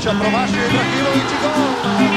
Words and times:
Ibrahimovića, 0.00 0.20
promašio 0.20 0.62
Ibrahimović 0.66 1.30
i 1.34 1.38
gol! 1.42 1.52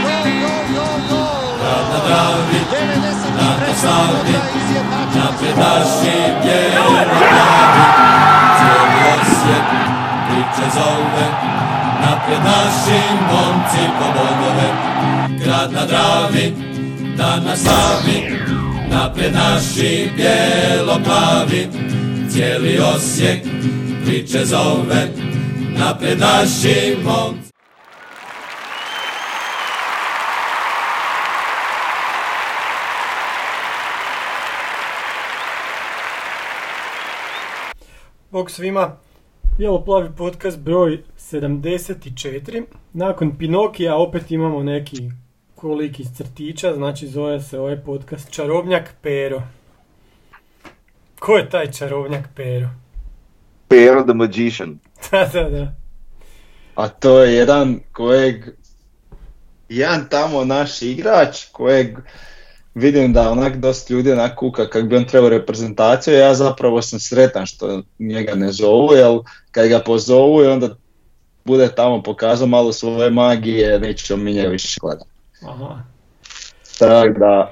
Gol, 0.04 0.26
gol, 0.42 0.64
gol, 0.76 0.98
gol! 1.10 1.43
Grad 1.59 1.86
na 1.92 2.00
Dravi, 2.08 2.59
93. 2.71 3.67
na 3.67 3.74
Savi, 3.82 4.24
minuta 4.25 4.50
izjednačen 4.59 5.21
napred 5.24 5.58
naši 5.58 6.17
bijeli 6.43 7.04
plavi, 7.09 7.83
cijeli 8.57 9.04
Osijek 9.14 9.66
priče 10.27 10.66
zove, 10.73 11.27
napred 12.05 12.39
naši 12.43 13.00
momci 13.30 13.84
po 14.00 14.05
bodove. 14.15 14.70
Grad 15.43 15.71
na 15.73 15.86
Dravi, 15.86 16.54
dan 17.18 17.43
na 17.43 17.55
slavi, 17.55 18.39
napred 18.91 19.34
naši 19.34 20.09
bijelo 20.15 21.00
plavi, 21.04 21.68
cijeli 22.29 22.79
Osijek 22.95 23.41
priče 24.05 24.45
zove, 24.45 25.07
napred 25.77 26.20
naši 26.20 26.97
momci. 27.04 27.43
Bog 38.34 38.52
svima, 38.52 38.98
Bijelo 39.58 39.86
plavi 39.86 40.10
podcast 40.18 40.60
broj 40.60 41.04
74. 41.18 42.64
Nakon 42.94 43.38
Pinokija 43.38 43.96
opet 43.96 44.32
imamo 44.32 44.64
neki 44.64 45.09
kolik 45.56 46.00
iz 46.00 46.08
crtića, 46.18 46.73
znači 46.73 47.08
zove 47.08 47.42
se 47.42 47.59
ovaj 47.59 47.78
podcast 47.82 48.32
Čarobnjak 48.32 48.94
Pero. 49.02 49.42
Ko 51.20 51.36
je 51.38 51.50
taj 51.50 51.72
čarobnjak 51.72 52.30
Pero? 52.36 52.70
Pero 53.68 54.04
the 54.04 54.14
Magician. 54.14 54.80
Da, 55.12 55.30
da, 55.34 55.50
da. 55.50 55.76
A 56.76 56.88
to 56.88 57.23
je 57.23 57.34
jedan 57.34 57.80
kojeg, 57.92 58.45
jedan 59.70 60.09
tamo 60.09 60.45
naš 60.45 60.81
igrač 60.81 61.45
kojeg 61.52 61.98
vidim 62.76 63.14
da 63.14 63.32
onak 63.32 63.56
dosta 63.56 63.94
ljudi 63.94 64.12
onak 64.12 64.36
kuka 64.36 64.70
kak 64.70 64.86
bi 64.86 64.96
on 64.96 65.06
trebao 65.06 65.30
reprezentaciju, 65.30 66.14
ja 66.14 66.34
zapravo 66.34 66.82
sam 66.82 67.00
sretan 67.00 67.46
što 67.46 67.82
njega 68.00 68.36
ne 68.36 68.52
zovu, 68.52 68.94
jer 68.94 69.20
kad 69.52 69.68
ga 69.68 69.80
pozovu 69.80 70.44
i 70.44 70.48
onda 70.48 70.70
bude 71.46 71.68
tamo 71.68 72.04
pokazao 72.04 72.48
malo 72.48 72.74
svoje 72.74 73.10
magije, 73.10 73.80
nećemo 73.80 74.24
mi 74.24 74.34
njega 74.34 74.50
više 74.50 74.80
gledati. 74.82 75.10
Aha. 75.44 75.80
Tako 76.80 77.20
da, 77.20 77.52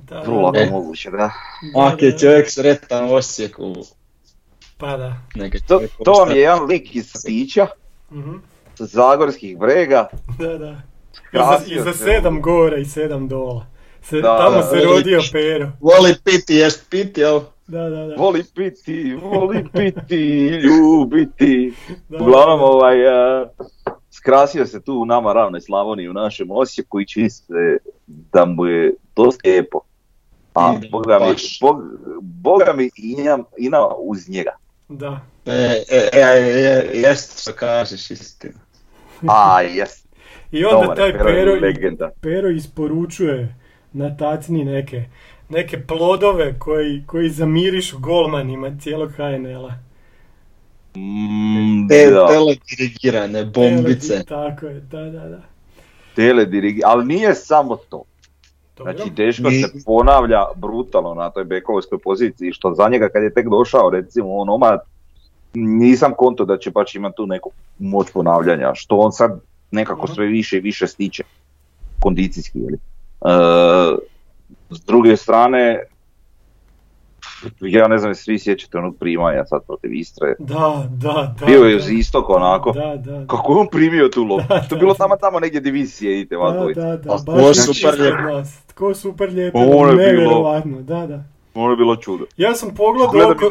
Da, 0.00 0.20
Vrlo 0.20 0.52
E. 0.56 0.66
moguće, 0.66 1.10
da. 1.10 1.30
ako 1.76 2.04
je 2.04 2.18
čovjek 2.18 2.50
sretan 2.50 3.04
u 3.04 3.14
Osijeku, 3.14 3.74
Pa 4.78 4.96
da. 4.96 5.16
neka 5.34 5.58
To, 5.58 5.80
to 6.04 6.12
vam 6.12 6.30
je 6.30 6.36
jedan 6.36 6.64
lik 6.64 6.94
iz 6.94 7.10
Stića, 7.10 7.66
Mhm. 8.12 8.32
sa 8.74 8.84
Zagorskih 8.86 9.58
brega. 9.58 10.08
Da, 10.38 10.58
da. 10.58 10.76
I 11.32 11.36
za, 11.36 11.60
i 11.66 11.80
za 11.80 11.92
se. 11.92 11.98
sedam 11.98 12.42
gore 12.42 12.80
i 12.80 12.84
sedam 12.84 13.28
dola. 13.28 13.66
Se, 14.02 14.20
Da, 14.20 14.38
tamo 14.38 14.56
da. 14.56 14.62
se 14.62 14.80
rodio 14.80 15.20
Pero. 15.32 15.68
Voli 15.80 16.14
piti, 16.24 16.54
jest 16.54 16.90
piti, 16.90 17.20
jel? 17.20 17.40
Da, 17.66 17.88
da, 17.90 18.06
da. 18.06 18.14
Voli 18.16 18.44
piti, 18.54 19.14
voli 19.14 19.64
piti, 19.72 20.48
ljubiti. 20.48 21.72
Da, 22.08 22.18
Uglavnom, 22.18 22.58
da. 22.58 22.64
ovaj, 22.64 23.08
a, 23.08 23.48
skrasio 24.10 24.66
se 24.66 24.80
tu 24.82 24.94
u 24.94 25.04
nama 25.06 25.32
ravnoj 25.32 25.60
Slavoniji, 25.60 26.08
u 26.08 26.12
našem 26.12 26.50
Osijeku 26.50 27.00
i 27.00 27.06
čini 27.06 27.30
se 27.30 27.78
da 28.06 28.44
mu 28.44 28.66
je 28.66 28.94
dosta 29.16 29.48
lijepo. 29.48 29.80
A 30.54 30.72
Mm, 30.72 30.80
boga 30.90 31.18
mi, 31.18 31.34
bog, 31.60 31.82
boga 32.20 32.72
mi 32.72 32.90
Ina, 32.96 33.38
Ina 33.58 33.86
uz 33.86 34.28
njega. 34.28 34.56
Da. 34.88 35.20
E, 35.46 35.84
e, 35.90 36.08
e, 36.12 36.20
e, 36.20 36.90
jest 36.94 37.40
što 37.42 37.52
kažeš 37.52 38.10
istinu. 38.10 38.54
A, 39.28 39.62
jes. 39.62 40.04
I 40.52 40.64
onda 40.64 40.80
Dobar 40.80 40.96
taj 40.96 41.12
Pero. 41.12 41.52
Pero 42.20 42.50
isporučuje 42.50 43.54
na 43.92 44.16
tacni 44.16 44.64
neke, 44.64 45.04
neke 45.48 45.80
plodove 45.80 46.58
koji, 46.58 47.02
koji 47.06 47.28
zamirišu 47.28 47.98
golmanima 47.98 48.70
cijelog 48.80 49.10
HNL-a. 49.12 49.74
Mm, 50.96 51.88
Te, 51.88 52.10
teledirigirane 52.28 53.44
bombice. 53.44 54.14
Tele- 54.14 54.24
Tako 54.24 54.66
je, 54.66 54.80
da, 54.80 55.00
da, 55.00 55.28
da. 55.28 55.42
teledirigi, 56.14 56.80
ali 56.84 57.06
nije 57.06 57.34
samo 57.34 57.76
to. 57.76 58.02
Dobro. 58.76 58.92
Znači, 58.92 59.10
Deško 59.10 59.50
Ni- 59.50 59.62
se 59.62 59.68
ponavlja 59.86 60.44
brutalno 60.56 61.14
na 61.14 61.30
toj 61.30 61.44
bekovskoj 61.44 61.98
poziciji, 61.98 62.52
što 62.52 62.74
za 62.74 62.88
njega 62.88 63.08
kad 63.08 63.22
je 63.22 63.34
tek 63.34 63.48
došao, 63.48 63.90
recimo, 63.90 64.36
on 64.36 64.48
omad, 64.48 64.80
nisam 65.54 66.12
konto 66.16 66.44
da 66.44 66.58
će 66.58 66.70
baš 66.70 66.94
imati 66.94 67.16
tu 67.16 67.26
neku 67.26 67.50
moć 67.78 68.06
ponavljanja, 68.12 68.72
što 68.74 68.96
on 68.96 69.12
sad 69.12 69.40
nekako 69.70 70.06
sve 70.06 70.26
više 70.26 70.56
i 70.56 70.60
više 70.60 70.86
stiče, 70.86 71.22
kondicijski, 72.00 72.58
jeli. 72.58 72.74
E, 72.74 72.78
s 74.70 74.80
druge 74.80 75.16
strane, 75.16 75.80
ja 77.60 77.88
ne 77.88 77.98
znam, 77.98 78.14
svi 78.14 78.38
sjećate 78.38 78.78
onog 78.78 78.96
primanja 78.96 79.44
sad 79.44 79.60
protiv 79.66 79.92
Istre, 79.92 80.34
Da, 80.38 80.88
da, 80.90 81.34
da. 81.40 81.46
bio 81.46 81.62
je 81.62 81.70
da. 81.70 81.76
uz 81.76 81.90
istok 81.90 82.28
onako, 82.28 82.72
Da, 82.72 82.96
da. 82.96 83.26
kako 83.26 83.52
je 83.52 83.58
on 83.58 83.66
primio 83.68 84.08
tu 84.08 84.24
loptu, 84.24 84.46
Da, 84.54 84.60
to 84.60 84.74
je 84.74 84.78
bilo 84.78 84.92
da. 84.92 84.98
tamo 84.98 85.16
tamo 85.16 85.40
negdje 85.40 85.60
di 85.60 85.70
vi 85.70 85.86
sjedite, 85.86 86.36
vas 86.36 86.54
Da, 86.54 86.82
da, 86.82 86.96
da, 86.96 87.12
A 87.12 87.16
baš 87.16 87.26
tko 87.26 87.48
je 87.48 87.54
super 87.54 88.94
super 88.94 89.30
lijepo, 89.30 89.58
Ono 89.58 89.68
je 89.68 89.74
bilo- 89.86 89.96
nevjerovatno, 89.96 90.82
da, 90.82 91.06
da. 91.06 91.24
Ono 91.54 91.70
je 91.70 91.76
bilo 91.76 91.96
čudo. 91.96 92.24
Ja 92.36 92.54
sam 92.54 92.70
pogledao 92.70 93.30
oko, 93.30 93.48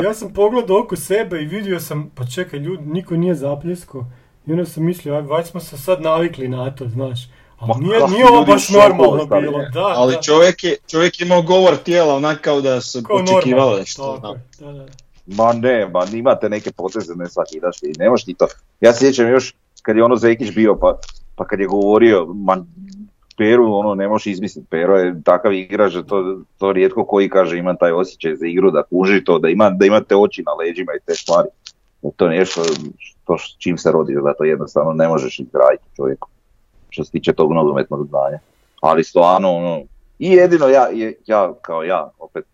ja 0.00 0.14
sam 0.14 0.32
pogledao 0.32 0.78
oko 0.78 0.96
sebe 0.96 1.42
i 1.42 1.46
vidio 1.46 1.80
sam, 1.80 2.10
pa 2.14 2.24
čekaj 2.26 2.58
ljudi, 2.58 2.82
niko 2.84 3.16
nije 3.16 3.34
zapljesko. 3.34 4.04
I 4.46 4.52
onda 4.52 4.64
sam 4.64 4.84
mislio, 4.84 5.14
aj, 5.30 5.44
smo 5.44 5.60
se 5.60 5.78
sad 5.78 6.02
navikli 6.02 6.48
na 6.48 6.70
to, 6.70 6.88
znaš. 6.88 7.28
Ma 7.66 7.74
nije, 7.78 7.98
kako 7.98 8.10
nije 8.10 8.26
ovo 8.26 8.44
baš 8.44 8.68
normalno 8.68 9.26
bilo, 9.40 9.58
da, 9.72 9.86
Ali 9.96 10.14
da. 10.14 10.22
čovjek 10.22 10.64
je, 10.64 10.76
čovjek 10.86 11.20
je 11.20 11.26
imao 11.26 11.42
govor 11.42 11.76
tijela 11.76 12.14
onak 12.14 12.40
kao 12.40 12.60
da 12.60 12.80
Kao 13.06 13.16
očekivali 13.16 13.44
normalno, 13.54 13.78
nešto. 13.78 14.18
tako 14.22 14.36
da. 14.58 14.66
je, 14.66 14.72
da, 14.72 14.78
da. 14.78 14.92
Ma 15.26 15.52
ne, 15.52 15.88
ma 15.88 16.04
imate 16.12 16.48
neke 16.48 16.70
poteze, 16.72 17.14
ne 17.14 17.28
svakidaš 17.28 17.80
ti, 17.80 17.92
nemaš 17.98 18.24
ti 18.24 18.34
to. 18.34 18.46
Ja 18.80 18.92
se 18.92 18.98
sjećam 18.98 19.28
još 19.28 19.54
kad 19.82 19.96
je 19.96 20.04
ono 20.04 20.16
Zekić 20.16 20.54
bio, 20.54 20.76
pa, 20.80 20.98
pa 21.36 21.44
kad 21.46 21.60
je 21.60 21.66
govorio, 21.66 22.26
ma 22.34 22.64
Peru, 23.36 23.74
ono, 23.74 23.94
ne 23.94 24.08
možeš 24.08 24.26
izmisliti, 24.26 24.66
Pero 24.70 24.96
je 24.96 25.22
takav 25.24 25.52
igrač, 25.52 25.92
da 25.92 26.02
to, 26.02 26.38
to 26.58 26.72
rijetko 26.72 27.04
koji 27.06 27.28
kaže 27.28 27.58
ima 27.58 27.76
taj 27.76 27.92
osjećaj 27.92 28.36
za 28.36 28.46
igru, 28.46 28.70
da 28.70 28.82
kuži 28.82 29.24
to, 29.24 29.38
da, 29.38 29.48
ima, 29.48 29.70
da 29.70 29.86
imate 29.86 30.16
oči 30.16 30.42
na 30.46 30.52
leđima 30.52 30.92
i 30.92 31.06
te 31.06 31.14
stvari. 31.14 31.48
To 32.16 32.26
je 32.26 32.38
nešto 32.38 32.62
što 32.98 33.38
s 33.38 33.58
čim 33.58 33.78
se 33.78 33.92
rodiš, 33.92 34.16
da 34.24 34.34
to 34.34 34.44
jednostavno 34.44 34.92
ne 34.92 35.08
možeš 35.08 35.40
izgraditi 35.40 35.84
čovjeku, 35.96 36.28
što 36.90 37.04
se 37.04 37.10
tiče 37.10 37.32
tog 37.32 37.52
nogometnog 37.52 38.06
znanja. 38.06 38.38
Ali 38.80 39.04
stvarno, 39.04 39.50
ono, 39.50 39.82
i 40.18 40.28
jedino 40.28 40.66
ja, 40.66 40.88
je- 40.92 41.14
ja 41.26 41.52
kao 41.62 41.82
ja, 41.82 42.10
opet 42.18 42.44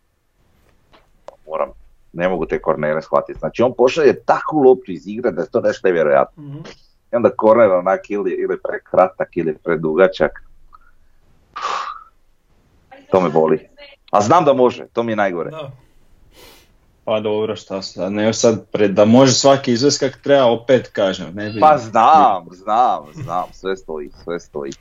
moram, 1.46 1.68
ne 2.12 2.28
mogu 2.28 2.46
te 2.46 2.62
kornere 2.62 3.02
shvatiti. 3.02 3.38
Znači 3.38 3.62
on 3.62 3.72
pošalje 3.74 4.20
takvu 4.20 4.58
loptu 4.58 4.92
iz 4.92 5.06
igre 5.06 5.30
da 5.30 5.42
je 5.42 5.48
to 5.50 5.60
nešto 5.60 5.88
nevjerojatno. 5.88 6.42
Mhm. 6.42 6.58
I 7.12 7.16
onda 7.16 7.30
korner 7.30 7.70
onak 7.72 8.10
ili, 8.10 8.30
ili 8.32 8.58
prekratak 8.62 9.36
ili 9.36 9.56
predugačak. 9.58 10.42
To 13.10 13.20
me 13.20 13.28
boli. 13.28 13.68
A 14.10 14.20
znam 14.20 14.44
da 14.44 14.52
može, 14.52 14.86
to 14.92 15.02
mi 15.02 15.12
je 15.12 15.16
najgore. 15.16 15.50
Da. 15.50 15.70
Pa 17.04 17.20
dobro, 17.20 17.56
šta 17.56 17.82
sad, 17.82 18.12
ne 18.12 18.32
sad 18.32 18.66
pred, 18.66 18.90
da 18.90 19.04
može 19.04 19.32
svaki 19.32 19.72
izvest 19.72 20.00
kak 20.00 20.20
treba, 20.22 20.44
opet 20.46 20.88
kažem. 20.88 21.34
Ne 21.34 21.50
bi... 21.50 21.60
Pa 21.60 21.78
znam, 21.78 22.46
znam, 22.52 23.04
znam, 23.14 23.44
sve 23.52 23.76
stoji, 23.76 24.10
sve 24.24 24.40
stoji. 24.40 24.72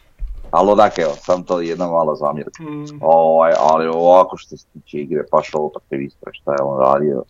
Ali 0.51 0.69
onak 0.69 1.00
evo, 1.00 1.11
sam 1.16 1.44
to 1.44 1.59
jedna 1.61 1.88
mala 1.88 2.16
zamjerka. 2.16 2.63
Mm, 2.63 2.85
Ovaj, 3.01 3.53
ali 3.59 3.88
ovako 3.88 4.38
što 4.38 4.57
se 4.57 4.66
tiče 4.73 4.97
igre, 4.97 5.23
baš 5.31 5.50
ovo 5.53 5.69
protiv 5.69 6.01
Istre, 6.01 6.31
šta 6.34 6.51
je 6.51 6.57
on 6.61 6.79
radio. 6.81 7.23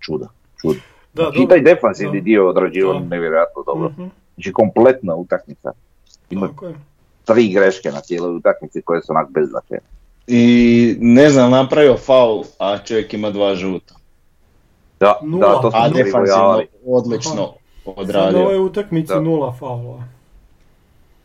Čuda, 0.00 0.28
čuda. 0.60 0.78
da, 1.14 1.22
I 1.22 1.24
dobro. 1.32 1.46
taj 1.46 1.60
defanzivni 1.62 2.20
Da. 2.20 2.24
dio 2.24 2.48
odrađivao 2.48 2.94
Da. 2.94 3.00
nevjerojatno 3.00 3.62
dobro. 3.66 3.88
Mhm, 3.88 4.04
Znači 4.34 4.52
kompletna 4.52 5.14
utakmica. 5.14 5.72
Ima 6.30 6.48
Tako 6.48 6.66
je. 6.66 6.74
tri 7.24 7.48
greške 7.48 7.90
na 7.90 8.00
cijeloj 8.00 8.36
utakmici 8.36 8.82
koje 8.82 9.02
su 9.02 9.12
onak 9.12 9.30
beznačajne. 9.30 9.82
I 10.26 10.96
ne 11.00 11.30
znam, 11.30 11.50
napravio 11.50 11.96
faul, 11.96 12.44
a 12.58 12.78
čovjek 12.78 13.14
ima 13.14 13.30
dva 13.30 13.54
žuta. 13.54 13.94
Da, 15.00 15.20
Nula. 15.22 15.48
da, 15.48 15.60
to 15.60 15.70
smo 15.70 15.80
A 15.80 16.60
odlično 16.86 17.32
Sad 17.84 17.94
na 17.96 18.02
odradio. 18.02 18.40
ovoj 18.40 18.58
utakmici 18.58 19.12
Da. 19.12 19.20
nula 19.20 19.52
faulova. 19.52 20.04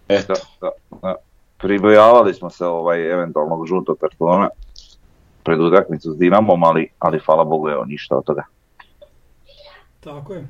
Eto, 0.07 0.33
Da, 0.61 0.69
da, 0.91 0.97
da. 1.01 1.15
Pribojavali 1.57 2.33
smo 2.33 2.49
se 2.49 2.65
ovaj 2.65 3.11
eventualnog 3.11 3.67
žutog 3.67 3.97
kartona 3.97 4.49
pred 5.43 5.59
utakmicu 5.59 6.11
s 6.11 6.17
Dinamom, 6.17 6.63
ali, 6.63 6.89
ali 6.99 7.19
hvala 7.19 7.43
Bogu 7.43 7.69
evo 7.69 7.85
ništa 7.85 8.15
od 8.15 8.23
toga. 8.25 8.43
Tako 9.99 10.33
je. 10.33 10.47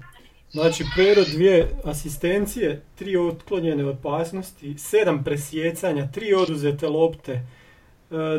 Znači, 0.51 0.85
Pero 0.95 1.21
dvije 1.33 1.69
asistencije, 1.83 2.81
tri 2.95 3.17
otklonjene 3.17 3.85
opasnosti, 3.85 4.77
sedam 4.77 5.23
presjecanja, 5.23 6.07
tri 6.11 6.33
oduzete 6.33 6.87
lopte, 6.87 7.41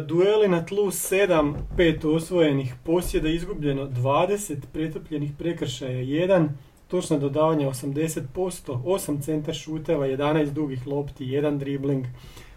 dueli 0.07 0.49
na 0.49 0.65
tlu 0.67 0.91
sedam, 0.91 1.69
pet 1.77 2.05
osvojenih 2.05 2.75
posjeda 2.85 3.29
izgubljeno 3.29 3.87
20, 3.87 4.57
pretopljenih 4.73 5.31
prekršaja 5.39 5.99
1, 5.99 6.49
točna 6.89 7.19
dodavanja 7.19 7.69
80%, 7.69 8.23
8 8.35 9.23
centar 9.23 9.55
šuteva, 9.55 10.07
11 10.07 10.51
dugih 10.51 10.87
lopti, 10.87 11.27
1 11.27 11.59
dribling, 11.59 12.07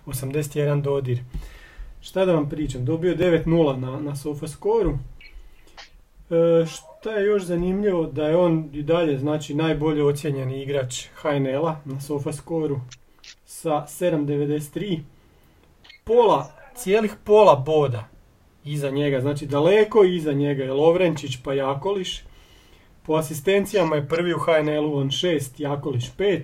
81 0.06 0.82
dodir. 0.82 1.20
Šta 2.02 2.26
da 2.26 2.34
vam 2.34 2.50
pričam, 2.50 2.86
dobio 2.86 3.10
je 3.10 3.18
9-0 3.18 3.80
na, 3.80 4.00
na 4.00 4.16
Sofascoru. 4.16 4.92
E, 6.30 6.66
šta 6.66 7.12
je 7.12 7.26
još 7.26 7.44
zanimljivo, 7.44 8.06
da 8.06 8.28
je 8.28 8.38
on 8.38 8.70
i 8.74 8.84
dalje 8.84 9.18
znači 9.18 9.54
najbolje 9.54 10.04
ocijenjeni 10.04 10.62
igrač 10.62 11.08
HNL-a 11.22 11.76
na 11.86 12.02
Sofascoru 12.02 12.80
sa 13.46 13.86
7.93. 13.88 15.00
Pola, 16.04 16.63
cijelih 16.76 17.16
pola 17.24 17.56
boda 17.56 18.08
iza 18.66 18.90
njega, 18.90 19.22
znači 19.22 19.46
daleko 19.46 20.04
iza 20.04 20.34
njega 20.34 20.64
je 20.64 20.74
Lovrenčić 20.74 21.38
pa 21.44 21.54
Jakoliš. 21.54 22.24
Po 23.06 23.14
asistencijama 23.14 23.96
je 23.96 24.08
prvi 24.08 24.34
u 24.34 24.40
HNL-u 24.40 24.98
on 24.98 25.08
6, 25.08 25.50
Jakoliš 25.58 26.12
5. 26.18 26.42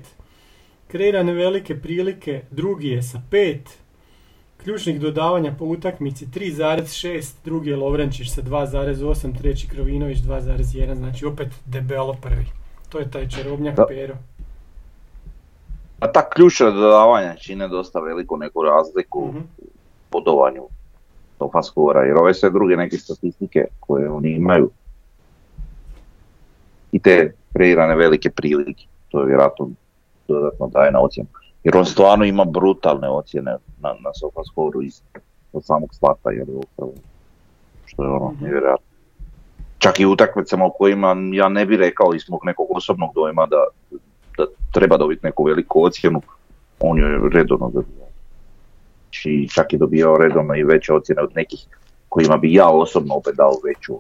Kreirane 0.88 1.34
velike 1.34 1.81
prilike, 1.81 2.42
drugi 2.52 2.88
je 2.88 3.04
sa 3.04 3.22
5. 3.31 3.58
Ključnih 4.64 5.00
dodavanja 5.00 5.56
po 5.60 5.66
utakmici 5.66 6.26
3,6, 6.26 7.34
drugi 7.46 7.70
je 7.70 7.76
Lovrenčić 7.76 8.30
sa 8.30 8.42
2,8, 8.42 9.38
treći 9.42 9.68
Krovinović 9.68 10.18
2,1, 10.18 10.96
znači 10.96 11.26
opet 11.26 11.48
debelo 11.66 12.14
prvi. 12.22 12.46
To 12.90 13.00
je 13.00 13.12
taj 13.12 13.30
čarobnjak 13.30 13.76
Da. 13.76 13.86
Pero. 13.88 14.16
A 16.00 16.12
ta 16.12 16.30
ključna 16.30 16.72
dodavanja 16.72 17.36
čine 17.36 17.68
dosta 17.68 18.00
veliku 18.00 18.38
neku 18.38 18.64
razliku 18.64 19.28
Mhm. 19.28 19.40
Bodovanju 20.12 20.64
topa 21.38 21.64
skora, 21.64 22.04
jer 22.04 22.18
ove 22.18 22.34
sve 22.34 22.50
druge 22.50 22.76
neke 22.76 22.98
statistike 22.98 23.66
koje 23.80 24.10
oni 24.10 24.30
imaju 24.32 24.70
i 26.92 27.00
te 27.00 27.34
kreirane 27.54 27.96
velike 27.96 28.30
prilike, 28.30 28.86
to 29.10 29.20
je 29.20 29.26
vjerojatno 29.26 29.70
dodatno 30.28 30.68
daje 30.68 30.92
na 30.92 31.00
ocjenu. 31.00 31.30
Jer 31.64 31.78
on 31.78 31.86
stvarno 31.86 32.26
ima 32.26 32.46
brutalne 32.46 33.10
ocjene 33.10 33.52
na, 33.80 33.90
na 33.90 34.12
SofaScore 34.20 34.86
iz 34.86 35.02
od 35.54 35.66
samog 35.66 35.90
starta, 35.94 36.32
jer 36.32 36.50
je 36.50 36.56
upravo 36.56 36.94
što 37.86 38.04
je 38.04 38.10
ono 38.10 38.32
Mhm. 38.32 38.44
nevjerojatno. 38.44 38.86
Čak 39.78 40.00
i 40.00 40.06
utakmicama 40.06 40.66
u 40.66 40.74
kojima 40.78 41.16
ja 41.34 41.50
ne 41.50 41.66
bi 41.66 41.78
rekao 41.78 42.14
iz 42.14 42.30
mog 42.30 42.42
nekog 42.46 42.68
osobnog 42.70 43.10
dojma 43.16 43.46
da, 43.46 43.66
da 44.38 44.46
treba 44.74 44.98
dobiti 44.98 45.26
neku 45.26 45.44
veliku 45.44 45.84
ocjenu, 45.84 46.22
on 46.80 46.98
je 46.98 47.20
redovno 47.34 47.70
dobio. 47.70 48.09
Znači, 49.19 49.50
čak 49.54 49.74
je 49.74 49.80
dobio 49.80 50.18
redovno 50.18 50.56
i 50.56 50.63
veće 50.63 50.94
ocjene 50.94 51.21
od 51.21 51.31
nekih 51.36 51.60
kojima 52.10 52.38
bi 52.38 52.54
ja 52.54 52.69
osobno 52.69 53.16
opet 53.16 53.36
dao 53.36 53.54
veću. 53.66 53.94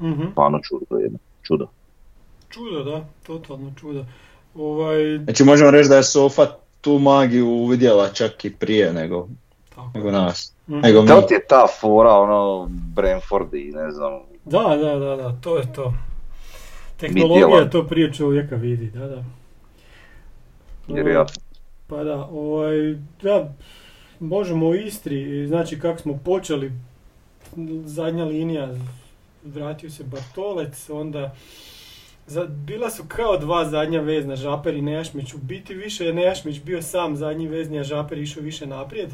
Mhm. 0.00 0.22
Stvarno 0.30 0.60
čudo 0.62 1.00
jedno. 1.02 1.18
Čudo. 1.42 1.68
Čudo, 2.48 2.84
da, 2.84 3.04
totalno 3.26 3.72
čudo. 3.80 4.04
Ovaj, 4.54 5.18
Znači 5.24 5.44
možemo 5.44 5.70
reći 5.70 5.88
da 5.88 5.96
je 5.96 6.02
Sofa 6.02 6.46
tu 6.80 6.98
magiju 6.98 7.48
uvidjela 7.48 8.08
čak 8.08 8.44
i 8.44 8.54
prije 8.54 8.92
nego, 8.92 9.28
tako. 9.68 9.90
nego 9.94 10.10
nas. 10.10 10.52
Mhm. 10.68 10.80
Nego 10.80 11.02
mi. 11.02 11.08
To 11.08 11.22
ti 11.22 11.34
je 11.34 11.46
ta 11.48 11.66
fora, 11.80 12.12
ono, 12.12 12.68
Brentford 12.70 13.54
i 13.54 13.72
ne 13.74 13.90
znam, 13.90 14.12
Da, 14.44 14.76
da, 14.82 14.98
da, 14.98 15.16
da, 15.16 15.36
to 15.40 15.56
je 15.56 15.72
to. 15.72 15.94
Tehnologija 16.96 17.70
to 17.70 17.86
prije 17.86 18.12
čovjeka 18.12 18.56
vidi, 18.56 18.90
da, 18.90 19.06
da. 19.06 19.24
jer 20.88 21.06
ja 21.06 21.26
Pa 21.86 22.04
da, 22.04 22.24
ovaj, 22.24 22.96
da, 23.22 23.54
možemo 24.20 24.66
u 24.66 24.74
Istri, 24.74 25.46
znači 25.46 25.78
kako 25.80 25.98
smo 25.98 26.18
počeli, 26.24 26.72
zadnja 27.84 28.24
linija, 28.24 28.74
vratio 29.44 29.90
se 29.90 30.04
Bartolec, 30.04 30.90
onda 30.90 31.34
za, 32.26 32.44
bila 32.44 32.90
su 32.90 33.04
kao 33.08 33.38
dva 33.38 33.64
zadnja 33.64 34.00
vezna, 34.00 34.36
Žaper 34.36 34.74
i 34.74 34.82
Nejašmić, 34.82 35.34
u 35.34 35.38
biti 35.38 35.74
više 35.74 36.04
je 36.04 36.12
Nejašmić 36.12 36.60
bio 36.62 36.82
sam 36.82 37.16
zadnji 37.16 37.48
vezni, 37.48 37.80
a 37.80 37.84
Žaper 37.84 38.18
išao 38.18 38.42
više 38.42 38.66
naprijed. 38.66 39.10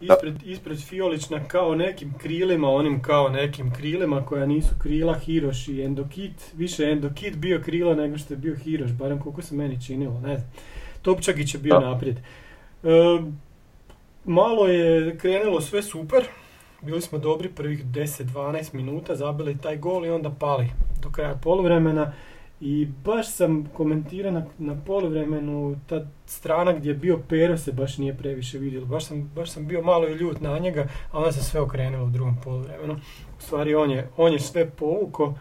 Ispred, 0.00 0.34
ispred 0.44 0.78
Fiolična 0.78 1.44
kao 1.44 1.74
nekim 1.74 2.14
krilima, 2.18 2.68
onim 2.68 3.02
kao 3.02 3.28
nekim 3.28 3.72
krilima 3.72 4.26
koja 4.26 4.46
nisu 4.46 4.74
krila 4.78 5.14
Hiroš 5.14 5.68
i 5.68 5.82
Endokit, 5.82 6.52
više 6.56 6.84
Endokit 6.84 7.36
bio 7.36 7.62
krila 7.64 7.94
nego 7.94 8.18
što 8.18 8.34
je 8.34 8.38
bio 8.38 8.56
Hiroš, 8.56 8.92
barem 8.92 9.18
koliko 9.20 9.42
se 9.42 9.54
meni 9.54 9.82
činilo, 9.86 10.20
ne 10.20 10.36
znam. 10.36 10.50
Topčagić 11.06 11.54
je 11.54 11.60
bio 11.60 11.80
Da. 11.80 11.90
naprijed. 11.90 12.16
E, 12.16 12.90
malo 14.24 14.66
je 14.66 15.18
krenulo 15.18 15.60
sve 15.60 15.82
super, 15.82 16.24
bili 16.82 17.00
smo 17.00 17.18
dobri 17.18 17.48
prvih 17.48 17.84
10-12 17.84 18.74
minuta, 18.74 19.16
zabili 19.16 19.58
taj 19.58 19.76
gol 19.76 20.06
i 20.06 20.10
onda 20.10 20.30
pali 20.30 20.68
do 21.02 21.10
kraja 21.10 21.34
poluvremena. 21.42 22.12
I 22.60 22.86
baš 23.04 23.30
sam 23.30 23.68
komentirao 23.74 24.32
na, 24.32 24.46
na 24.58 24.76
poluvremenu, 24.86 25.76
ta 25.86 26.06
strana 26.26 26.72
gdje 26.72 26.90
je 26.90 26.94
bio 26.94 27.20
Pero 27.28 27.58
se 27.58 27.72
baš 27.72 27.98
nije 27.98 28.16
previše 28.16 28.58
vidjelo. 28.58 28.86
Baš 28.86 29.04
sam, 29.04 29.30
baš 29.34 29.50
sam 29.50 29.66
bio 29.66 29.82
malo 29.82 30.08
i 30.08 30.14
ljut 30.14 30.40
na 30.40 30.58
njega, 30.58 30.86
a 31.12 31.18
onda 31.18 31.32
se 31.32 31.44
sve 31.44 31.60
okrenulo 31.60 32.04
u 32.04 32.10
drugom 32.10 32.36
poluvremenu. 32.44 32.94
U 33.38 33.42
stvari 33.42 33.74
on 33.74 33.90
je, 33.90 34.08
on 34.16 34.32
je 34.32 34.40
sve 34.40 34.70
povuko, 34.70 35.34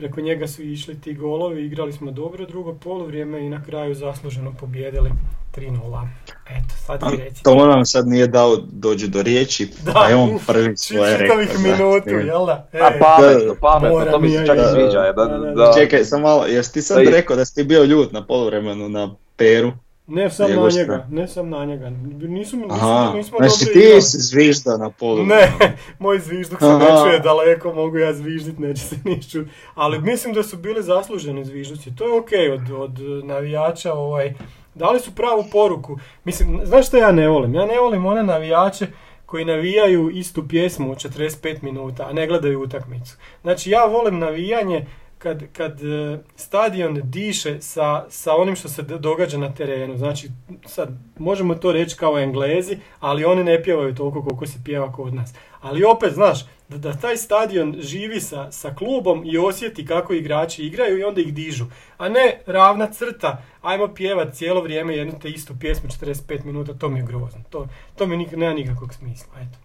preko 0.00 0.20
njega 0.20 0.48
su 0.48 0.62
išli 0.62 1.00
ti 1.00 1.14
golovi, 1.14 1.66
igrali 1.66 1.92
smo 1.92 2.10
dobro 2.10 2.46
drugo 2.46 2.74
poluvrijeme 2.74 3.46
i 3.46 3.48
na 3.48 3.64
kraju 3.64 3.94
zasluženo 3.94 4.52
pobjedili 4.60 5.10
3-0. 5.56 6.06
Eto, 6.46 6.74
sad 6.76 7.00
ti 7.00 7.16
reci. 7.16 7.42
To 7.42 7.66
nam 7.66 7.84
sad 7.84 8.08
nije 8.08 8.26
dao 8.26 8.56
dođe 8.56 9.06
do 9.06 9.22
riječi, 9.22 9.68
Da, 9.82 9.92
a 9.96 10.08
je 10.08 10.16
on 10.16 10.38
prvi 10.46 10.76
svoje 10.76 11.16
rekao. 11.16 11.36
Čitavih 11.36 11.62
da. 11.64 11.72
minutu, 11.72 12.26
jel 12.26 12.46
da? 12.46 12.68
E, 12.72 12.78
A 12.78 12.90
pametno, 13.00 13.54
pametno, 13.60 14.04
to 14.04 14.18
mi 14.18 14.30
se 14.30 14.46
čak 14.46 14.58
i 14.58 14.60
i- 14.60 14.72
sviđa. 14.74 14.98
je, 14.98 15.12
Da, 15.12 15.24
Da, 15.24 15.38
da, 15.38 15.54
da, 15.54 15.72
Čekaj, 15.74 16.04
sam 16.04 16.20
malo, 16.22 16.46
jesi 16.46 16.72
ti 16.72 16.82
sad 16.82 16.98
rekao 16.98 17.36
da 17.36 17.44
si 17.44 17.54
ti 17.54 17.64
bio 17.64 17.84
ljut 17.84 18.12
na 18.12 18.26
poluvremenu 18.26 18.88
na 18.88 19.14
Peru? 19.36 19.72
Ne 20.10 20.30
sam 20.30 20.50
na 20.50 20.68
njega, 20.70 21.06
ne 21.10 21.28
sam 21.28 21.48
na 21.48 21.64
njega. 21.64 21.90
Nisu, 22.20 22.56
mi- 22.56 22.66
Aha, 22.70 23.12
nismo, 23.14 23.38
znači 23.38 23.72
ti 23.72 24.00
si 24.00 24.18
zvižda 24.18 24.76
na 24.76 24.90
poluvremenu. 24.90 25.40
Ne, 25.60 25.76
moj 25.98 26.18
zvižduk 26.18 26.58
se 26.58 26.66
ne 26.66 26.86
čuje 27.04 27.18
daleko, 27.18 27.72
mogu 27.72 27.98
ja 27.98 28.12
zviždit, 28.12 28.58
neće 28.58 28.82
se 28.82 28.96
niš 29.04 29.30
čut. 29.30 29.46
Ali 29.74 29.98
mislim 30.00 30.34
da 30.34 30.42
su 30.42 30.56
bili 30.56 30.82
zasluženi 30.82 31.44
zvižduci. 31.44 31.96
To 31.96 32.04
je 32.04 32.20
okej 32.20 32.50
od, 32.52 32.70
od 32.70 32.98
navijača, 33.24 33.92
ovaj, 33.92 34.34
dali 34.74 35.00
su 35.00 35.14
pravu 35.14 35.44
poruku. 35.52 35.98
Mislim, 36.24 36.60
znaš 36.64 36.86
što 36.86 36.96
ja 36.96 37.12
ne 37.12 37.28
volim? 37.28 37.54
Ja 37.54 37.66
ne 37.66 37.78
volim 37.78 38.06
one 38.06 38.22
navijače 38.22 38.86
koji 39.26 39.44
navijaju 39.44 40.10
istu 40.10 40.48
pjesmu 40.48 40.90
od 40.92 40.98
45 40.98 41.62
minuta, 41.62 42.06
a 42.08 42.12
ne 42.12 42.26
gledaju 42.26 42.62
utakmicu. 42.62 43.16
Znači 43.42 43.70
ja 43.70 43.84
volim 43.84 44.18
navijanje 44.18 44.86
kad, 45.22 45.42
kad 45.52 45.84
e, 45.84 46.18
stadion 46.36 47.00
diše 47.04 47.60
sa, 47.60 48.04
sa 48.08 48.36
onim 48.36 48.56
što 48.56 48.68
se 48.68 48.82
događa 48.82 49.38
na 49.38 49.54
terenu. 49.54 49.96
Znači, 49.96 50.28
sad, 50.66 50.88
možemo 51.18 51.54
to 51.54 51.72
reći 51.72 51.96
kao 51.96 52.18
englezi, 52.18 52.78
ali 53.00 53.24
oni 53.24 53.44
ne 53.44 53.62
pjevaju 53.62 53.94
toliko 53.94 54.22
koliko 54.22 54.46
se 54.46 54.58
pjeva 54.64 54.92
kod 54.92 55.14
nas. 55.14 55.34
Ali 55.60 55.84
opet, 55.84 56.12
znaš, 56.12 56.46
da, 56.68 56.78
da 56.78 56.96
taj 56.96 57.16
stadion 57.16 57.76
živi 57.80 58.20
sa, 58.20 58.52
sa 58.52 58.74
klubom 58.74 59.22
i 59.24 59.38
osjeti 59.38 59.86
kako 59.86 60.12
igrači 60.12 60.62
igraju 60.62 60.98
i 60.98 61.04
onda 61.04 61.20
ih 61.20 61.34
dižu. 61.34 61.64
A 61.98 62.08
ne 62.08 62.40
ravna 62.46 62.86
crta, 62.86 63.42
ajmo 63.62 63.94
pjevat 63.94 64.34
cijelo 64.34 64.62
vrijeme 64.62 64.96
jednu 64.96 65.18
te 65.22 65.28
istu 65.28 65.54
pjesmu 65.60 65.88
45 65.88 66.44
minuta, 66.44 66.74
to 66.74 66.88
mi 66.88 66.98
je 66.98 67.06
grozno. 67.06 67.42
To, 67.50 67.68
to 67.96 68.06
mi 68.06 68.26
nema 68.26 68.54
nikakvog 68.54 68.94
smisla, 68.94 69.32
eto. 69.40 69.58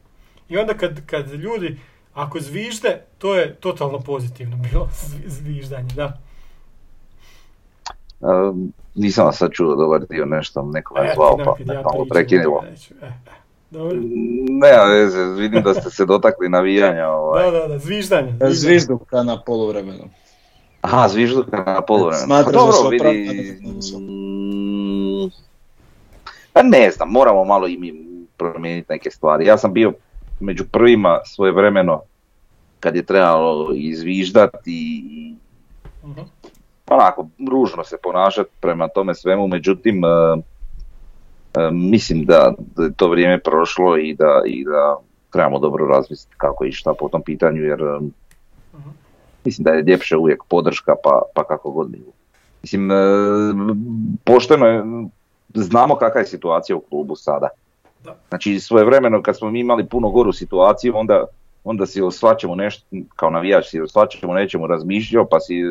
I 0.49 0.57
onda 0.57 0.73
kad, 0.73 1.05
kad 1.05 1.33
ljudi, 1.33 1.77
ako 2.15 2.39
zvižde, 2.39 3.01
to 3.17 3.35
je 3.35 3.55
totalno 3.55 3.99
pozitivno 3.99 4.57
bilo, 4.57 4.89
zvi- 4.93 5.29
zviždanje, 5.29 5.93
da. 5.95 6.17
Um, 8.19 8.73
nisam 8.95 9.25
vas 9.25 9.37
sad 9.37 9.51
čuo 9.51 9.75
dobar 9.75 10.01
dio 10.09 10.25
nešto, 10.25 10.61
neko 10.63 10.93
me 10.93 11.01
E, 11.01 11.11
zvao 11.15 11.37
pa 11.37 11.55
me 11.59 11.73
malo 11.73 12.05
ja 12.63 12.71
neću, 12.71 12.93
e, 13.01 13.05
e. 13.05 13.11
Dobro. 13.71 13.97
Nema 14.49 14.83
veze, 14.83 15.23
vidim 15.23 15.63
da 15.63 15.73
ste 15.73 15.89
se 15.89 16.05
dotakli 16.05 16.49
navijanja. 16.49 17.09
Ovaj. 17.19 17.43
Da, 17.43 17.51
da, 17.51 17.67
da, 17.67 17.77
zviždanje. 17.79 18.31
zviždanje. 18.31 18.53
Zvižduka 18.53 19.23
na 19.23 19.41
poluvremenu. 19.41 20.03
Aha, 20.81 21.07
zvižduka 21.07 21.63
na 21.65 21.81
poluvremenu. 21.81 22.25
Smatraš 22.25 22.45
Pa 22.45 22.51
da 22.51 22.57
dobro, 22.57 23.09
vidi... 23.09 23.59
mm, 23.97 25.31
Pa 26.53 26.63
ne 26.63 26.91
znam, 26.91 27.09
moramo 27.09 27.43
malo 27.45 27.67
i 27.67 27.77
mi 27.77 27.93
promijeniti 28.37 28.87
neke 28.89 29.11
stvari. 29.11 29.45
Ja 29.45 29.57
sam 29.57 29.73
bio 29.73 29.93
među 30.39 30.63
prvima 30.71 31.19
svoje 31.25 31.51
vremeno 31.51 32.01
kad 32.79 32.95
je 32.95 33.05
trebalo 33.05 33.71
izviždati 33.73 35.01
i 35.11 35.35
Mhm. 36.05 36.21
onako 36.89 37.27
ružno 37.51 37.83
se 37.83 37.97
ponašati 38.03 38.49
prema 38.59 38.87
tome 38.87 39.15
svemu, 39.15 39.47
međutim 39.47 40.01
e, 40.05 40.07
e, 40.07 41.71
mislim 41.71 42.25
da, 42.25 42.53
da 42.75 42.83
je 42.83 42.93
to 42.93 43.07
vrijeme 43.07 43.39
prošlo 43.39 43.97
i 43.97 44.13
da, 44.13 44.41
i 44.45 44.65
da 44.65 44.97
trebamo 45.31 45.59
dobro 45.59 45.87
razmisliti 45.87 46.35
kako 46.37 46.65
i 46.65 46.71
šta 46.71 46.93
po 46.99 47.09
tom 47.09 47.21
pitanju 47.21 47.61
jer 47.63 47.81
e, 47.81 47.99
Mhm. 48.77 48.89
mislim 49.45 49.63
da 49.63 49.71
je 49.71 49.83
ljepše 49.83 50.17
uvijek 50.17 50.43
podrška 50.49 50.95
pa, 51.03 51.21
pa 51.35 51.43
kako 51.43 51.71
god 51.71 51.89
bilo. 51.89 52.11
Mislim, 52.61 52.89
pošteno 54.23 54.65
je, 54.65 54.83
znamo 55.53 55.95
kakva 55.95 56.21
je 56.21 56.27
situacija 56.27 56.75
u 56.75 56.81
klubu 56.81 57.15
sada. 57.15 57.47
Znači 58.29 58.59
svojevremeno 58.59 59.21
kad 59.21 59.37
smo 59.37 59.51
mi 59.51 59.59
imali 59.59 59.85
puno 59.85 60.09
goru 60.09 60.33
situaciju 60.33 60.97
onda 60.97 61.25
onda 61.65 61.85
si 61.85 62.01
o 62.01 62.11
svačemu 62.11 62.55
nešto, 62.55 62.85
kao 63.15 63.29
navijač 63.29 63.69
si 63.69 63.81
o 63.81 63.87
svačemu 63.87 64.33
nečemu 64.33 64.67
razmišljao, 64.67 65.25
pa 65.25 65.39
si 65.39 65.55
e, 65.55 65.65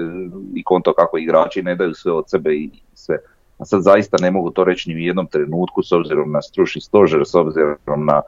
i 0.55 0.63
konto 0.65 0.95
kako 0.95 1.19
igrači 1.19 1.63
ne 1.63 1.75
daju 1.75 1.95
sve 1.95 2.13
od 2.13 2.25
sebe 2.31 2.55
i 2.55 2.71
sve. 2.95 3.19
A 3.59 3.65
sad 3.65 3.83
zaista 3.83 4.17
ne 4.21 4.31
mogu 4.31 4.51
to 4.51 4.65
reći 4.65 4.91
ni 4.91 4.95
u 4.95 4.99
jednom 4.99 5.27
trenutku 5.27 5.83
s 5.83 5.93
obzirom 5.93 6.33
na 6.33 6.43
stručni 6.43 6.81
stožer, 6.81 7.23
s 7.27 7.35
obzirom 7.35 8.07
na, 8.07 8.23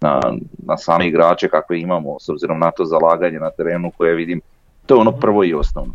na, 0.00 0.20
na 0.66 0.76
same 0.76 1.08
igrače 1.08 1.48
kakve 1.48 1.80
imamo, 1.80 2.16
s 2.20 2.28
obzirom 2.28 2.58
na 2.58 2.70
to 2.70 2.84
zalaganje 2.84 3.38
na 3.38 3.50
terenu 3.50 3.92
koje 3.98 4.14
vidim, 4.14 4.40
to 4.86 4.94
je 4.94 5.00
ono 5.00 5.12
prvo 5.12 5.44
i 5.44 5.54
osnovno. 5.54 5.94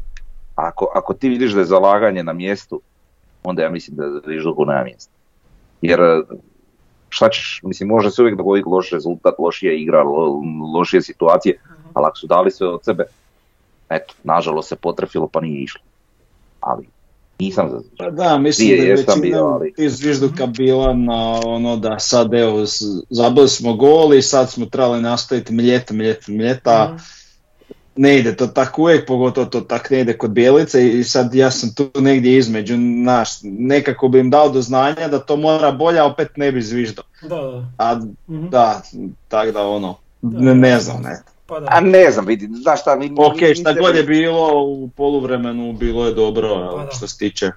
Ako, 0.56 0.92
ako 0.96 1.14
ti 1.14 1.30
vidiš 1.30 1.52
da 1.52 1.60
je 1.60 1.66
zalaganje 1.66 2.24
na 2.24 2.34
mjestu, 2.34 2.82
onda 3.44 3.64
ja 3.64 3.70
mislim 3.70 3.98
da 3.98 4.04
je 4.04 4.22
Zvižduku 4.26 4.66
nema 4.66 4.84
mjesta. 4.84 5.12
Jer 5.82 6.00
šta 7.10 7.30
ćeš, 7.30 7.60
mislim 7.64 7.90
može 7.90 8.12
se 8.12 8.22
uvijek 8.22 8.38
dogoditi 8.38 8.70
loš 8.70 8.92
rezultat, 8.92 9.34
lošija 9.40 9.74
igra, 9.74 10.04
lo, 10.04 10.42
lošije 10.74 11.02
situacije, 11.02 11.60
ali 11.94 12.06
ako 12.06 12.18
su 12.18 12.28
dali 12.28 12.52
sve 12.52 12.68
od 12.68 12.84
sebe, 12.84 13.04
eto, 13.90 14.14
nažalost 14.24 14.70
se 14.70 14.76
potrefilo 14.76 15.28
pa 15.28 15.42
nije 15.42 15.64
išlo. 15.64 15.82
Ali 16.60 16.88
nisam 17.40 17.70
za 17.70 17.80
Pa 17.98 18.10
da, 18.10 18.38
mislim 18.38 18.70
da 18.70 18.76
je 18.76 18.92
većina 18.92 19.16
bio, 19.18 19.46
ali- 19.46 19.74
tih 19.74 19.90
zvižduka 19.90 20.46
bila 20.48 20.94
na 20.94 21.16
ono 21.46 21.78
da 21.78 22.00
sad 22.00 22.34
evo 22.34 22.66
z- 22.66 22.76
zabili 23.10 23.48
smo 23.50 23.74
gol 23.74 24.14
i 24.14 24.22
sad 24.22 24.50
smo 24.52 24.66
trebali 24.66 25.02
nastaviti 25.02 25.54
mljet, 25.54 25.92
mljet, 25.92 26.28
mljeta. 26.28 26.86
Mhm. 26.88 27.04
Ne 28.00 28.18
ide 28.18 28.36
to 28.36 28.48
tako 28.48 28.82
uvijek, 28.82 29.08
pogotovo 29.08 29.46
to 29.48 29.62
tak 29.62 29.90
ne 29.90 30.00
ide 30.00 30.14
kod 30.14 30.32
Bijelice 30.32 30.90
i 30.90 31.04
sad 31.04 31.36
ja 31.36 31.52
sam 31.52 31.70
tu 31.72 31.92
negdje 31.96 32.38
između, 32.38 32.76
naš, 32.78 33.30
nekako 33.44 34.08
bi 34.08 34.20
im 34.20 34.30
dao 34.30 34.50
do 34.50 34.62
znanja 34.62 35.08
da 35.08 35.20
to 35.20 35.38
mora 35.38 35.72
bolje, 35.72 36.00
a 36.00 36.06
opet 36.06 36.38
ne 36.38 36.52
bi 36.52 36.62
zviždao. 36.62 37.06
Da, 37.22 37.28
da. 37.28 37.66
A 37.78 37.96
Mhm. 38.28 38.48
da, 38.48 38.82
tako 39.28 39.52
da 39.52 39.68
ono, 39.68 39.96
Da. 40.22 40.40
ne, 40.40 40.56
ne 40.56 40.80
znam, 40.80 41.02
ne. 41.02 41.22
Pa 41.48 41.60
da. 41.60 41.68
A 41.70 41.80
ne 41.82 42.12
znam, 42.12 42.26
vidi, 42.26 42.50
znaš 42.54 42.82
šta, 42.82 42.96
mi, 42.96 43.12
Ok, 43.18 43.36
mi- 43.36 43.48
mi 43.48 43.56
šta 43.56 43.74
god 43.74 43.96
je 43.96 44.04
bilo 44.04 44.64
u 44.64 44.90
poluvremenu 44.90 45.74
bilo 45.74 46.06
je 46.06 46.14
dobro 46.14 46.48
evo, 46.48 46.72
Pa 46.74 46.86
da. 46.86 46.92
što 46.92 47.08
se 47.08 47.18
tiče 47.18 47.46
mi 47.46 47.52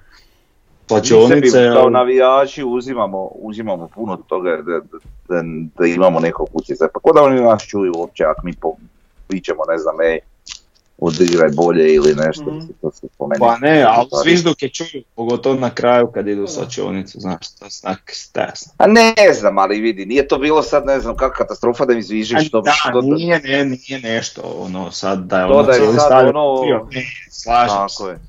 plaćonice. 0.87 1.49
sebi 1.49 1.73
kao 1.73 1.89
navijači 1.89 2.63
uzimamo, 2.65 3.29
uzimamo 3.33 3.87
puno 3.87 4.17
toga 4.17 4.49
da, 4.51 4.63
da, 4.71 4.97
da, 5.29 5.41
da 5.79 5.85
imamo 5.87 6.19
nekog 6.19 6.47
utjecaja. 6.53 6.89
Pa 6.93 6.99
ko 6.99 7.13
da 7.13 7.21
oni 7.21 7.41
nas 7.41 7.63
čuju 7.63 7.93
uopće 7.97 8.23
ako 8.25 8.41
mi 8.43 8.53
po, 8.53 8.73
pričamo, 9.27 9.61
ne 9.67 9.77
znam, 9.77 10.01
ej, 10.01 10.19
odigraj 11.03 11.49
bolje 11.51 11.93
ili 11.93 12.15
nešto, 12.17 12.43
mislim, 12.45 12.73
to 12.81 12.91
se 12.91 13.07
po 13.17 13.27
meni- 13.27 13.39
Pa 13.39 13.57
ne, 13.57 13.83
ali 13.83 14.07
stvari. 14.07 14.23
zvižduke 14.23 14.69
čuju, 14.69 15.03
pogotovo 15.15 15.55
na 15.55 15.69
kraju 15.69 16.07
kad 16.07 16.27
idu 16.27 16.43
u 16.43 16.47
slačionicu, 16.47 17.19
znaš, 17.19 17.47
to 17.49 17.65
znak 17.71 18.11
stas. 18.13 18.69
A 18.77 18.87
ne 18.87 19.13
znam, 19.33 19.57
ali 19.57 19.79
vidi, 19.79 20.05
nije 20.05 20.27
to 20.27 20.37
bilo 20.37 20.63
sad, 20.63 20.85
ne 20.85 20.99
znam, 20.99 21.15
kakva 21.15 21.35
katastrofa 21.37 21.85
da 21.85 21.93
mi 21.93 22.03
zvižiš 22.03 22.51
to, 22.51 22.61
Da, 22.61 22.71
to, 22.91 23.01
nije, 23.01 23.39
ne, 23.41 23.65
nije 23.65 23.99
nešto, 24.01 24.41
ono, 24.57 24.91
sad 24.91 25.19
da 25.19 25.39
je 25.39 25.47
To 25.47 25.53
ono 25.53 25.63
da 25.63 25.71
je 25.71 25.77
cijeli 25.77 25.93
sad 25.93 26.05
stadion 26.05 26.35
ono- 26.37 26.87
ne, 26.91 27.01
slažem 27.31 27.69
se. 27.89 27.95
tako 27.95 28.09
je. 28.09 28.19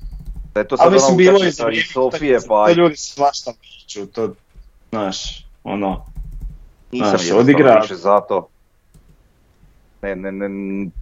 Da 0.53 0.59
je 0.59 0.67
to 0.67 0.77
sad 0.77 0.85
Ali 0.85 0.93
mislim, 0.93 1.09
ono 1.09 1.17
bilo 1.17 1.43
je 1.43 1.51
za 1.51 1.63
Sofije, 1.93 2.39
pa 2.47 2.65
to 2.65 2.73
ljudi 2.73 2.97
svašta 2.97 3.51
priču, 3.53 4.05
to, 4.05 4.33
znaš, 4.89 5.45
ono, 5.63 6.05
nisam 6.91 7.09
znaš, 7.09 7.31
odigra- 7.31 7.81
više 7.81 7.95
za 7.95 8.19
to. 8.19 8.47
Ne, 10.05 10.15
ne, 10.15 10.31
ne, 10.31 10.49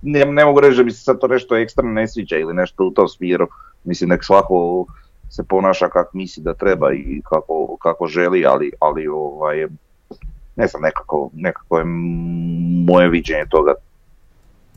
ne, 0.02 0.26
ne 0.26 0.46
mogu 0.46 0.60
reći 0.60 0.78
da 0.78 0.84
mi 0.84 0.92
se 0.92 1.04
sad 1.04 1.20
to 1.20 1.28
nešto 1.28 1.58
ekstra 1.58 1.84
ne 1.84 2.08
sviđa 2.08 2.38
ili 2.38 2.54
nešto 2.54 2.86
u 2.86 2.92
tom 2.92 3.08
smjeru. 3.08 3.48
Mislim, 3.84 4.10
nek 4.10 4.24
svako 4.24 4.86
se 5.30 5.44
ponaša 5.44 5.90
kako 5.90 6.18
misli 6.18 6.44
da 6.44 6.54
treba 6.54 6.94
i 6.94 7.22
kako, 7.30 7.78
kako 7.82 8.08
želi, 8.08 8.46
ali, 8.46 8.72
ali 8.80 9.08
ovaj, 9.08 9.68
ne 10.56 10.68
znam, 10.68 10.82
nekako, 10.82 11.30
nekako 11.34 11.78
je 11.78 11.84
moje 12.86 13.10
viđenje 13.10 13.46
toga 13.50 13.74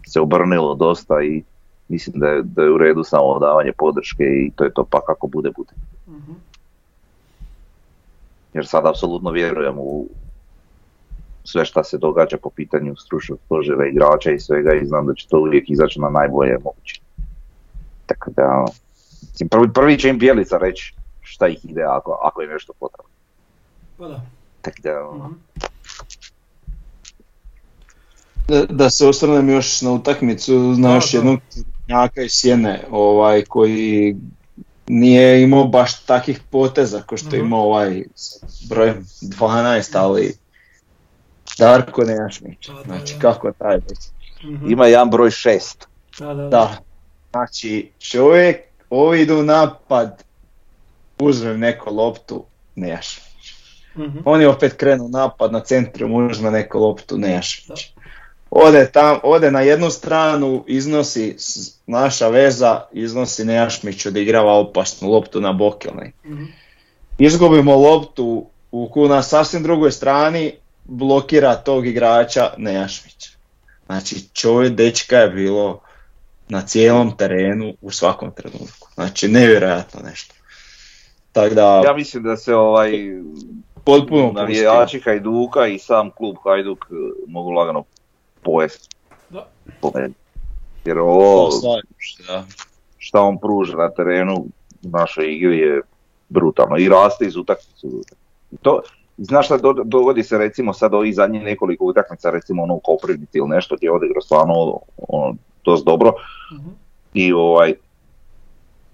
se 0.06 0.20
obrnilo 0.20 0.74
dosta 0.74 1.22
i 1.22 1.42
mislim 1.88 2.20
da 2.20 2.28
je, 2.28 2.42
da 2.42 2.62
je 2.62 2.70
u 2.70 2.78
redu 2.78 3.04
samo 3.04 3.38
davanje 3.38 3.72
podrške 3.78 4.24
i 4.24 4.50
to 4.56 4.64
je 4.64 4.74
to 4.74 4.84
pa 4.84 5.00
kako 5.00 5.26
bude 5.26 5.50
bude. 5.56 5.72
Mhm. 6.08 6.32
Jer 8.54 8.66
sad 8.66 8.86
apsolutno 8.86 9.30
vjerujem 9.30 9.74
u 9.78 10.06
sve 11.46 11.64
šta 11.64 11.84
se 11.84 11.98
događa 11.98 12.36
po 12.36 12.50
pitanju 12.50 12.96
stručnog 12.96 13.38
stožera 13.46 13.86
igrača 13.86 14.30
i 14.30 14.40
svega 14.40 14.74
i 14.74 14.86
znam 14.86 15.06
da 15.06 15.14
će 15.14 15.28
to 15.28 15.38
uvijek 15.38 15.70
izaći 15.70 16.00
na 16.00 16.08
najbolje 16.08 16.58
moguće. 16.64 17.00
Tako 18.06 18.30
da, 18.30 18.42
ono, 18.42 18.68
prvi, 19.50 19.72
prvi 19.72 19.98
će 19.98 20.08
im 20.08 20.18
Bjelica 20.18 20.58
reći 20.58 20.94
šta 21.20 21.48
ih 21.48 21.64
ide 21.64 21.82
ako, 21.82 22.18
ako 22.22 22.42
je 22.42 22.48
nešto 22.48 22.72
potrebno. 22.80 23.10
Pa 23.98 24.08
da. 24.08 24.20
Tako 24.62 24.76
da, 24.82 25.10
Mhm. 25.14 25.32
Da, 28.48 28.64
da 28.66 28.90
se 28.90 29.06
osvrnem 29.06 29.48
još 29.48 29.82
na 29.82 29.90
utakmicu, 29.92 30.58
na 30.58 30.88
Da, 30.88 30.94
još 30.94 31.14
jednog 31.14 31.40
njaka 31.88 32.22
iz 32.22 32.30
Sjene, 32.32 32.84
ovaj, 32.90 33.42
koji 33.44 34.16
nije 34.86 35.42
imao 35.42 35.64
baš 35.64 36.00
takih 36.04 36.40
poteza 36.50 37.02
kao 37.06 37.18
što 37.18 37.36
je 37.36 37.38
Mhm. 37.38 37.46
imao 37.46 37.60
ovaj 37.60 38.04
s 38.14 38.42
brojem 38.68 39.06
12, 39.22 39.98
ali 39.98 40.34
Darko 41.58 42.04
Nejašmić, 42.04 42.66
Da, 42.66 42.74
da, 42.74 42.82
znači 42.82 43.14
kako 43.18 43.52
taj 43.52 43.76
već. 43.76 43.98
Mhm. 44.44 44.70
ima 44.70 44.86
jedan 44.86 45.10
broj 45.10 45.30
šest. 45.30 45.88
Da, 46.18 46.34
da, 46.34 46.48
Da, 46.48 46.76
znači 47.30 47.90
čovjek, 47.98 48.56
ovi 48.90 49.20
idu 49.20 49.42
napad, 49.42 50.24
uzme 51.18 51.56
neko 51.58 51.90
loptu, 51.90 52.44
Nejašmić. 52.74 53.26
Mhm. 53.96 54.18
On 54.24 54.40
je 54.40 54.48
opet 54.48 54.72
krenuo 54.72 55.08
napad 55.08 55.52
na 55.52 55.60
centru, 55.60 56.28
uzme 56.30 56.50
neku 56.50 56.78
loptu, 56.78 57.18
Nejašmić. 57.18 57.92
Ode, 58.50 58.90
tam, 58.92 59.18
ode 59.22 59.50
na 59.50 59.60
jednu 59.60 59.90
stranu, 59.90 60.64
iznosi 60.66 61.36
naša 61.86 62.28
veza, 62.28 62.82
iznosi 62.92 63.44
Nejašmić, 63.44 64.06
odigrava 64.06 64.52
opasnu 64.52 65.10
loptu 65.10 65.40
na 65.40 65.52
Bokelnej. 65.52 66.12
Mhm. 66.26 66.44
Izgubimo 67.18 67.76
loptu 67.76 68.46
u 68.72 69.08
na 69.08 69.22
sasvim 69.22 69.62
drugoj 69.62 69.92
strani, 69.92 70.52
blokira 70.88 71.54
tog 71.54 71.86
igrača 71.86 72.50
Nejašmić. 72.56 73.28
Znači 73.86 74.28
čovjek 74.32 74.74
dečka 74.74 75.16
je 75.16 75.28
bilo 75.28 75.80
na 76.48 76.62
cijelom 76.62 77.16
terenu 77.16 77.74
u 77.80 77.90
svakom 77.90 78.30
trenutku. 78.30 78.88
Znači 78.94 79.28
nevjerojatno 79.28 80.00
nešto. 80.04 80.34
Tako 81.32 81.54
da 81.54 81.82
Ja 81.84 81.94
mislim 81.94 82.22
da 82.22 82.36
se 82.36 82.54
ovaj 82.54 82.92
potpuno 83.84 84.32
navijači 84.32 85.00
Hajduka 85.00 85.66
i 85.66 85.78
sam 85.78 86.10
klub 86.10 86.36
Hajduk 86.44 86.86
eh, 86.90 86.94
mogu 87.26 87.50
lagano 87.50 87.84
pojesti. 88.42 88.88
Da. 89.30 89.48
Po. 89.80 89.92
Jer 90.84 90.98
ovo, 90.98 91.50
šta 92.98 93.20
on 93.20 93.38
pruža 93.38 93.76
na 93.76 93.90
terenu 93.90 94.34
u 94.84 94.88
našoj 94.88 95.34
igri 95.34 95.58
je 95.58 95.80
brutalno 96.28 96.76
i 96.78 96.88
raste 96.88 97.26
iz 97.26 97.36
utakmice. 97.36 97.86
u 97.86 97.88
utakmicu. 97.88 98.16
I 98.52 98.56
To, 98.56 98.82
znaš 99.18 99.46
šta 99.46 99.56
do- 99.56 99.82
dogodi 99.84 100.22
se 100.22 100.38
recimo 100.38 100.72
sad 100.72 100.94
ovih 100.94 101.14
zadnjih 101.14 101.42
nekoliko 101.42 101.84
utakmica, 101.84 102.30
recimo 102.30 102.62
ono 102.62 102.74
u 102.74 102.80
Koprivnici 102.80 103.38
ili 103.38 103.48
nešto 103.48 103.76
gdje 103.76 103.86
je 103.86 103.92
odigrao 103.92 104.20
stvarno 104.22 104.54
ono, 105.08 105.34
dosta 105.64 105.90
dobro 105.90 106.12
Mhm. 106.54 106.68
i 107.14 107.32
ovaj 107.32 107.74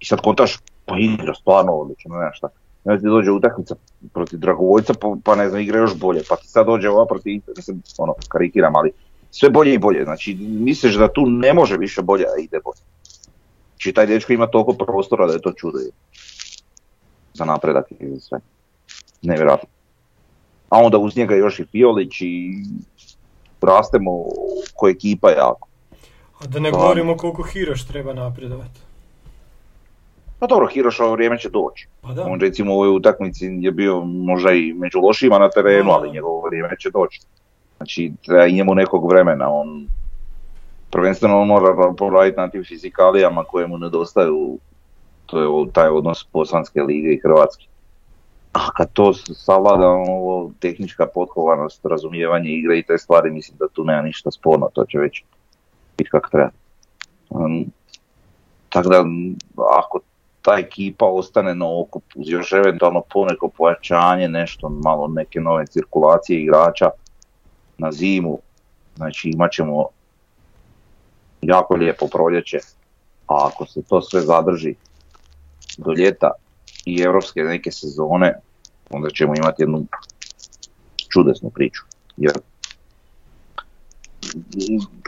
i 0.00 0.05
sad 0.05 0.21
kontaš 0.21 0.59
pa 0.85 0.99
igra 0.99 1.35
stvarno 1.35 1.73
odlično, 1.73 2.14
ne 2.17 2.31
šta. 2.33 2.49
Onda 2.85 3.00
ti 3.00 3.07
dođe 3.07 3.31
utakmica 3.31 3.75
protiv 4.12 4.38
Dragovoljca 4.38 4.95
pa, 4.95 5.14
pa 5.25 5.35
ne 5.35 5.49
znam 5.49 5.61
igra 5.61 5.79
još 5.79 5.95
bolje, 5.95 6.21
pa 6.29 6.37
ti 6.37 6.49
sad 6.49 6.67
dođe 6.67 6.88
ova 6.91 7.07
protiv, 7.07 7.41
mislim 7.57 7.83
ono 7.99 8.14
karikiram, 8.29 8.76
ali 8.76 8.93
sve 9.31 9.50
bolje 9.50 9.75
i 9.75 9.79
bolje, 9.79 10.05
znači 10.05 10.35
misliš 10.41 10.95
da 10.95 11.12
tu 11.12 11.26
ne 11.26 11.55
može 11.55 11.76
više 11.76 12.02
bolje, 12.02 12.25
a 12.25 12.41
ide 12.41 12.61
bolje. 12.64 12.81
Znači 13.69 13.93
taj 13.93 14.07
dečko 14.07 14.33
ima 14.33 14.47
toliko 14.47 14.73
prostora 14.73 15.26
da 15.26 15.33
je 15.33 15.41
to 15.41 15.52
čudo 15.52 15.79
za 17.35 17.45
napredak 17.45 17.91
i 17.91 18.21
sve. 18.21 18.38
Nevjerojatno. 19.23 19.69
A 20.73 20.79
onda 20.79 20.99
uz 20.99 21.17
njega 21.17 21.35
još 21.35 21.61
i 21.61 21.64
Fiolić 21.64 22.21
i 22.21 22.52
rastemo 23.62 24.25
ko 24.75 24.88
ekipa 24.88 25.31
jako. 25.31 25.69
A 26.41 26.47
da 26.47 26.61
ne 26.61 26.71
Pa. 26.71 26.79
govorimo 26.79 27.17
koliko 27.17 27.43
Hiroš 27.43 27.87
treba 27.87 28.12
napredovati. 28.12 28.81
Pa 30.38 30.47
dobro, 30.47 30.67
Hiroš 30.67 31.00
ovo 31.00 31.12
vrijeme 31.12 31.38
će 31.38 31.49
doći. 31.49 31.88
Pa 32.00 32.12
da. 32.12 32.25
On 32.25 32.41
recimo 32.41 32.73
u 32.73 32.76
ovoj 32.76 32.97
utakmici 32.97 33.47
je 33.61 33.73
bio 33.73 34.00
možda 34.05 34.52
i 34.52 34.73
među 34.73 34.99
lošima 34.99 35.38
na 35.38 35.50
terenu, 35.50 35.91
ali 35.91 36.12
njegovo 36.12 36.41
vrijeme 36.41 36.76
će 36.79 36.91
doći. 36.91 37.21
Znači 37.76 38.12
treba 38.26 38.47
i 38.47 38.52
njemu 38.52 38.75
nekog 38.75 39.09
vremena, 39.11 39.50
on 39.50 39.87
prvenstveno 40.91 41.41
on 41.41 41.49
mora 41.49 41.95
poraditi 41.99 42.41
na 42.41 42.50
tim 42.50 42.64
fizikalijama 42.64 43.45
koje 43.45 43.67
mu 43.67 43.79
nedostaju, 43.79 44.59
to 45.26 45.41
je 45.41 45.73
taj 45.73 45.88
odnos 45.88 46.26
Bosanske 46.33 46.83
lige 46.83 47.12
i 47.12 47.21
Hrvatske. 47.23 47.72
A 48.52 48.71
kad 48.76 48.92
to 48.92 49.14
savlada 49.14 49.88
ovo 49.88 50.52
tehnička 50.61 51.06
potkovanost, 51.14 51.85
razumijevanje 51.85 52.50
igre 52.50 52.78
i 52.78 52.82
te 52.82 52.99
stvari, 52.99 53.30
mislim 53.30 53.59
da 53.59 53.68
tu 53.68 53.85
nema 53.85 54.02
ništa 54.02 54.30
sporno, 54.30 54.68
to 54.75 54.85
će 54.85 54.99
već 54.99 55.23
biti 55.99 56.11
kako 56.11 56.30
treba. 56.30 56.50
Um, 57.30 57.64
tako 58.68 58.88
da, 58.88 59.04
ako 59.80 60.00
ta 60.42 60.59
ekipa 60.59 61.06
ostane 61.06 61.54
na 61.54 61.80
okup 61.80 62.04
uz 62.14 62.28
još 62.28 62.52
eventualno 62.52 63.02
poneko 63.12 63.49
pojačanje, 63.49 64.28
nešto 64.28 64.68
malo 64.68 65.09
neke 65.09 65.40
nove 65.40 65.66
cirkulacije 65.66 66.42
igrača 66.42 66.90
na 67.78 67.92
zimu, 67.92 68.38
znači 68.97 69.30
imat 69.30 69.52
ćemo 69.52 69.87
jako 71.42 71.75
lijepo 71.75 72.06
proljeće, 72.06 72.59
a 73.26 73.47
ako 73.47 73.66
se 73.66 73.82
to 73.82 74.02
sve 74.02 74.21
zadrži 74.21 74.75
do 75.78 75.92
ljeta 75.92 76.30
i 76.85 77.01
europske 77.01 77.41
neke 77.43 77.71
sezone, 77.71 78.35
onda 78.91 79.11
ćemo 79.11 79.35
imati 79.37 79.62
jednu 79.62 79.87
čudesnu 81.12 81.51
priču. 81.51 81.83
Jer 82.17 82.39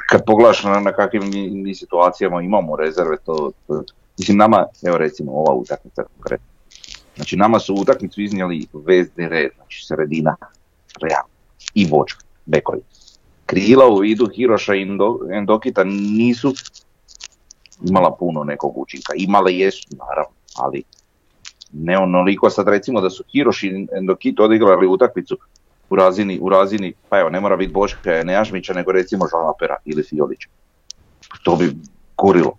kad 0.09 0.25
pogledaš 0.27 0.65
na, 0.65 0.81
na 0.81 0.93
kakvim 0.93 1.31
mi, 1.63 1.75
situacijama 1.75 2.43
imamo 2.43 2.77
rezerve, 2.77 3.17
to, 3.25 3.51
to, 3.67 3.83
mislim 4.19 4.37
nama, 4.37 4.67
evo 4.83 4.99
recimo 4.99 5.33
ova 5.33 5.55
utakmica 5.55 6.03
konkretno, 6.03 6.47
znači 7.17 7.37
nama 7.37 7.59
su 7.59 7.75
utakmicu 7.75 8.21
iznijeli 8.21 8.67
vezni 8.73 9.29
red, 9.29 9.51
znači 9.57 9.87
sredina, 9.87 10.37
Real 11.03 11.25
i 11.75 11.87
vočka, 11.91 12.25
bekovi. 12.47 12.81
Krila 13.47 13.89
u 13.89 13.97
vidu 13.97 14.29
Hiroša 14.35 14.75
i 14.75 14.85
Endo- 14.85 15.39
Endokita 15.39 15.85
nisu 15.85 16.55
imala 17.89 18.17
puno 18.17 18.45
nekog 18.45 18.79
učinka, 18.79 19.13
imale 19.17 19.55
jesu 19.55 19.89
naravno, 19.91 20.37
ali 20.57 20.83
ne 21.75 21.99
onoliko 21.99 22.51
sad 22.51 22.69
recimo 22.69 23.01
da 23.01 23.11
su 23.11 23.25
Hiroš 23.33 23.63
i 23.63 23.87
Endokit 23.97 24.41
odigrali 24.41 24.87
utakmicu 24.87 25.39
u 25.91 25.97
razini, 25.97 26.39
u 26.43 26.49
razini, 26.49 26.95
pa 27.09 27.19
evo, 27.19 27.31
ne 27.31 27.41
mora 27.41 27.57
biti 27.57 27.73
Boška 27.73 28.23
Nejažmića, 28.25 28.75
nego 28.75 28.93
recimo 28.93 29.27
Žalapera 29.31 29.77
ili 29.85 30.03
Fiolića. 30.03 30.49
To 31.43 31.57
bi 31.57 31.77
korilo, 32.17 32.57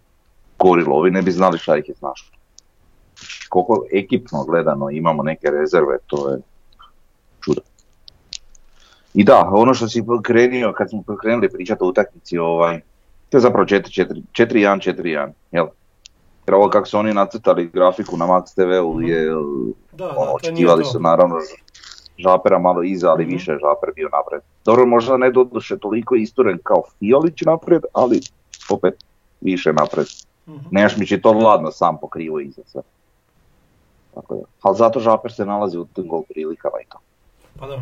korilo, 0.58 0.96
ovi 0.96 1.12
ne 1.12 1.22
bi 1.22 1.32
znali 1.32 1.58
šta 1.58 1.78
ih 1.78 1.90
je 1.90 1.96
snašlo. 1.96 2.38
Koliko 3.50 3.86
ekipno 3.92 4.44
gledano 4.44 4.90
imamo 4.90 5.24
neke 5.24 5.48
rezerve, 5.52 5.98
to 6.08 6.30
je 6.30 6.42
čudo. 7.44 7.62
I 9.14 9.24
da, 9.24 9.50
ono 9.52 9.74
što 9.74 9.88
si 9.88 10.04
krenio, 10.24 10.74
kad 10.74 10.90
smo 10.90 11.04
krenuli 11.22 11.50
pričati 11.50 11.84
o 11.84 11.88
utakmici, 11.88 12.38
ovaj, 12.38 12.82
to 13.30 13.38
je 13.38 13.42
zapravo 13.42 13.66
4-4, 13.66 14.22
4-1, 14.32 15.02
4-1, 15.02 15.32
jel? 15.52 15.68
Jer 16.48 16.56
ovo 16.56 16.70
kako 16.70 16.88
su 16.88 16.98
oni 16.98 17.14
nacrtali 17.14 17.68
grafiku 17.68 18.18
na 18.18 18.26
Max 18.26 18.56
TV-u 18.56 19.02
je, 19.02 19.26
Da, 19.26 20.06
da, 20.06 20.10
ono, 20.10 20.22
nije 20.22 20.36
očekivali 20.36 20.86
su 20.86 21.00
naravno 21.00 21.36
Žapera 22.18 22.60
malo 22.60 22.84
iza, 22.84 23.12
ali 23.12 23.24
Mhm. 23.24 23.34
više 23.34 23.52
je 23.52 23.60
Žaper 23.60 23.90
bio 23.96 24.10
napred. 24.12 24.42
Dobro, 24.66 24.86
možda 24.86 25.18
ne 25.18 25.32
doduše 25.32 25.78
toliko 25.78 26.16
isturen 26.16 26.60
kao 26.64 26.84
Fiolić 27.00 27.42
napred, 27.42 27.82
ali 27.94 28.22
opet 28.70 28.94
više 29.42 29.74
napred. 29.74 30.06
Mhm. 30.48 30.58
Nejašmić 30.72 31.12
je 31.12 31.22
to 31.22 31.32
ladno 31.32 31.72
sam 31.72 31.98
pokrivo 31.98 32.40
iza 32.40 32.62
sve. 32.66 32.82
Tako 34.14 34.36
da. 34.36 34.42
Ali 34.62 34.78
zato 34.78 35.00
Žaper 35.00 35.32
se 35.34 35.46
nalazi 35.46 35.78
u 35.78 35.86
tim 35.86 36.08
gol 36.08 36.22
prilikama 36.30 36.78
i 36.82 36.90
to. 36.90 36.98
Pa 37.60 37.68
da. 37.68 37.82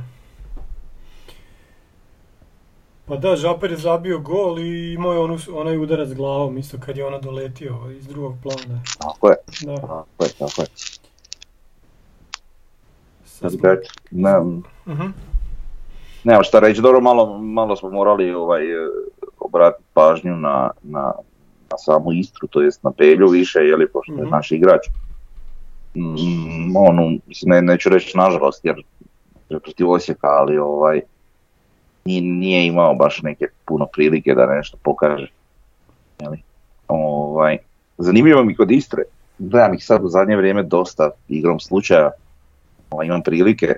Pa 3.05 3.15
da, 3.17 3.35
Žaper 3.35 3.71
je 3.71 3.77
zabio 3.77 4.19
gol 4.19 4.59
i 4.59 4.93
imao 4.93 5.13
je 5.13 5.19
onu, 5.19 5.37
onaj 5.51 5.77
udarac 5.77 6.09
glavom 6.09 6.57
isto 6.57 6.77
kad 6.79 6.97
je 6.97 7.05
ona 7.05 7.19
doletio 7.19 7.77
iz 7.91 8.07
drugog 8.07 8.35
plana. 8.43 8.81
Tako 8.99 9.29
je, 9.29 9.35
Da, 9.61 9.75
tako 9.77 9.93
je, 10.19 10.29
tako 10.31 10.61
je. 10.61 10.67
sad 13.25 13.51
smo- 13.51 13.69
ne. 14.11 14.33
Nemam 16.25 16.43
šta 16.43 16.59
reći, 16.59 16.81
dobro, 16.81 17.01
malo, 17.01 17.37
malo 17.37 17.75
smo 17.75 17.89
morali 17.89 18.33
ovaj, 18.33 18.63
e, 18.65 18.87
obratiti 19.39 19.83
pažnju 19.93 20.35
na, 20.35 20.71
na, 20.83 21.13
na 21.71 21.77
samu 21.77 22.11
Istru, 22.13 22.47
to 22.47 22.61
jest 22.61 22.83
na 22.83 22.91
Pelju 22.91 23.27
više, 23.27 23.59
jeli, 23.59 23.87
pošto 23.89 24.13
je 24.13 24.21
Mhm. 24.21 24.29
naš 24.29 24.51
igrač. 24.51 24.87
Mm, 25.95 26.75
onu, 26.77 27.17
mislim, 27.27 27.49
ne, 27.49 27.61
neću 27.63 27.89
reći 27.89 28.17
nažalost, 28.17 28.65
jer 28.65 28.83
je 29.49 29.59
protiv 29.59 29.89
Osijeka, 29.89 30.27
ali 30.29 30.57
ovaj, 30.57 31.01
nije, 32.05 32.21
nije 32.21 32.65
imao 32.65 32.95
baš 32.95 33.21
neke 33.21 33.45
puno 33.65 33.85
prilike 33.85 34.35
da 34.35 34.45
nešto 34.45 34.77
pokaže. 34.83 35.27
Jeli. 36.19 36.41
Ovaj, 36.87 37.57
zanimljivo 37.97 38.43
mi 38.43 38.55
kod 38.55 38.71
Istre, 38.71 39.03
gledam 39.39 39.73
ih 39.73 39.85
sad 39.85 40.03
u 40.03 40.07
zadnje 40.09 40.35
vrijeme 40.35 40.63
dosta 40.63 41.09
igrom 41.29 41.59
slučaja, 41.59 42.11
ovaj, 42.89 43.05
imam 43.07 43.21
prilike, 43.23 43.75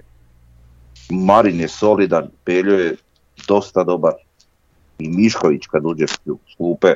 Marin 1.09 1.59
je 1.59 1.67
solidan, 1.67 2.27
Peljo 2.43 2.79
je 2.79 2.95
dosta 3.47 3.83
dobar. 3.83 4.13
I 4.99 5.09
Mišković 5.09 5.67
kad 5.67 5.85
uđe 5.85 6.05
u 6.25 6.37
klupe 6.57 6.93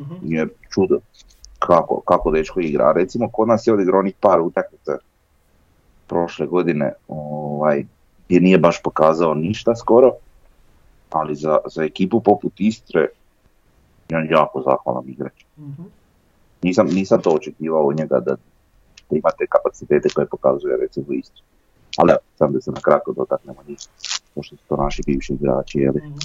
Mhm. 0.00 0.14
je 0.22 0.46
čudo 0.74 0.98
kako, 1.58 2.00
kako 2.00 2.30
dečko 2.30 2.60
igra. 2.60 2.92
Recimo 2.92 3.28
kod 3.28 3.48
nas 3.48 3.66
je 3.66 3.72
odigrao 3.72 4.00
onih 4.00 4.14
par 4.20 4.40
utakmica 4.40 4.98
prošle 6.06 6.46
godine 6.46 6.92
ovaj, 7.08 7.84
gdje 8.26 8.40
nije 8.40 8.58
baš 8.58 8.82
pokazao 8.82 9.34
ništa 9.34 9.76
skoro, 9.76 10.12
ali 11.10 11.34
za, 11.34 11.58
za 11.74 11.84
ekipu 11.84 12.20
poput 12.20 12.52
Istre 12.58 13.08
je 14.08 14.18
on 14.18 14.26
jako 14.30 14.62
zahvalan 14.62 15.08
igrač. 15.08 15.44
Mhm. 15.58 15.82
Nisam, 16.62 16.86
nisam 16.86 17.22
to 17.22 17.30
očekivao 17.30 17.86
od 17.86 17.96
njega 17.96 18.20
da, 18.20 18.36
da 19.10 19.16
ima 19.16 19.30
te 19.38 19.46
kapacitete 19.46 20.08
koje 20.14 20.26
pokazuje 20.26 20.76
recimo 20.76 21.06
Istri. 21.10 21.42
Ali 21.96 22.12
sam 22.38 22.52
da 22.52 22.60
se 22.60 22.70
na 22.70 22.80
kratko 22.80 23.12
dotaknemo 23.12 23.58
njih, 23.68 23.78
pošto 24.34 24.56
su 24.56 24.62
to 24.68 24.76
naši 24.76 25.02
bivši 25.06 25.32
igrači, 25.32 25.78
jeli. 25.78 26.00
Mhm. 26.04 26.18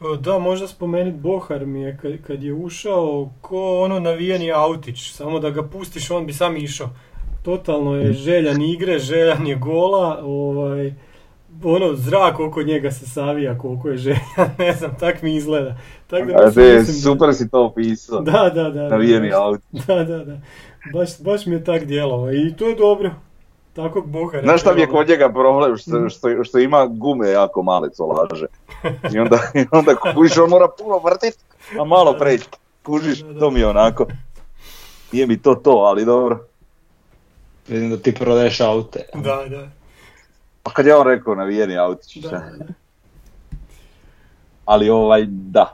E, 0.00 0.16
Da, 0.20 0.38
možda 0.38 0.68
spomenut 0.68 1.14
Bohar 1.14 1.66
mi 1.66 1.80
je 1.80 1.98
kad, 2.02 2.12
kad 2.26 2.42
je 2.42 2.52
ušao 2.52 3.30
ko 3.40 3.80
ono 3.80 4.00
navijeni 4.00 4.52
autić, 4.52 5.12
samo 5.12 5.38
da 5.38 5.50
ga 5.50 5.62
pustiš 5.62 6.10
on 6.10 6.26
bi 6.26 6.32
sam 6.32 6.56
išao. 6.56 6.90
Totalno 7.42 7.96
je 7.96 8.12
željan 8.12 8.62
igre, 8.62 8.98
željan 8.98 9.46
je 9.46 9.56
gola, 9.56 10.20
ovaj, 10.24 10.92
ono 11.64 11.94
zrak 11.94 12.40
oko 12.40 12.62
njega 12.62 12.90
se 12.90 13.06
savija 13.06 13.58
koliko 13.58 13.88
je 13.88 13.96
željan, 13.96 14.20
ne 14.58 14.72
znam, 14.72 14.96
tak 14.96 15.22
mi 15.22 15.36
izgleda. 15.36 15.76
Tak 16.06 16.26
da 16.26 16.32
A 16.34 16.50
te, 16.50 16.60
mislim 16.60 16.86
da- 16.86 17.02
super 17.02 17.34
si 17.34 17.50
to 17.50 17.64
opisao, 17.64 18.20
Da, 18.20 18.50
da, 18.54 18.62
da. 18.64 18.88
da, 18.88 18.96
auto. 19.34 19.62
Da, 19.86 20.04
da, 20.04 20.18
da. 20.18 20.36
Baš, 20.92 21.20
baš 21.20 21.46
mi 21.46 21.54
je 21.54 21.64
tak 21.64 21.84
djelovao 21.84 22.32
i 22.32 22.54
to 22.58 22.68
je 22.68 22.74
dobro. 22.74 23.10
Takvog 23.72 24.06
Bohara. 24.06 24.42
Znaš 24.42 24.60
šta 24.60 24.74
mi 24.74 24.80
je 24.80 24.86
kod 24.86 25.08
njega 25.08 25.28
problem, 25.28 25.76
što, 25.76 25.90
Mhm. 25.90 26.08
što, 26.08 26.44
što 26.44 26.58
ima 26.58 26.86
gume 26.86 27.28
jako 27.28 27.62
male 27.62 27.90
colaže. 27.90 28.46
I 29.14 29.18
onda, 29.18 29.38
i 29.54 29.66
onda 29.70 29.94
kužiš, 29.94 30.38
on 30.38 30.50
mora 30.50 30.68
puno 30.78 30.98
vrtit, 30.98 31.34
a 31.80 31.84
malo 31.84 32.12
preći. 32.12 32.44
Kužiš, 32.82 33.18
Da, 33.18 33.32
da. 33.32 33.40
to 33.40 33.50
mi 33.50 33.60
je 33.60 33.66
onako. 33.66 34.06
Nije 35.12 35.26
mi 35.26 35.38
to 35.38 35.54
to, 35.54 35.70
ali 35.70 36.04
dobro. 36.04 36.38
Vidim 37.68 37.90
da 37.90 37.96
ti 37.96 38.14
prodaješ 38.14 38.60
aute. 38.60 39.00
Da, 39.14 39.44
da. 39.46 39.68
Pa 40.64 40.70
kad 40.70 40.86
je 40.86 40.96
on 40.96 41.06
rekao 41.06 41.34
navijeni 41.34 41.78
autić, 41.78 42.16
ali 44.64 44.90
ovaj, 44.90 45.24
da. 45.28 45.72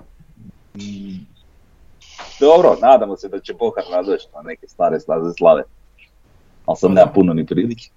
Dobro, 2.41 2.77
nadamo 2.83 3.17
se 3.17 3.29
da 3.29 3.41
će 3.41 3.55
Bohar 3.55 3.85
nadoći 3.91 4.27
na 4.35 4.43
neke 4.43 4.69
stare 4.69 5.01
staze 5.01 5.33
slave. 5.39 5.63
Ali 6.67 6.77
sam 6.77 6.93
nema 6.93 7.13
puno 7.13 7.33
ni 7.33 7.47
prilike. 7.47 7.89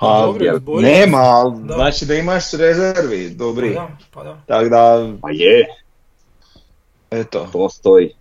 Pa 0.00 0.22
dobro, 0.26 0.44
jer 0.44 0.60
Nema, 0.82 1.16
se. 1.16 1.22
ali 1.28 1.62
Da. 1.62 1.74
znači 1.74 2.06
da 2.06 2.14
imaš 2.14 2.52
rezervi, 2.52 3.30
dobri. 3.30 3.74
Pa 3.74 3.80
da, 3.80 3.88
pa 4.14 4.24
da. 4.24 4.40
Tako 4.46 4.68
da, 4.68 5.12
Pa 5.22 5.30
je, 5.30 5.66
eto. 7.10 7.48
postoji. 7.52 8.14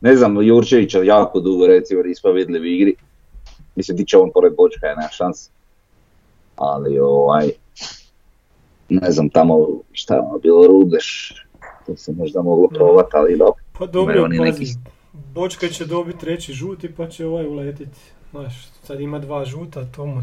Ne 0.00 0.16
znam, 0.16 0.42
Jurčevića 0.42 1.02
jako 1.02 1.40
dugo 1.40 1.66
recimo 1.66 2.02
nismo 2.02 2.30
vidjeli 2.30 2.60
u 2.60 2.64
igri. 2.64 2.94
Mislim, 3.74 3.96
ti 3.96 4.04
će 4.06 4.18
on 4.18 4.30
pored 4.34 4.52
Bočka, 4.56 4.86
je 4.86 4.96
nema 4.96 5.08
šanse. 5.08 5.50
Ali 6.60 6.98
ovaj, 7.00 7.50
ne 8.90 9.10
znam, 9.10 9.28
tamo 9.28 9.66
šta 9.92 10.14
je 10.14 10.20
ono 10.20 10.38
bilo 10.38 10.66
Rudeš, 10.66 11.34
to 11.86 11.96
se 11.96 12.12
možda 12.12 12.42
moglo 12.42 12.68
probati, 12.68 13.10
ali 13.12 13.36
dobro. 13.38 13.62
Pa 13.72 13.86
dobro, 13.86 14.22
pazi, 14.22 14.38
neki- 14.40 14.74
Bočka 15.12 15.68
će 15.68 15.86
dobiti 15.86 16.18
treći 16.18 16.52
žuti 16.52 16.94
pa 16.94 17.08
će 17.08 17.26
ovaj 17.26 17.46
uletiti. 17.46 17.98
Znaš, 18.30 18.54
sad 18.82 19.00
ima 19.00 19.18
dva 19.18 19.44
žuta, 19.44 19.84
to 19.86 20.06
mu 20.06 20.22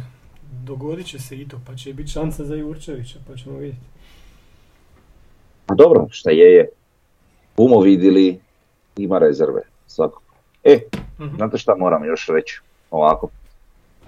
dogodit 0.64 1.08
će 1.08 1.20
se 1.20 1.36
i 1.36 1.48
to, 1.48 1.60
pa 1.68 1.76
će 1.76 1.94
biti 1.94 2.12
šansa 2.12 2.46
za 2.46 2.56
Jurčevića, 2.56 3.20
pa 3.28 3.36
ćemo 3.36 3.58
vidjeti. 3.58 3.86
Pa 5.66 5.76
dobro, 5.76 6.08
šta 6.10 6.32
je 6.32 6.54
je. 6.54 6.70
Bumo 7.58 7.80
vidjeli, 7.80 8.40
ima 8.98 9.20
rezerve, 9.20 9.62
svako. 9.88 10.22
E, 10.64 10.80
Mhm. 11.20 11.36
znate 11.36 11.58
šta 11.58 11.76
moram 11.76 12.06
još 12.06 12.28
reći? 12.28 12.60
Ovako. 12.92 13.30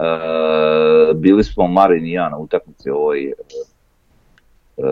E, 0.00 1.14
bili 1.14 1.44
smo 1.44 1.66
Marin 1.66 2.06
i 2.06 2.12
ja 2.12 2.28
na 2.28 2.38
utakmici 2.38 2.90
ovoj 2.90 3.24
e, 3.24 3.32
e, 4.76 4.82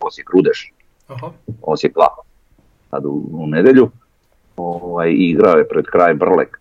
Osijek 0.00 0.30
Rudeš, 0.30 0.72
Aha, 1.08 1.30
Osijek 1.62 1.96
2, 1.96 2.06
sad 2.90 3.04
u, 3.04 3.24
u 3.32 3.46
nedjelju. 3.46 3.90
Ovaj, 4.56 5.12
igrao 5.12 5.56
je 5.56 5.68
pred 5.68 5.84
kraj 5.84 6.14
Brlek. 6.14 6.60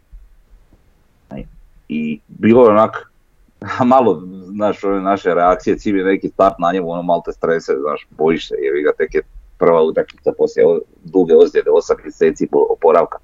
I 1.89 2.19
bilo 2.27 2.65
je 2.65 2.71
onak, 2.71 3.11
malo, 3.93 4.21
znaš, 4.47 4.83
ove 4.83 5.01
naše 5.01 5.33
reakcije, 5.33 5.77
cilj 5.77 5.97
je 5.97 6.05
neki 6.05 6.29
start 6.29 6.55
na 6.59 6.71
njemu, 6.71 6.91
ono 6.91 7.01
malo 7.01 7.21
te 7.25 7.31
strese, 7.31 7.73
znaš, 7.81 8.07
bojiš 8.09 8.47
se, 8.47 8.55
jer 8.59 8.83
ga 8.83 8.91
tek 8.97 9.15
je 9.15 9.21
prva 9.57 9.83
utakmica 9.83 10.31
poslije 10.37 10.65
duge 11.03 11.35
ozljede, 11.35 11.69
8 11.69 12.03
mjeseci 12.03 12.47
po- 12.51 12.67
oporavka. 12.69 13.17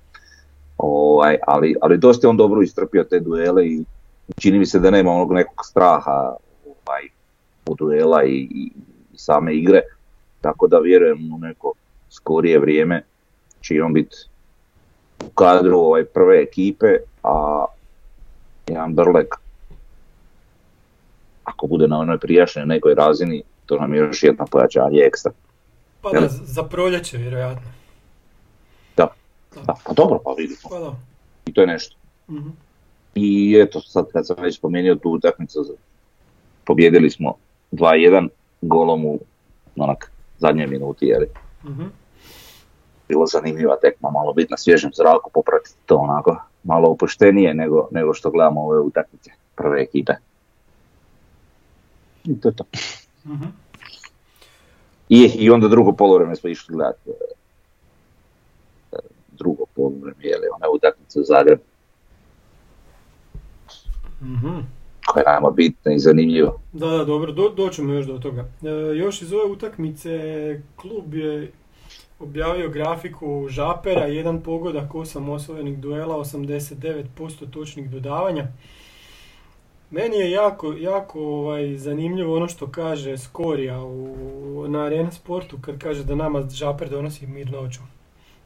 Ovaj, 0.77 1.38
ali, 1.47 1.75
ali 1.81 1.97
dosta 1.97 2.27
je 2.27 2.29
on 2.29 2.38
dobro 2.38 2.62
istrpio 2.62 3.03
te 3.03 3.19
duele 3.19 3.67
i 3.67 3.83
čini 4.39 4.59
mi 4.59 4.65
se 4.65 4.79
da 4.79 4.91
nema 4.91 5.12
onog 5.12 5.33
nekog 5.33 5.65
straha 5.65 6.36
ovaj, 6.65 7.03
od 7.65 7.77
duela 7.77 8.23
i, 8.23 8.36
i, 8.36 8.71
i 9.13 9.17
same 9.17 9.55
igre. 9.55 9.81
tako 10.41 10.67
da 10.67 10.79
vjerujem 10.79 11.33
u 11.33 11.38
neko 11.38 11.73
skorije 12.09 12.59
vrijeme 12.59 13.03
će 13.62 13.83
on 13.83 13.93
biti 13.93 14.15
u 15.25 15.29
kadru 15.29 15.79
ovaj 15.79 16.05
prve 16.05 16.41
ekipe, 16.41 16.97
a 17.23 17.65
jedan 18.67 18.93
Brlek 18.93 19.36
ako 21.43 21.67
bude 21.67 21.88
na 21.88 21.99
onoj 21.99 22.17
prijašnjoj 22.17 22.65
nekoj 22.65 22.95
razini, 22.95 23.43
to 23.65 23.77
nam 23.77 23.93
je 23.93 23.99
još 23.99 24.23
jedno 24.23 24.45
pojačanje 24.51 24.99
ekstra. 24.99 25.31
Pa 26.01 26.09
da, 26.12 26.27
za 26.27 26.63
proljeće 26.63 27.17
vjerojatno. 27.17 27.67
Da, 28.97 29.07
da, 29.65 29.75
pa 29.86 29.93
dobro, 29.93 30.19
pa 30.23 30.31
vidimo. 30.38 30.59
Pa 30.69 30.79
da. 30.79 30.95
I 31.45 31.53
to 31.53 31.62
je 31.62 31.67
nešto. 31.67 31.95
Mhm. 32.29 32.49
I 33.15 33.58
eto, 33.60 33.82
sad 33.82 34.06
kad 34.12 34.28
sam 34.28 34.36
već 34.39 34.58
spomenuo 34.58 34.95
tu 34.95 35.10
utakmicu, 35.10 35.65
pobjedili 36.65 37.10
smo 37.10 37.36
2-1 37.71 38.28
golom 38.62 39.06
u 39.06 39.19
onak 39.78 40.12
zadnje 40.38 40.67
minuti, 40.67 41.06
jer 41.06 41.26
Mhm. 41.65 41.84
bilo 43.10 43.26
zanimljiva 43.26 43.76
tekma, 43.82 44.10
malo 44.12 44.34
biti 44.34 44.52
na 44.52 44.58
svježem 44.58 44.91
zraku, 44.93 45.30
popratiti 45.34 45.76
to 45.86 45.95
onako 45.95 46.38
malo 46.63 46.89
opuštenije 46.89 47.54
nego, 47.54 47.88
nego 47.91 48.13
što 48.13 48.32
gledamo 48.32 48.62
ove 48.62 48.80
utakmice 48.80 49.32
prve 49.56 49.82
ekipe. 49.82 50.13
I 52.23 52.41
to 52.41 52.47
je 52.49 52.56
to. 52.56 52.63
Mhm. 53.26 53.45
I, 55.10 55.32
I 55.36 55.49
onda 55.49 55.67
drugo 55.67 55.91
polovreme 55.91 56.36
smo 56.36 56.49
išli 56.49 56.76
gledati. 56.76 57.10
e, 57.10 57.13
e, 58.91 58.97
Drugo 59.32 59.65
polovreme, 59.76 60.15
je 60.19 60.38
li 60.38 60.47
ona 60.56 60.69
utakmica 60.69 61.19
u 61.19 61.23
Zagreb, 61.23 61.60
Mhm. 64.23 64.59
koja 65.07 65.21
je 65.21 65.33
nama 65.36 65.51
bitna 65.51 65.93
i 65.93 65.99
zanimljiva. 65.99 66.53
Da, 66.73 66.88
da, 66.88 67.05
dobro, 67.05 67.31
do, 67.31 67.49
doćemo 67.49 67.93
još 67.93 68.05
do 68.05 68.17
toga. 68.17 68.41
E, 68.63 68.95
još 68.95 69.21
iz 69.21 69.33
ove 69.33 69.45
utakmice 69.45 70.62
klub 70.75 71.13
je 71.13 71.51
objavio 72.19 72.69
grafiku 72.69 73.47
Žapera, 73.49 74.05
jedan 74.05 74.41
pogodak, 74.41 74.91
8 74.91 75.29
osvojenih 75.29 75.77
duela, 75.77 76.15
89% 76.15 77.49
točnih 77.51 77.89
dodavanja. 77.89 78.47
Meni 79.91 80.15
je 80.15 80.31
jako, 80.31 80.73
jako 80.73 81.19
ovaj, 81.21 81.77
zanimljivo 81.77 82.36
ono 82.36 82.47
što 82.47 82.67
kaže 82.67 83.17
Skorija 83.17 83.83
u, 83.83 84.65
na 84.67 84.86
Arena 84.86 85.12
Sportu 85.12 85.57
kad 85.62 85.79
kaže 85.79 86.03
da 86.03 86.15
nama 86.15 86.49
Žaper 86.49 86.89
donosi 86.89 87.27
mir 87.27 87.51
noću. 87.51 87.79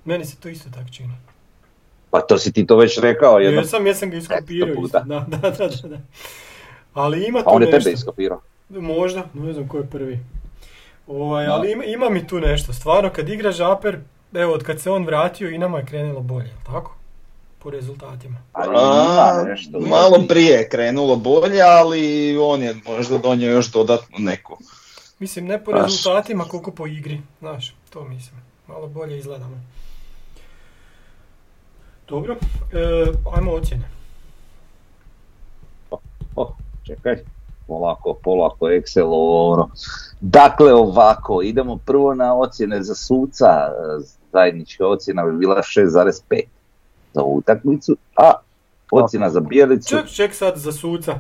Meni 0.06 0.26
se 0.26 0.38
to 0.40 0.50
isto 0.50 0.70
tako 0.70 0.90
čini. 0.90 1.14
Pa 2.12 2.22
to 2.22 2.38
si 2.38 2.52
ti 2.54 2.68
to 2.68 2.76
već 2.78 3.00
rekao 3.00 3.40
jednom. 3.40 3.64
Jesam, 3.64 3.88
jesam 3.88 4.10
ga 4.10 4.18
iskopirao 4.18 4.76
puta. 4.76 5.00
Da, 5.00 5.26
da, 5.28 5.38
da, 5.38 5.68
da, 5.68 5.88
da. 5.88 5.98
Ali 6.94 7.26
ima 7.28 7.40
Pa 7.40 7.50
tu 7.50 7.56
on 7.56 7.62
je 7.62 7.68
nešto. 7.68 7.80
tebe 7.84 7.94
iskopirao. 7.94 8.42
Možda, 8.70 9.24
ne 9.34 9.54
znam 9.54 9.68
ko 9.68 9.78
je 9.78 9.86
prvi. 9.88 10.20
Ovaj, 11.08 11.46
Da. 11.46 11.54
ali 11.54 11.72
ima, 11.72 11.84
ima 11.84 12.10
mi 12.10 12.28
tu 12.28 12.40
nešto. 12.40 12.74
Stvarno, 12.74 13.10
kad 13.10 13.30
igra 13.30 13.52
Žaper, 13.52 14.00
evo, 14.34 14.54
od 14.54 14.64
kad 14.64 14.82
se 14.82 14.92
on 14.92 15.06
vratio 15.06 15.50
i 15.50 15.58
nama 15.58 15.78
je 15.78 15.86
krenulo 15.86 16.20
bolje, 16.22 16.54
tako? 16.66 16.96
Po 17.60 17.70
rezultatima. 17.70 18.38
A, 18.54 18.66
ima 18.66 19.44
nešto. 19.50 19.80
malo 19.80 20.24
prije 20.28 20.52
je 20.54 20.70
krenulo 20.70 21.16
bolje, 21.16 21.62
ali 21.62 22.38
on 22.38 22.62
je 22.64 22.76
možda 22.88 23.18
donio 23.18 23.52
još 23.52 23.72
dodatnu 23.72 24.16
neku. 24.20 24.58
Mislim, 25.20 25.46
ne 25.46 25.64
po 25.64 25.72
rezultatima, 25.72 26.44
koliko 26.46 26.72
po 26.72 26.88
igri. 26.88 27.22
Znaš, 27.40 27.76
to 27.90 28.04
mislim. 28.04 28.42
Malo 28.68 28.88
bolje 28.88 29.18
izgledamo. 29.18 29.62
Dobro, 32.10 32.36
e, 32.74 33.06
ajmo 33.36 33.52
ocjene. 33.52 33.90
O, 36.36 36.52
čekaj, 36.84 37.16
polako, 37.68 38.14
polako, 38.24 38.66
Excel, 38.66 39.08
ono. 39.52 39.70
Dakle, 40.22 40.74
ovako, 40.74 41.42
idemo 41.44 41.78
prvo 41.78 42.14
na 42.14 42.36
ocjene 42.36 42.84
za 42.84 42.96
suca. 42.96 43.48
Zajednička 44.34 44.88
ocjena 44.88 45.26
bi 45.26 45.38
bila 45.38 45.56
6,5 45.56 46.42
za 47.14 47.22
ovu 47.22 47.38
utakmicu, 47.38 47.98
a 48.16 48.32
ocjena 48.92 49.30
za 49.30 49.40
Bijelicu, 49.40 49.90
Ček, 49.90 50.08
ček 50.08 50.36
sad 50.36 50.58
za 50.58 50.72
suca. 50.72 51.20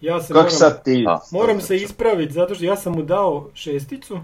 Ja 0.00 0.20
se 0.20 0.28
Kako 0.28 0.38
moram, 0.38 0.50
sad 0.50 0.84
ti? 0.84 1.04
A. 1.08 1.18
moram 1.30 1.60
se 1.60 1.76
ispraviti, 1.76 2.32
zato 2.32 2.54
što 2.54 2.64
ja 2.64 2.76
sam 2.76 2.92
mu 2.92 3.02
dao 3.02 3.48
šesticu, 3.54 4.18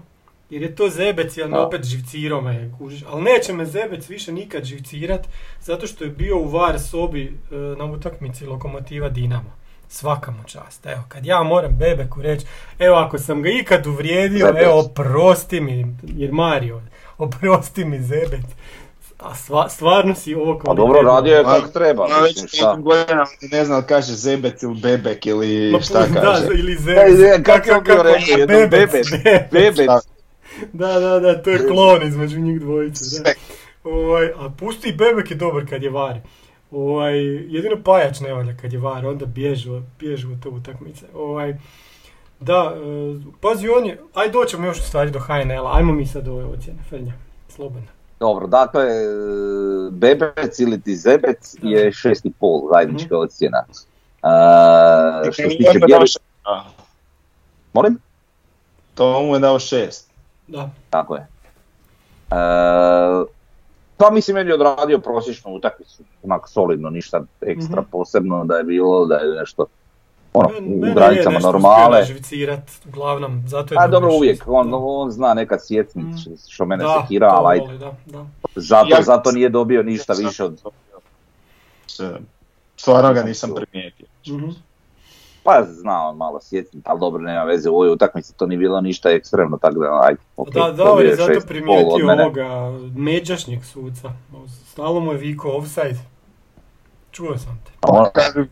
jer 0.51 0.61
je 0.61 0.75
to 0.75 0.89
zebec, 0.89 1.37
jer 1.37 1.47
me 1.47 1.57
Da. 1.57 1.61
opet 1.61 1.83
živcirao 1.83 2.41
me, 2.41 2.71
kužiš. 2.77 3.03
Ali 3.09 3.21
neće 3.23 3.53
me 3.53 3.65
zebec 3.65 4.09
više 4.09 4.31
nikad 4.31 4.63
živcirat, 4.63 5.27
zato 5.61 5.87
što 5.87 6.03
je 6.03 6.09
bio 6.09 6.37
u 6.37 6.47
var 6.47 6.79
sobi 6.81 7.23
e, 7.51 7.55
na 7.55 7.85
utakmici 7.85 8.45
Lokomotiva 8.45 9.09
Dinamo. 9.09 9.51
Svaka 9.89 10.31
mu 10.31 10.43
čast. 10.45 10.85
Evo, 10.85 11.01
kad 11.07 11.25
ja 11.25 11.43
moram 11.43 11.71
Bebeku 11.71 12.21
reći, 12.21 12.45
evo 12.79 12.95
ako 12.95 13.17
sam 13.17 13.41
ga 13.41 13.49
ikad 13.51 13.87
uvrijedio, 13.87 14.45
Zebec. 14.47 14.63
evo 14.63 14.79
oprosti 14.81 15.59
mi, 15.59 15.85
jer 16.05 16.31
Mario, 16.31 16.81
oprosti 17.17 17.85
mi 17.85 17.99
zebec. 17.99 18.45
A 19.19 19.35
stva- 19.35 19.69
stvarno 19.69 20.15
si 20.15 20.35
ovo 20.35 20.59
pa 20.59 20.73
dobro, 20.73 21.01
radio 21.01 21.37
je 21.37 21.43
kako 21.43 21.67
treba, 21.67 22.07
Ma 22.07 22.15
već 22.15 22.37
godinama 22.79 23.25
ne 23.51 23.65
znam 23.65 23.83
kaže 23.83 24.13
zebec 24.13 24.63
ili 24.63 24.75
bebek 24.75 25.25
ili 25.25 25.71
Ma, 25.71 25.81
šta 25.81 25.99
da, 26.13 26.21
kaže. 26.21 26.45
ili 26.53 26.71
Ej, 26.71 26.77
zebec. 26.77 27.45
kako 27.45 27.65
sam 27.65 27.83
bio 27.83 28.03
rekao, 28.03 28.37
jednom 28.37 28.69
bebec, 28.69 29.05
bebec. 29.51 29.89
Da, 30.73 30.99
da, 30.99 31.19
da, 31.19 31.41
to 31.41 31.49
je 31.49 31.67
klon 31.67 32.07
između 32.07 32.39
njih 32.39 32.59
dvojice. 32.59 33.23
Da. 33.23 33.31
Ovaj, 33.83 34.27
a 34.27 34.49
pusti 34.59 34.93
Bebek 34.93 35.31
je 35.31 35.37
dobar 35.37 35.69
kad 35.69 35.83
je 35.83 35.89
vari. 35.89 36.19
Ovaj, 36.71 37.19
jedino 37.25 37.83
Pajač 37.83 38.19
ne 38.19 38.33
valja 38.33 38.57
kad 38.61 38.73
je 38.73 38.79
var, 38.79 39.05
onda 39.05 39.25
bježu, 39.25 39.81
bježu 39.99 40.31
u 40.31 40.35
te 40.43 40.49
utakmice. 40.49 41.05
Ovaj, 41.13 41.57
da, 42.39 42.73
e, 42.75 42.79
pazi 43.41 43.67
on 43.69 43.85
je, 43.85 43.99
aj 44.13 44.29
doćemo 44.29 44.67
još 44.67 44.79
u 44.79 44.83
stvari 44.83 45.11
do 45.11 45.19
HNL-a, 45.19 45.77
ajmo 45.77 45.93
mi 45.93 46.05
sad 46.05 46.27
ove 46.27 46.45
ocjene, 46.45 46.79
Frnja, 46.89 47.13
slobodno. 47.49 47.87
Dobro, 48.19 48.47
dakle, 48.47 48.83
e, 48.83 49.05
Bebec 49.91 50.59
ili 50.59 50.81
ti 50.81 50.95
Zebec 50.95 51.55
je 51.61 51.91
6,5 51.91 52.73
zajednička 52.73 53.17
ocjena. 53.17 53.63
A, 54.21 55.21
što 55.23 55.49
se 55.49 55.49
tiče 55.49 55.79
molim? 57.73 57.97
To 58.95 59.23
mu 59.23 59.33
je 59.33 59.39
dao 59.39 59.59
šest. 59.59 60.10
Da, 60.51 60.69
Tako 60.89 61.15
je. 61.15 61.27
E, 62.31 62.35
pa 63.97 64.11
mislim 64.11 64.35
meni 64.35 64.49
je 64.49 64.53
odradio 64.53 64.99
prosječnu 64.99 65.51
utakmicu, 65.51 65.93
onak 66.23 66.49
solidno, 66.49 66.89
ništa 66.89 67.21
ekstra 67.41 67.81
Mhm. 67.81 67.89
posebno 67.91 68.45
da 68.45 68.55
je 68.55 68.63
bilo, 68.63 69.05
da 69.05 69.15
je 69.15 69.35
nešto 69.35 69.65
ono, 70.33 70.49
Men- 70.49 70.63
u 70.63 70.69
mene 70.69 70.87
je 70.87 70.93
granicama 70.95 71.33
nešto 71.33 71.51
normale. 71.51 72.05
uglavnom, 72.87 73.43
zato 73.47 73.73
je 73.73 73.77
A 73.77 73.87
dobro 73.87 74.13
uvijek, 74.13 74.43
on, 74.47 74.69
Da. 74.69 74.77
on 74.77 75.11
zna 75.11 75.33
nekad 75.33 75.59
sjecnit 75.61 76.05
Mm. 76.05 76.17
što- 76.17 76.65
mene 76.65 76.83
Da, 76.83 77.01
sekira, 77.01 77.27
ali 77.29 77.47
ajde, 77.49 77.65
voli, 77.65 77.77
da, 77.77 77.91
da. 78.07 78.25
zato, 78.55 78.87
Ja- 78.89 79.01
zato 79.01 79.31
nije 79.31 79.49
dobio 79.49 79.83
ništa 79.83 80.13
više 80.15 80.43
od 80.43 80.61
Stvarno 82.77 83.13
ga 83.13 83.23
nisam 83.23 83.51
primijetio. 83.55 84.05
Mhm. 84.27 84.49
Pa 85.43 85.63
zna 85.65 86.07
on 86.07 86.17
malo 86.17 86.39
sjetnit, 86.41 86.87
ali 86.87 86.99
dobro, 86.99 87.21
nema 87.21 87.43
veze, 87.43 87.69
u 87.69 87.75
ovoj 87.75 87.89
utakmici 87.89 88.33
to 88.33 88.45
nije 88.45 88.57
bilo 88.57 88.81
ništa 88.81 89.09
ekstremno, 89.09 89.57
tako 89.57 89.79
da 89.79 89.99
ajde. 90.03 90.19
ok, 90.37 90.49
Da, 90.49 90.71
da, 90.71 90.91
on 90.91 91.05
je 91.05 91.15
zato 91.15 91.39
primijetio 91.47 92.11
ovoga 92.11 92.71
međašnjeg 92.95 93.65
suca. 93.65 94.11
Stalno 94.67 94.99
mu 94.99 95.11
je 95.11 95.17
vikao 95.17 95.57
offside. 95.57 95.99
Čuo 97.11 97.37
sam 97.37 97.61
te. 97.65 97.71
On- 97.81 98.09
Kaže, 98.13 98.45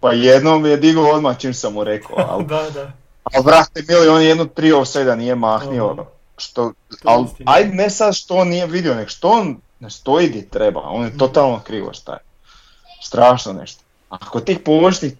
Pa 0.00 0.12
jednom 0.12 0.66
je 0.66 0.76
digao 0.76 1.04
odmah 1.04 1.38
čim 1.38 1.54
sam 1.54 1.72
mu 1.72 1.84
rekao, 1.84 2.16
ali, 2.30 2.44
Da, 2.44 2.70
da. 2.70 2.92
ali 3.24 3.44
brate 3.44 3.82
mili, 3.88 4.08
on 4.08 4.22
je 4.22 4.28
jedno 4.28 4.44
tri 4.44 4.72
offside 4.72 5.16
nije 5.16 5.34
mahnio. 5.34 5.96
Što, 6.36 6.72
ali, 7.04 7.26
ajde 7.44 7.74
ne 7.74 7.90
sad 7.90 8.14
što 8.14 8.34
on 8.34 8.48
nije 8.48 8.66
vidio, 8.66 8.94
nek 8.94 9.08
što 9.08 9.28
on 9.28 9.56
ne 9.80 9.90
stoji 9.90 10.28
di 10.28 10.48
treba, 10.48 10.80
on 10.80 11.04
je 11.04 11.18
totalno 11.18 11.60
krivo 11.64 11.92
šta 11.92 12.12
je. 12.12 12.18
Strašno 13.02 13.52
nešto. 13.52 13.82
Ako 14.08 14.40
ti 14.40 14.58
pošti 14.58 15.16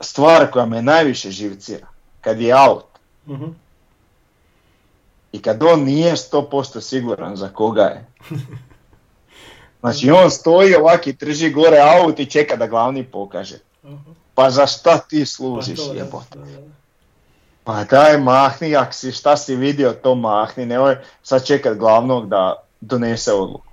stvar 0.00 0.50
koja 0.50 0.66
me 0.66 0.82
najviše 0.82 1.30
živcira, 1.30 1.86
kad 2.20 2.40
je 2.40 2.54
out 2.68 2.84
Mhm. 3.26 3.44
i 5.32 5.42
kad 5.42 5.62
on 5.62 5.84
nije 5.84 6.16
100% 6.16 6.80
siguran 6.80 7.36
za 7.36 7.48
koga 7.48 7.82
je. 7.82 8.06
Znači 9.80 10.10
on 10.10 10.30
stoji 10.30 10.74
ovak 10.74 11.06
i 11.06 11.12
drži 11.12 11.50
gore 11.50 11.78
aut 11.78 12.18
i 12.18 12.26
čeka 12.26 12.56
da 12.56 12.66
glavni 12.66 13.04
pokaže. 13.04 13.58
Aha. 13.84 13.96
Pa 14.34 14.50
za 14.50 14.66
šta 14.66 14.98
ti 14.98 15.20
Pa 15.20 15.26
služiš 15.26 15.78
da, 15.78 15.92
jebote? 15.94 16.38
Pa 17.64 17.84
daj 17.84 18.18
mahni, 18.18 18.76
ako 18.76 18.92
si 18.92 19.12
šta 19.12 19.36
si 19.36 19.56
vidio 19.56 19.92
to 19.92 20.14
mahni, 20.14 20.66
nemoj 20.66 20.96
sad 21.22 21.46
čekat 21.46 21.76
glavnog 21.78 22.28
da 22.28 22.62
donese 22.80 23.32
odluku. 23.32 23.66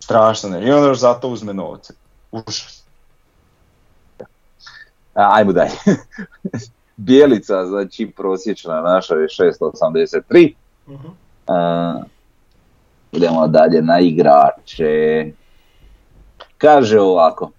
Strašno 0.00 0.48
ne, 0.48 0.66
i 0.66 0.72
on 0.72 0.84
još 0.84 0.98
zato 0.98 1.28
uzme 1.28 1.54
novce. 1.54 1.94
Užas. 2.32 2.85
Ajmo 5.16 5.52
dalje. 5.52 5.70
Bijelica, 6.96 7.66
znači 7.66 8.12
prosječna 8.16 8.80
naša 8.80 9.14
je 9.14 9.28
683. 9.28 10.54
Mhm. 10.88 11.08
A, 11.46 12.00
idemo 13.12 13.48
dalje 13.48 13.82
na 13.82 14.00
igrače. 14.00 15.26
Kaže 16.58 17.00
ovako. 17.00 17.50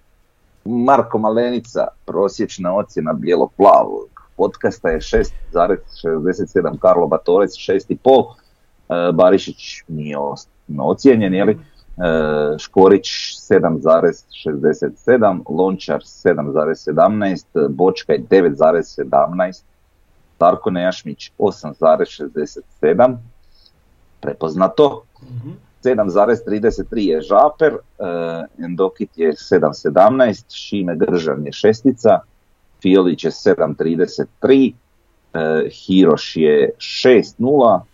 Marko 0.64 1.18
Malenica, 1.18 1.86
prosječna 2.04 2.74
ocjena 2.74 3.12
bijelo-plavog, 3.12 4.08
podcasta 4.36 4.88
je 4.88 5.00
6,67, 5.00 6.78
Karlo 6.78 7.06
Batolec 7.06 7.50
6,5, 7.50 8.34
e, 8.88 9.12
Barišić 9.12 9.82
nije 9.88 10.16
ocijenjen, 10.78 11.34
je 11.34 11.44
li? 11.44 11.52
E, 11.52 11.56
Škorić 12.58 13.08
7,67, 13.50 15.42
Lončar 15.48 16.00
7,17, 16.00 17.68
Bočkaj 17.68 18.18
9,17, 18.30 19.62
Darko 20.40 20.70
Nejašmić 20.70 21.32
8,67, 21.38 23.16
prepoznato. 24.20 25.02
Mhm. 25.22 25.50
7,33 25.84 26.98
je 26.98 27.20
Žaper, 27.20 27.72
e, 27.72 27.78
Endokit 28.64 29.18
je 29.18 29.32
7,17, 29.32 30.54
Šime 30.54 30.96
Gržan 30.96 31.46
je 31.46 31.52
šestica, 31.52 32.18
Fiolić 32.82 33.24
je 33.24 33.30
7,33, 33.30 34.74
e, 35.34 35.68
Hiroš 35.70 36.36
je 36.36 36.70
6,0, 36.78 37.80
e, 37.80 37.84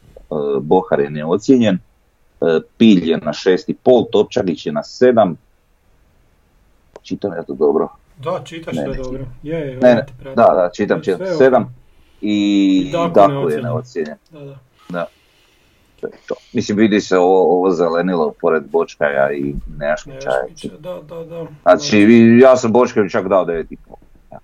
Bohar 0.60 1.00
je 1.00 1.10
neocijenjen, 1.10 1.74
e, 1.74 1.80
Pilj 2.78 3.10
je 3.10 3.16
na 3.16 3.32
6,5, 3.32 4.06
Topčagić 4.12 4.66
je 4.66 4.72
na 4.72 4.82
7, 4.82 5.34
čitam 7.02 7.32
ja 7.32 7.42
to 7.42 7.54
dobro, 7.54 7.88
Da, 8.16 8.40
čitaš 8.44 8.74
Ne, 8.74 8.82
sve 8.82 8.90
ne, 8.90 9.02
dobro. 9.02 9.24
Je, 9.42 9.58
je, 9.58 9.76
ne, 9.76 9.94
ne, 9.94 10.06
da, 10.24 10.32
da, 10.34 10.70
čitam, 10.74 11.00
čitam, 11.02 11.26
Sve 11.36 11.50
7 11.50 11.64
i 12.20 12.84
I 12.88 12.92
Dako 12.92 13.08
Dako 13.08 13.30
je 13.30 13.34
neocijenjen. 13.34 13.64
neocijenjen. 13.64 14.16
Da, 14.30 14.40
da. 14.88 15.06
To 16.00 16.06
je 16.06 16.12
to. 16.26 16.34
Mislim, 16.52 16.78
vidi 16.78 17.00
se 17.00 17.18
ovo, 17.18 17.56
ovo 17.56 17.70
zelenilo 17.70 18.34
pored 18.40 18.62
Bočkaja 18.66 19.32
i 19.32 19.54
Nejašmića, 19.78 20.30
da, 20.78 21.00
da, 21.08 21.24
da. 21.24 21.46
Znači, 21.62 22.06
ja 22.40 22.56
sam 22.56 22.72
Bočković 22.72 23.12
čak 23.12 23.28
dao 23.28 23.44
9,5. 23.46 23.76
Ja. 24.32 24.38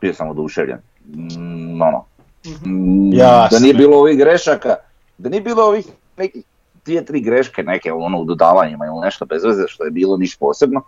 Bio 0.00 0.14
sam 0.14 0.28
oduševljen. 0.28 0.78
Mm, 1.06 1.82
ono. 1.82 2.04
Mhm. 2.46 2.70
Mm, 2.70 3.12
Ja 3.12 3.48
da 3.50 3.58
nije 3.58 3.74
bilo 3.74 3.96
ovih 3.96 4.18
grešaka, 4.18 4.74
da 5.18 5.28
nije 5.28 5.40
bilo 5.40 5.62
ovih 5.62 5.86
nekih 6.16 6.44
dvije, 6.84 7.04
tri 7.04 7.20
greške 7.20 7.62
neke 7.62 7.92
ono 7.92 8.18
u 8.18 8.24
dodavanjima 8.24 8.86
ili 8.86 9.00
nešto 9.00 9.24
bez 9.24 9.44
veze 9.44 9.62
što 9.68 9.84
je 9.84 9.90
bilo 9.90 10.16
niš 10.16 10.36
posebno 10.36 10.82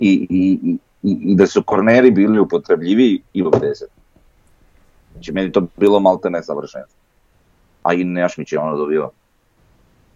i, 0.00 0.26
i, 0.30 0.58
i, 0.62 0.78
i- 1.02 1.34
da 1.34 1.46
su 1.46 1.62
korneri 1.62 2.10
bili 2.10 2.40
upotrebljiviji 2.40 3.22
i 3.32 3.42
u 3.42 3.46
10. 3.46 3.82
Znači 5.12 5.32
meni 5.32 5.52
to 5.52 5.66
bilo 5.76 6.00
malte 6.00 6.30
ne 6.30 6.42
savršenstvo. 6.42 6.98
A 7.82 7.92
i 7.94 8.04
Nejašmić 8.04 8.52
je 8.52 8.58
ono 8.58 8.76
dobio. 8.76 9.10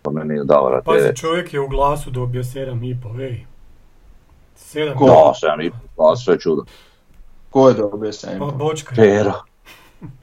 Po 0.02 0.10
meni 0.10 0.34
je 0.34 0.44
dao 0.44 0.68
vrat 0.68 0.84
Pazi, 0.84 0.98
9. 1.00 1.16
čovjek 1.16 1.54
je 1.54 1.60
u 1.60 1.68
glasu 1.68 2.10
dobio 2.10 2.42
7,5, 2.42 3.20
ej. 3.22 3.44
7 4.56 4.94
Ko? 4.94 5.06
Da, 5.06 5.32
sam 5.34 5.60
i 5.60 5.70
pa 5.96 6.16
sve 6.16 6.40
čudo. 6.40 6.64
Ko 7.50 7.68
je 7.68 7.74
dobio 7.74 8.12
sam? 8.12 8.38
Pa 8.38 8.46
bočka. 8.46 8.94
Pero. 8.96 9.32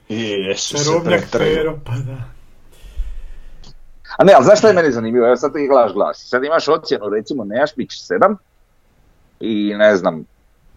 Jesu 0.10 0.78
se 0.78 0.90
pretrgao. 1.06 1.48
pero, 1.48 1.80
pa 1.86 1.94
da. 1.94 2.18
A 4.18 4.24
ne, 4.24 4.34
ali 4.34 4.46
znaš 4.46 4.60
šta 4.60 4.68
je 4.68 4.74
meni 4.74 4.92
zanimljivo? 4.92 5.28
Evo 5.28 5.36
sad 5.36 5.54
ti 5.54 5.68
gledaš 5.68 5.94
glas. 5.94 6.30
Sad 6.30 6.44
imaš 6.44 6.68
ocjenu 6.68 7.10
recimo 7.10 7.44
Nejašmić 7.44 7.92
7 7.92 8.36
i 9.40 9.74
ne 9.78 9.96
znam, 9.96 10.26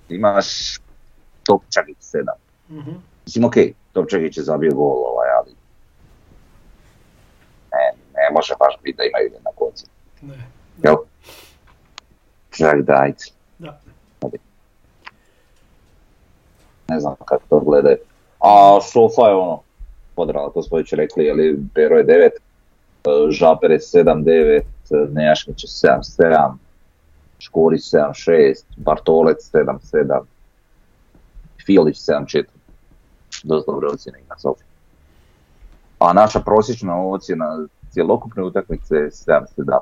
imaš 0.08 0.78
Topčagić 1.42 1.96
7. 2.00 2.24
Mhm. 2.70 2.90
Mislim, 3.26 3.44
okej, 3.44 3.74
Topčagić 3.92 4.36
je 4.36 4.42
zabio 4.42 4.74
gol, 4.74 4.96
ovaj, 5.06 5.28
ali 5.38 5.50
ne, 7.72 7.92
ne 8.14 8.34
može 8.34 8.54
baš 8.58 8.74
biti 8.82 8.96
da 8.96 9.04
imaju 9.04 9.30
jednak 9.32 9.62
ocjenu. 9.62 9.92
Ne. 10.22 10.46
Jel? 10.82 10.96
Čak 12.50 12.82
dajte. 12.82 13.24
Da. 13.58 13.80
Ne 16.88 17.00
znam 17.00 17.14
kako 17.24 17.42
to 17.48 17.60
gledaju. 17.60 17.96
A 18.40 18.78
Sofa 18.82 19.22
je 19.28 19.34
ono, 19.34 19.60
podrala, 20.14 20.50
to 20.50 20.62
smo 20.62 20.78
već 20.78 20.92
rekli, 20.92 21.30
ali 21.30 21.58
Pero 21.74 21.96
je 21.96 22.06
9, 22.06 22.30
Žaper 23.30 23.70
je 23.70 23.78
7-9, 23.78 24.62
Nejašmić 25.10 25.64
je 25.64 25.68
7-7, 25.68 26.54
Škorić 27.38 27.80
7-6, 27.80 28.64
Bartolec 28.76 29.50
7-7, 29.52 30.20
Filić 31.66 31.96
7-4. 31.96 32.44
Dosta 33.42 33.72
dobre 33.72 33.88
ocjene 33.88 34.18
ima 34.20 34.38
Sofa. 34.38 34.64
A 35.98 36.12
naša 36.12 36.40
prosječna 36.40 37.06
ocjena 37.06 37.66
cjelokupne 37.90 38.42
utakmice 38.42 38.94
je 38.94 39.10
7-17. 39.10 39.80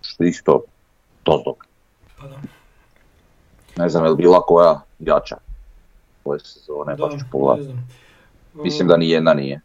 Što 0.00 0.24
isto 0.24 0.62
to 1.22 1.42
dobro. 1.44 1.66
Pa 2.20 2.26
da. 2.26 2.36
Ne 3.76 3.88
znam 3.88 4.04
je 4.04 4.10
li 4.10 4.16
bila 4.16 4.40
koja 4.40 4.80
jača 4.98 5.36
ove 6.24 6.38
sezone, 6.38 6.96
Da, 6.96 7.18
ću 7.18 7.24
pogledati. 7.32 7.74
Mislim 8.54 8.88
da 8.88 8.96
ni 8.96 9.10
jedna 9.10 9.34
nije. 9.34 9.60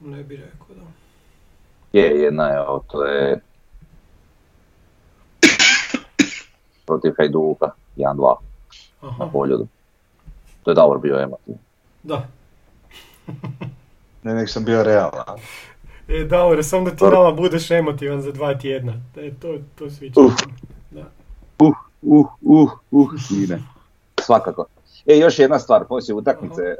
Ne 0.00 0.24
bi 0.24 0.36
rekao, 0.36 0.66
da. 0.68 0.95
Je, 1.96 2.20
jedna 2.22 2.48
je, 2.48 2.56
evo, 2.56 2.84
to 2.90 3.04
je 3.04 3.40
protiv 6.86 7.12
Hajduka, 7.18 7.70
1-2 7.96 8.36
na 9.18 9.30
poljudu. 9.32 9.66
To 10.62 10.70
je 10.70 10.74
dobro 10.74 10.98
bio 10.98 11.20
emotiv. 11.20 11.54
da. 12.02 12.26
Ne, 14.22 14.34
nek 14.34 14.50
sam 14.50 14.64
bio 14.64 14.82
realan. 14.82 15.38
E, 16.08 16.24
Davore, 16.24 16.62
sam 16.62 16.84
da 16.84 16.90
ti 16.90 17.04
nama 17.04 17.32
budeš 17.32 17.70
emotivan 17.70 18.22
za 18.22 18.32
dva 18.32 18.54
tjedna. 18.54 18.92
E, 19.16 19.30
to, 19.34 19.58
to 19.74 19.90
sviđa. 19.90 20.20
Uf. 20.20 20.32
Da. 20.90 21.04
Uh, 21.58 21.74
uh, 22.02 22.26
uh, 22.42 22.70
uh. 22.90 23.10
Svakako. 24.20 24.66
E, 25.06 25.16
još 25.16 25.38
jedna 25.38 25.58
stvar, 25.58 25.84
poslije 25.84 26.14
utakmice, 26.14 26.62
e, 26.62 26.76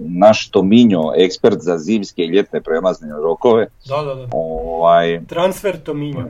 naš 0.00 0.50
Tominjo, 0.50 1.02
ekspert 1.16 1.60
za 1.60 1.78
zimske 1.78 2.22
i 2.22 2.28
ljetne 2.28 2.60
prelazne 2.60 3.08
rokove, 3.12 3.66
Da, 3.86 4.02
da, 4.04 4.14
da. 4.14 4.28
ovaj, 4.32 5.20
Transfer 5.26 5.78
Tominjo, 5.78 6.24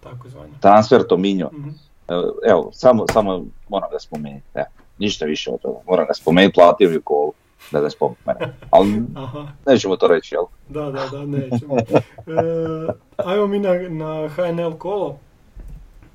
tako 0.00 0.28
zvanje. 0.28 0.52
transfer 0.60 1.02
Tominjo, 1.02 1.50
Mhm. 1.52 1.68
E, 2.08 2.12
evo, 2.44 2.70
samo, 2.72 3.04
samo 3.12 3.44
moram 3.68 3.90
ga 3.90 3.98
spomenuti, 3.98 4.44
evo, 4.54 4.66
ništa 4.98 5.24
više 5.24 5.50
od 5.50 5.60
toga, 5.60 5.78
moram 5.86 6.06
ga 6.06 6.14
spomenuti, 6.14 6.54
platio 6.54 6.90
mi 6.90 7.00
kolu 7.00 7.32
da 7.72 7.80
ga 7.80 7.90
spomene, 7.90 8.16
ali 8.70 9.02
Aha, 9.16 9.46
nećemo 9.66 9.96
to 9.96 10.06
reći, 10.08 10.34
jel? 10.34 10.44
da, 10.68 10.90
da, 10.90 11.08
da, 11.08 11.26
nećemo. 11.26 11.76
E, 11.78 12.92
ajmo 13.16 13.46
mi 13.46 13.58
na, 13.58 13.72
na 13.88 14.28
HNL 14.28 14.72
kolo. 14.72 15.18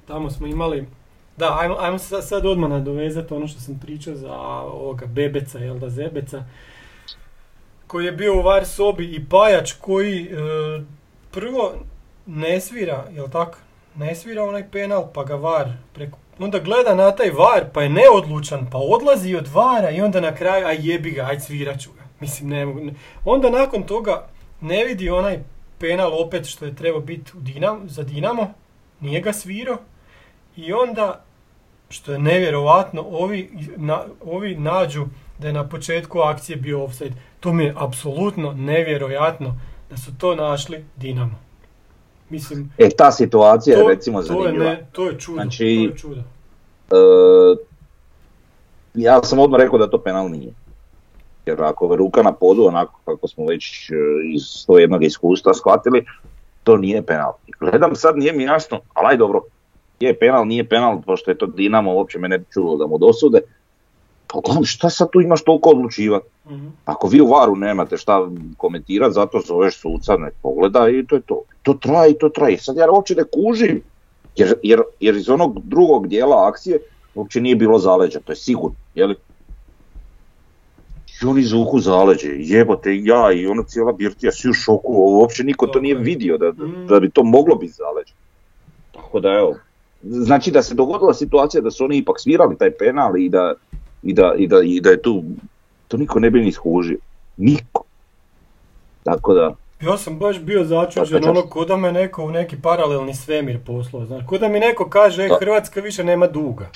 Tamo 0.07 0.29
smo 0.31 0.47
imali... 0.47 0.87
Da, 1.37 1.57
ajmo, 1.59 1.75
ajmo 1.79 1.97
se 1.97 2.21
sad, 2.21 2.45
odmah 2.45 2.69
nadovezati 2.69 3.33
ono 3.33 3.47
što 3.47 3.59
sam 3.59 3.79
pričao 3.79 4.15
za 4.15 4.33
ovoga 4.61 5.05
Bebeca, 5.05 5.59
jel 5.59 5.79
da, 5.79 5.89
Zebeca. 5.89 6.43
Koji 7.87 8.05
je 8.05 8.11
bio 8.11 8.39
u 8.39 8.41
var 8.41 8.65
sobi 8.65 9.05
i 9.05 9.25
Pajač 9.29 9.73
koji 9.73 10.23
e, 10.23 10.27
prvo 11.31 11.73
ne 12.25 12.61
svira, 12.61 13.05
jel 13.11 13.29
tako? 13.29 13.57
Ne 13.95 14.15
svira 14.15 14.43
onaj 14.43 14.71
penal 14.71 15.07
pa 15.13 15.23
ga 15.23 15.35
var 15.35 15.71
preko... 15.93 16.17
Onda 16.39 16.59
gleda 16.59 16.95
na 16.95 17.11
taj 17.11 17.29
var 17.31 17.65
pa 17.73 17.81
je 17.83 17.89
neodlučan 17.89 18.67
pa 18.71 18.77
odlazi 18.77 19.35
od 19.35 19.47
vara 19.47 19.89
i 19.89 20.01
onda 20.01 20.21
na 20.21 20.35
kraju 20.35 20.65
aj 20.67 20.77
jebi 20.79 21.11
ga, 21.11 21.21
aj 21.23 21.39
svirat 21.39 21.79
ću 21.79 21.89
ga. 21.97 22.01
Mislim 22.19 22.49
ne 22.49 22.65
mogu. 22.65 22.79
ne- 22.79 22.93
Onda 23.25 23.49
nakon 23.49 23.83
toga 23.83 24.27
ne 24.61 24.83
vidi 24.85 25.09
onaj 25.09 25.39
penal 25.79 26.21
opet 26.21 26.45
što 26.45 26.65
je 26.65 26.75
trebao 26.75 27.01
biti 27.01 27.31
u 27.37 27.41
Dinamo, 27.41 27.79
za 27.85 28.03
Dinamo, 28.03 28.53
nije 28.99 29.21
ga 29.21 29.33
svirao 29.33 29.77
i 30.55 30.73
onda 30.73 31.24
što 31.89 32.11
je 32.11 32.19
nevjerovatno, 32.19 33.01
ovi, 33.03 33.49
na, 33.77 34.01
ovi 34.25 34.55
nađu 34.55 35.05
da 35.39 35.47
je 35.47 35.53
na 35.53 35.67
početku 35.69 36.19
akcije 36.19 36.55
bio 36.55 36.83
offside. 36.83 37.15
To 37.39 37.53
mi 37.53 37.63
je 37.63 37.73
apsolutno 37.77 38.51
nevjerojatno 38.53 39.55
da 39.89 39.97
su 39.97 40.17
to 40.17 40.35
našli 40.35 40.85
Dinamo. 40.95 41.39
Mislim, 42.29 42.71
E, 42.77 42.89
ta 42.89 43.11
situacija 43.11 43.77
to, 43.77 43.89
je 43.89 43.95
recimo 43.95 44.17
to 44.17 44.23
je, 44.23 44.27
zanimljiva. 44.27 44.65
ne, 44.65 44.85
to 44.91 45.07
je 45.07 45.19
čudo, 45.19 45.35
Znači- 45.35 45.87
to 45.87 45.93
je 45.93 45.97
čudo. 45.97 46.21
E, 46.91 46.95
ja 48.93 49.23
sam 49.23 49.39
odmah 49.39 49.59
rekao 49.59 49.77
da 49.79 49.89
to 49.89 49.97
penal 49.97 50.29
nije. 50.29 50.53
Jer 51.45 51.63
ako 51.63 51.91
je 51.91 51.97
ruka 51.97 52.23
na 52.23 52.31
podu, 52.31 52.65
onako 52.65 52.99
kako 53.05 53.27
smo 53.27 53.45
već 53.45 53.89
e, 53.89 53.93
iz 54.33 54.65
to 54.67 54.79
jednog 54.79 55.03
iskustva 55.03 55.53
shvatili, 55.53 56.05
to 56.63 56.77
nije 56.77 57.01
penal. 57.01 57.33
Gledam 57.59 57.95
sad, 57.95 58.17
nije 58.17 58.33
mi 58.33 58.43
jasno, 58.43 58.79
ali 58.93 59.07
aj 59.07 59.17
dobro, 59.17 59.41
je 59.99 60.19
penal, 60.19 60.45
nije 60.47 60.69
penal, 60.69 61.01
pošto 61.01 61.31
je 61.31 61.37
to 61.37 61.45
Dinamo, 61.45 61.93
uopće 61.95 62.19
mene 62.19 62.43
čulo 62.53 62.77
da 62.77 62.87
mu 62.87 62.97
dosude. 62.97 63.41
Pa 64.27 64.39
šta 64.63 64.89
sad 64.89 65.09
tu 65.11 65.21
imaš 65.21 65.43
toliko 65.43 65.69
odlučivati? 65.69 66.25
Mhm. 66.49 66.67
Ako 66.85 67.07
vi 67.07 67.21
u 67.21 67.27
varu 67.27 67.55
nemate 67.55 67.97
šta 67.97 68.29
komentirati, 68.57 69.13
zato 69.13 69.39
zoveš 69.47 69.79
suca, 69.81 70.17
ne 70.17 70.31
pogleda 70.41 70.89
i 70.89 71.05
to 71.07 71.15
je 71.15 71.21
to. 71.21 71.41
To 71.63 71.73
traje 71.73 72.11
i 72.11 72.17
to 72.17 72.29
traje. 72.29 72.57
Sad 72.57 72.75
ja 72.77 72.91
uopće 72.91 73.15
ne 73.15 73.23
kužim, 73.23 73.81
jer, 74.35 74.53
jer, 74.63 74.81
jer 74.99 75.15
iz 75.15 75.29
onog 75.29 75.59
drugog 75.63 76.07
dijela 76.07 76.47
akcije 76.47 76.79
uopće 77.15 77.41
nije 77.41 77.55
bilo 77.55 77.79
zaleđa, 77.79 78.19
to 78.19 78.31
je 78.31 78.35
sigurno, 78.35 78.75
jeli? 78.95 79.15
I 81.23 81.25
oni 81.25 81.41
izvuku 81.41 81.79
zaleđe, 81.79 82.29
jebote, 82.37 82.95
ja 83.03 83.31
i 83.31 83.47
ona 83.47 83.63
cijela 83.63 83.91
birtija, 83.91 84.31
svi 84.31 84.49
u 84.49 84.53
šoku, 84.53 84.93
uopće 84.93 85.43
niko 85.43 85.67
to 85.67 85.79
nije 85.79 85.95
je. 85.95 85.99
vidio 86.01 86.37
da, 86.37 86.51
Mm. 86.51 86.87
da 86.87 86.99
bi 86.99 87.09
to 87.09 87.23
moglo 87.23 87.55
biti 87.55 87.73
zaleđe. 87.73 88.13
Tako 88.91 89.19
da 89.19 89.29
evo, 89.29 89.55
znači 90.05 90.51
da 90.51 90.61
se 90.61 90.75
dogodila 90.75 91.13
situacija 91.13 91.61
da 91.61 91.71
su 91.71 91.85
oni 91.85 91.97
ipak 91.97 92.19
svirali 92.19 92.57
taj 92.57 92.71
penal 92.71 93.17
i 93.17 93.29
da, 93.29 93.53
i 94.03 94.13
da, 94.13 94.33
i 94.37 94.47
da, 94.47 94.61
i 94.63 94.79
da 94.81 94.89
je 94.89 95.01
tu 95.01 95.23
to 95.87 95.97
niko 95.97 96.19
ne 96.19 96.29
bi 96.29 96.41
ni 96.41 96.51
skužio. 96.51 96.97
Niko. 97.37 97.83
Tako 99.03 99.33
da, 99.33 99.55
Ja 99.81 99.97
sam 99.97 100.19
baš 100.19 100.39
bio 100.39 100.63
začuđen, 100.63 101.29
ono, 101.29 101.41
ko 101.41 101.65
da 101.65 101.77
me 101.77 101.91
neko 101.91 102.23
u 102.23 102.31
neki 102.31 102.61
paralelni 102.61 103.13
svemir 103.13 103.59
poslao, 103.65 104.05
znaš, 104.05 104.23
ko 104.27 104.37
da 104.37 104.47
mi 104.47 104.59
neko 104.59 104.89
kaže, 104.89 105.23
e, 105.23 105.27
Da. 105.27 105.37
Hrvatska 105.39 105.81
više 105.81 106.03
nema 106.03 106.27
duga. 106.27 106.69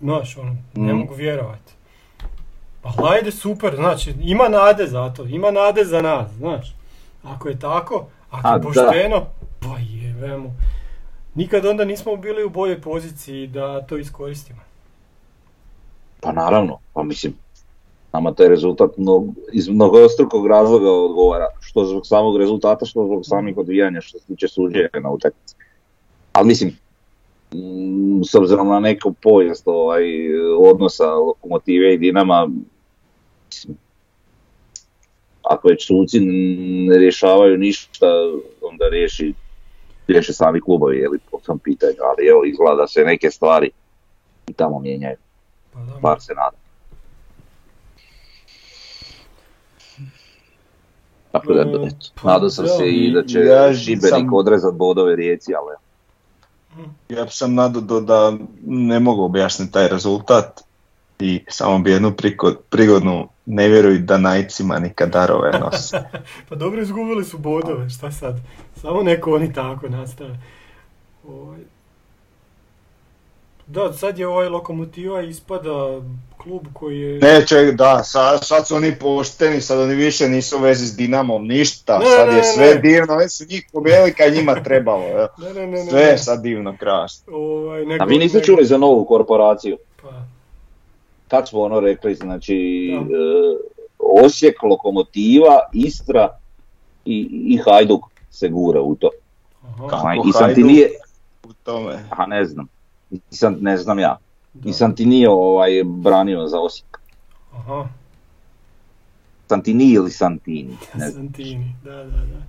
Znaš, 0.00 0.36
ono, 0.36 0.56
ne 0.74 0.92
Mm. 0.92 0.96
mogu 0.96 1.14
vjerovati. 1.14 1.72
Pa 2.82 2.92
ajde, 3.10 3.30
super, 3.30 3.74
znači, 3.76 4.14
ima 4.22 4.48
nade 4.48 4.86
za 4.86 5.12
to, 5.12 5.24
ima 5.24 5.50
nade 5.50 5.84
za 5.84 6.02
nas, 6.02 6.30
znaš. 6.32 6.74
Ako 7.22 7.48
je 7.48 7.58
tako, 7.58 8.06
ako 8.30 8.48
je 8.48 8.58
da. 8.58 8.62
pošteno, 8.66 9.26
pa 9.60 9.76
jebemo. 9.78 10.54
Nikad 11.40 11.66
onda 11.66 11.84
nismo 11.84 12.16
bili 12.16 12.44
u 12.44 12.50
boljoj 12.50 12.80
poziciji 12.80 13.46
da 13.46 13.86
to 13.86 13.96
iskoristimo. 13.96 14.60
pa 16.20 16.32
naravno, 16.32 16.78
pa 16.94 17.02
mislim, 17.02 17.34
nama 18.12 18.34
taj 18.34 18.48
rezultat 18.48 18.96
mnog, 18.96 19.26
iz 19.52 19.68
mnogostrukog 19.68 20.46
razloga 20.46 20.92
odgovara, 20.92 21.46
što 21.60 21.84
zbog 21.84 22.06
samog 22.06 22.36
rezultata, 22.36 22.86
što 22.86 23.04
zbog 23.04 23.20
samih 23.24 23.58
odvijanja, 23.58 24.00
što 24.00 24.18
se 24.18 24.26
tiče 24.26 24.48
suđenja 24.48 24.88
na 25.02 25.10
utakmici. 25.10 25.54
Ali 26.32 26.46
mislim, 26.46 26.76
mm, 27.54 28.24
s 28.24 28.34
obzirom 28.34 28.68
na 28.68 28.80
neku 28.80 29.12
povijest 29.12 29.62
ovaj, 29.66 30.04
odnosa 30.58 31.06
lokomotive 31.06 31.94
i 31.94 31.98
Dinama, 31.98 32.48
mislim, 33.46 33.76
ako 35.42 35.68
već 35.68 35.86
suci 35.86 36.20
ne 36.20 36.98
rješavaju 36.98 37.58
ništa, 37.58 38.06
onda 38.62 38.88
riješi, 38.88 39.34
riješe 40.10 40.32
sami 40.32 40.60
klubovi, 40.60 40.98
je 40.98 41.08
li, 41.08 41.18
po 41.30 41.38
tom 41.38 41.58
pitanju, 41.58 42.00
ali 42.02 42.28
evo, 42.28 42.44
izgleda 42.44 42.76
da 42.76 42.86
se 42.86 43.00
neke 43.02 43.30
stvari 43.30 43.70
i 44.46 44.52
tamo 44.52 44.78
mijenjaju, 44.78 45.16
Pa 45.72 45.78
da, 45.80 45.98
bar 46.00 46.20
se 46.20 46.34
nadam. 46.34 46.60
Tako 51.32 51.52
da, 51.52 51.64
Mm, 51.64 51.68
eto, 51.68 51.96
pa 52.14 52.32
nadao 52.32 52.50
sam 52.50 52.66
se 52.68 52.88
i 52.88 53.12
da 53.12 53.22
će 53.24 53.38
ja 53.40 53.74
Šibenik 53.74 54.08
sam- 54.08 54.34
odrezat 54.34 54.74
bodove 54.74 55.16
rijeci, 55.16 55.52
ali 55.54 55.76
Ja 57.08 57.28
sam 57.28 57.54
nadao 57.54 58.00
da 58.00 58.32
ne 58.66 59.00
mogu 59.00 59.24
objasniti 59.24 59.72
taj 59.72 59.88
rezultat 59.88 60.60
i 61.22 61.44
samo 61.48 61.78
bi 61.78 61.90
jednu 61.90 62.10
priko- 62.10 62.56
prigodnu 62.70 63.28
ne 63.46 63.68
vjeruj 63.68 63.98
da 63.98 64.18
najcima 64.18 64.78
nikad 64.78 65.10
darove 65.10 65.58
nose. 65.60 66.02
Pa 66.48 66.54
dobro, 66.54 66.82
izgubili 66.82 67.24
su 67.24 67.38
bodove, 67.38 67.90
šta 67.90 68.10
sad? 68.12 68.36
Samo 68.80 69.02
neko 69.02 69.34
oni 69.34 69.52
tako 69.52 69.88
nastave. 69.88 70.38
Ovaj. 71.28 71.58
Da, 73.66 73.92
sad 73.92 74.18
je 74.18 74.26
ovaj 74.26 74.48
Lokomotiva 74.48 75.22
ispada 75.22 76.00
klub 76.36 76.62
koji 76.72 77.00
je... 77.00 77.18
Ne, 77.18 77.46
ček, 77.46 77.74
da, 77.74 78.04
sad, 78.04 78.46
sad 78.46 78.68
su 78.68 78.74
oni 78.76 78.94
pošteni, 78.94 79.60
sad 79.60 79.78
oni 79.78 79.94
više 79.94 80.28
nisu 80.28 80.56
u 80.56 80.60
vezi 80.60 80.86
s 80.86 80.96
Dinamom, 80.96 81.46
ništa, 81.46 81.98
Ne, 81.98 82.06
sad 82.06 82.28
ne, 82.28 82.36
je 82.36 82.44
sve 82.44 82.66
ne. 82.66 82.80
divno, 82.80 83.14
oni 83.14 83.28
su 83.28 83.44
njih 83.50 83.68
pobjeli 83.72 84.12
kad 84.12 84.32
njima 84.32 84.62
trebalo, 84.64 85.04
evo. 85.08 85.28
Ne, 85.38 85.54
ne, 85.54 85.66
ne, 85.66 85.84
ne. 85.84 85.90
sve 85.90 86.02
ne. 86.02 86.08
je 86.08 86.18
sad 86.18 86.42
divno, 86.42 86.76
krasno. 86.78 87.36
Ovaj, 87.36 87.82
A 88.00 88.04
vi 88.04 88.18
niste 88.18 88.40
čuli 88.40 88.64
za 88.64 88.78
novu 88.78 89.04
korporaciju? 89.04 89.76
Kako 91.30 91.46
smo 91.46 91.60
ono 91.60 91.80
rekli, 91.80 92.14
znači 92.14 92.54
Da. 92.92 93.16
e, 93.16 93.56
Osijek, 93.98 94.62
Lokomotiva, 94.62 95.60
Istra 95.72 96.38
i, 97.04 97.18
i 97.46 97.58
Hajduk 97.58 98.00
se 98.30 98.48
gura 98.48 98.80
u 98.80 98.94
to. 98.94 99.10
aha, 99.64 99.88
Kako 99.88 100.28
I 100.28 100.32
sam 100.32 100.54
ti 100.54 100.62
nije, 100.62 100.88
U 101.44 101.52
tome. 101.54 102.04
a 102.10 102.26
ne 102.26 102.44
znam, 102.44 102.68
I 103.10 103.20
sam, 103.30 103.56
ne 103.60 103.76
znam 103.76 103.98
ja, 103.98 104.18
da, 104.54 104.70
i 104.70 104.72
sam 104.72 104.96
ti 104.96 105.06
nije 105.06 105.30
ovaj, 105.30 105.70
branio 105.84 106.46
za 106.46 106.60
Osijek. 106.60 106.98
aha, 107.52 107.88
Santini 109.48 109.84
ili 109.84 110.10
Santini, 110.10 110.76
ne 110.94 111.08
znam. 111.08 111.24
Santini, 111.24 111.74
da, 111.84 111.96
da, 111.96 112.04
da. 112.04 112.40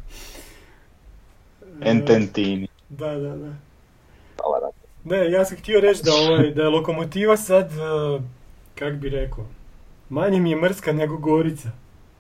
E, 1.82 1.89
Ententini. 1.91 2.67
Da, 2.89 3.15
da, 3.15 3.36
da. 3.38 3.54
Ne, 5.04 5.32
ja 5.32 5.46
sam 5.46 5.58
htio 5.58 5.80
reći 5.80 6.02
da, 6.04 6.12
ovaj, 6.13 6.52
da 6.52 6.62
je 6.62 6.70
Lokomotiva 6.70 7.38
sad, 7.38 7.70
uh, 7.72 8.22
kak 8.82 8.94
bi 8.94 9.10
rekao, 9.10 9.46
manje 10.10 10.39
mi 10.39 10.52
je 10.52 10.56
mrska 10.56 10.94
nego 10.94 11.17
Gorica. 11.17 11.70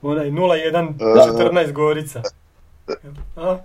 Onaj 0.01 0.29
0-1-14 0.29 1.71
Gorica. 1.71 2.21
A? 3.35 3.57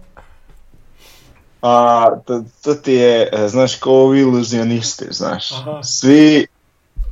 A, 1.63 2.11
to, 2.27 2.45
to 2.63 2.75
ti 2.75 2.93
je, 2.93 3.29
e, 3.33 3.49
znaš, 3.49 3.81
ko 3.81 3.91
ovi 3.91 4.21
iluzionisti, 4.21 5.05
znaš. 5.11 5.53
Aha. 5.53 5.83
Svi, 5.83 6.47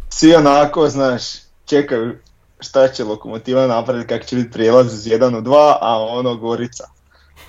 svi 0.09 0.35
onako, 0.35 0.89
znaš, 0.89 1.23
čekaju 1.67 2.17
šta 2.61 2.89
će 2.89 3.05
lokomotiva 3.05 3.67
napraviti, 3.67 4.09
kak 4.09 4.27
će 4.27 4.37
biti 4.37 4.51
prijelaz 4.51 4.95
iz 4.95 5.13
1 5.13 5.39
u 5.39 5.41
2, 5.41 5.77
a 5.81 6.07
ono 6.09 6.37
Gorica. 6.37 6.85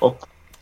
Op, 0.02 0.15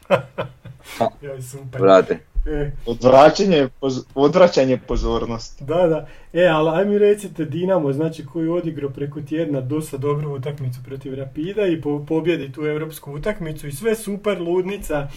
Joj, 1.21 1.41
super. 1.41 1.81
Brate, 1.81 2.19
E, 2.45 2.71
odvraćanje, 2.85 3.69
poz- 3.81 4.03
odvraćanje 4.15 4.77
pozornosti. 4.77 5.63
da, 5.63 5.87
da. 5.87 6.07
E, 6.33 6.45
ali 6.45 6.69
aj 6.69 6.85
mi 6.85 6.97
recite 6.97 7.45
Dinamo, 7.45 7.93
znači 7.93 8.25
koji 8.25 8.45
je 8.45 8.51
odigrao 8.51 8.89
preko 8.89 9.21
tjedna 9.21 9.61
dosta 9.61 9.97
dobru 9.97 10.35
utakmicu 10.35 10.79
protiv 10.85 11.13
Rapida 11.13 11.65
i 11.65 11.81
po, 11.81 12.05
pobjedi 12.07 12.51
tu 12.51 12.65
europsku 12.65 13.13
utakmicu 13.13 13.67
i 13.67 13.71
sve 13.71 13.95
super, 13.95 14.41
ludnica. 14.41 15.07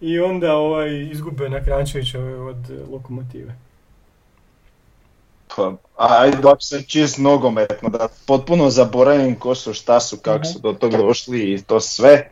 I 0.00 0.20
onda 0.20 0.54
ovaj, 0.56 1.08
izgube 1.10 1.48
na 1.48 1.64
Krančevićeve 1.64 2.40
od 2.40 2.56
Lokomotive. 2.90 3.54
Pa, 5.56 5.76
ajde, 5.96 6.36
da 6.36 6.56
sam 6.60 6.82
čist 6.82 7.18
nogometno, 7.18 7.88
da 7.88 8.08
potpuno 8.26 8.70
zaboravim 8.70 9.34
ko 9.34 9.54
su, 9.54 9.74
šta 9.74 10.00
su, 10.00 10.16
kako 10.16 10.44
su 10.44 10.58
do 10.58 10.72
tog 10.72 10.90
došli 10.90 11.52
i 11.52 11.62
to 11.62 11.80
sve. 11.80 12.30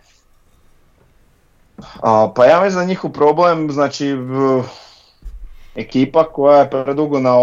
A, 2.03 2.33
pa 2.37 2.47
ja 2.47 2.61
mislim 2.61 2.81
da 2.81 2.85
njihov 2.89 3.11
problem, 3.11 3.71
znači, 3.73 4.13
v- 4.13 4.63
ekipa 5.75 6.25
koja 6.25 6.59
je 6.59 6.71
predugo 6.71 7.21
na, 7.21 7.35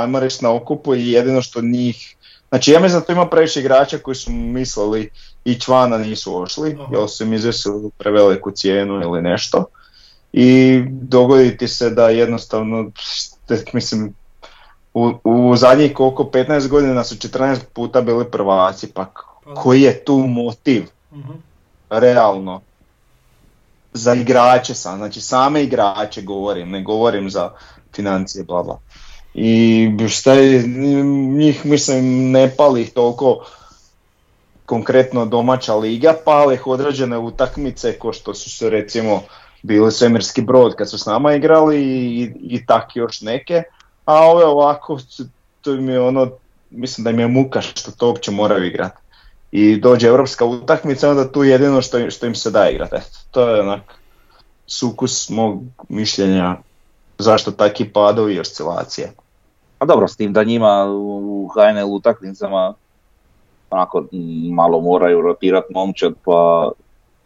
ajmo 0.00 0.20
reći, 0.20 0.44
na 0.44 0.54
okupu 0.54 0.94
i 0.94 1.12
jedino 1.12 1.42
što 1.42 1.60
njih, 1.60 2.16
znači 2.48 2.70
ja 2.72 2.80
mislim 2.80 3.00
da 3.00 3.06
tu 3.06 3.12
ima 3.12 3.28
previše 3.28 3.60
igrača 3.60 3.98
koji 3.98 4.14
su 4.14 4.32
mislili 4.32 5.10
ići 5.44 5.70
van, 5.70 5.92
a 5.92 5.98
nisu 5.98 6.42
ošli, 6.42 6.76
Aha. 6.80 6.88
jer 6.92 7.08
su 7.08 7.24
im 7.24 7.32
izvesili 7.32 7.90
preveliku 7.98 8.50
cijenu 8.50 8.94
ili 8.94 9.22
nešto. 9.22 9.64
I 10.32 10.82
dogodi 10.90 11.56
ti 11.56 11.68
se 11.68 11.90
da 11.90 12.08
jednostavno, 12.08 12.90
mislim, 13.72 14.14
u, 14.94 15.12
u 15.24 15.56
zadnjih 15.56 15.94
koliko, 15.94 16.24
15 16.24 16.68
godina 16.68 17.04
su 17.04 17.14
14 17.14 17.58
puta 17.72 18.00
bili 18.00 18.30
prvaci, 18.30 18.92
pa 18.92 19.06
Pa, 19.44 19.54
koji 19.54 19.82
je 19.82 20.04
tu 20.04 20.16
motiv, 20.16 20.86
mhm. 21.12 21.32
realno, 21.90 22.60
za 23.92 24.14
igrače 24.14 24.74
sam, 24.74 24.96
znači 24.96 25.20
same 25.20 25.62
igrače 25.62 26.22
govorim, 26.22 26.70
ne 26.70 26.82
govorim 26.82 27.30
za 27.30 27.50
financije, 27.94 28.44
bla 28.44 28.62
bla. 28.62 28.80
I 29.34 29.88
šta 30.08 30.32
je, 30.32 30.62
njih 31.36 31.66
mislim 31.66 32.30
ne 32.30 32.50
pali 32.56 32.86
toliko 32.86 33.44
konkretno 34.66 35.26
domaća 35.26 35.74
liga, 35.74 36.14
pale 36.24 36.54
ih 36.54 36.66
određene 36.66 37.18
utakmice 37.18 37.98
ko 37.98 38.12
što 38.12 38.34
su 38.34 38.50
se 38.50 38.70
recimo 38.70 39.22
bili 39.62 39.92
svemirski 39.92 40.42
brod 40.42 40.74
kad 40.74 40.90
su 40.90 40.98
s 40.98 41.06
nama 41.06 41.34
igrali 41.34 41.82
i, 41.82 42.32
i 42.40 42.66
tak 42.66 42.96
još 42.96 43.20
neke, 43.20 43.62
a 44.04 44.14
ove 44.14 44.44
ovako, 44.44 44.98
to 45.60 45.72
im 45.74 45.88
je 45.88 46.00
ono, 46.00 46.30
mislim 46.70 47.04
da 47.04 47.10
im 47.10 47.20
je 47.20 47.28
muka 47.28 47.60
što 47.60 47.90
to 47.90 48.06
uopće 48.06 48.30
moraju 48.30 48.66
igrati. 48.66 49.01
I 49.52 49.76
dođe 49.76 50.08
europska 50.08 50.44
utakmica, 50.44 51.10
onda 51.10 51.32
tu 51.32 51.44
jedino 51.44 51.82
što 51.82 51.98
im, 51.98 52.10
što 52.10 52.26
im 52.26 52.34
se 52.34 52.50
da 52.50 52.68
igrati. 52.68 52.96
To 53.30 53.48
je 53.48 53.60
onak 53.60 53.80
sukus 54.66 55.30
mog 55.30 55.62
mišljenja 55.88 56.56
zašto 57.18 57.50
taki 57.50 57.88
padovi 57.88 58.34
i 58.34 58.40
oscilacije. 58.40 59.12
A 59.78 59.84
dobro, 59.84 60.08
s 60.08 60.16
tim 60.16 60.32
da 60.32 60.44
njima 60.44 60.86
u 60.90 61.48
HNL 61.54 61.94
utakmicama 61.94 62.74
onako 63.70 64.04
malo 64.52 64.80
moraju 64.80 65.20
rotirat 65.20 65.64
momčad, 65.70 66.12
pa, 66.24 66.70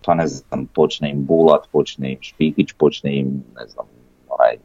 pa 0.04 0.14
ne 0.14 0.27
znam, 0.27 0.66
počne 0.74 1.10
im 1.10 1.24
Bulat, 1.24 1.68
počne 1.72 2.12
im 2.12 2.18
Špikić, 2.20 2.72
počne 2.72 3.16
im, 3.18 3.44
ne 3.60 3.66
znam, 3.66 3.87
onaj 4.29 4.56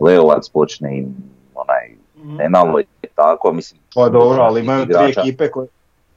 Leovac, 0.00 0.48
počne 0.48 0.98
im 0.98 1.14
onaj 1.54 2.00
Mhm. 2.24 2.36
Nenalo 2.36 2.80
i 2.80 2.84
tako, 3.14 3.52
mislim. 3.52 3.80
Pa 3.94 4.08
dobro, 4.08 4.42
ali 4.42 4.60
imaju 4.60 4.86
tri 4.86 5.14
ekipe 5.20 5.50
koje, 5.50 5.68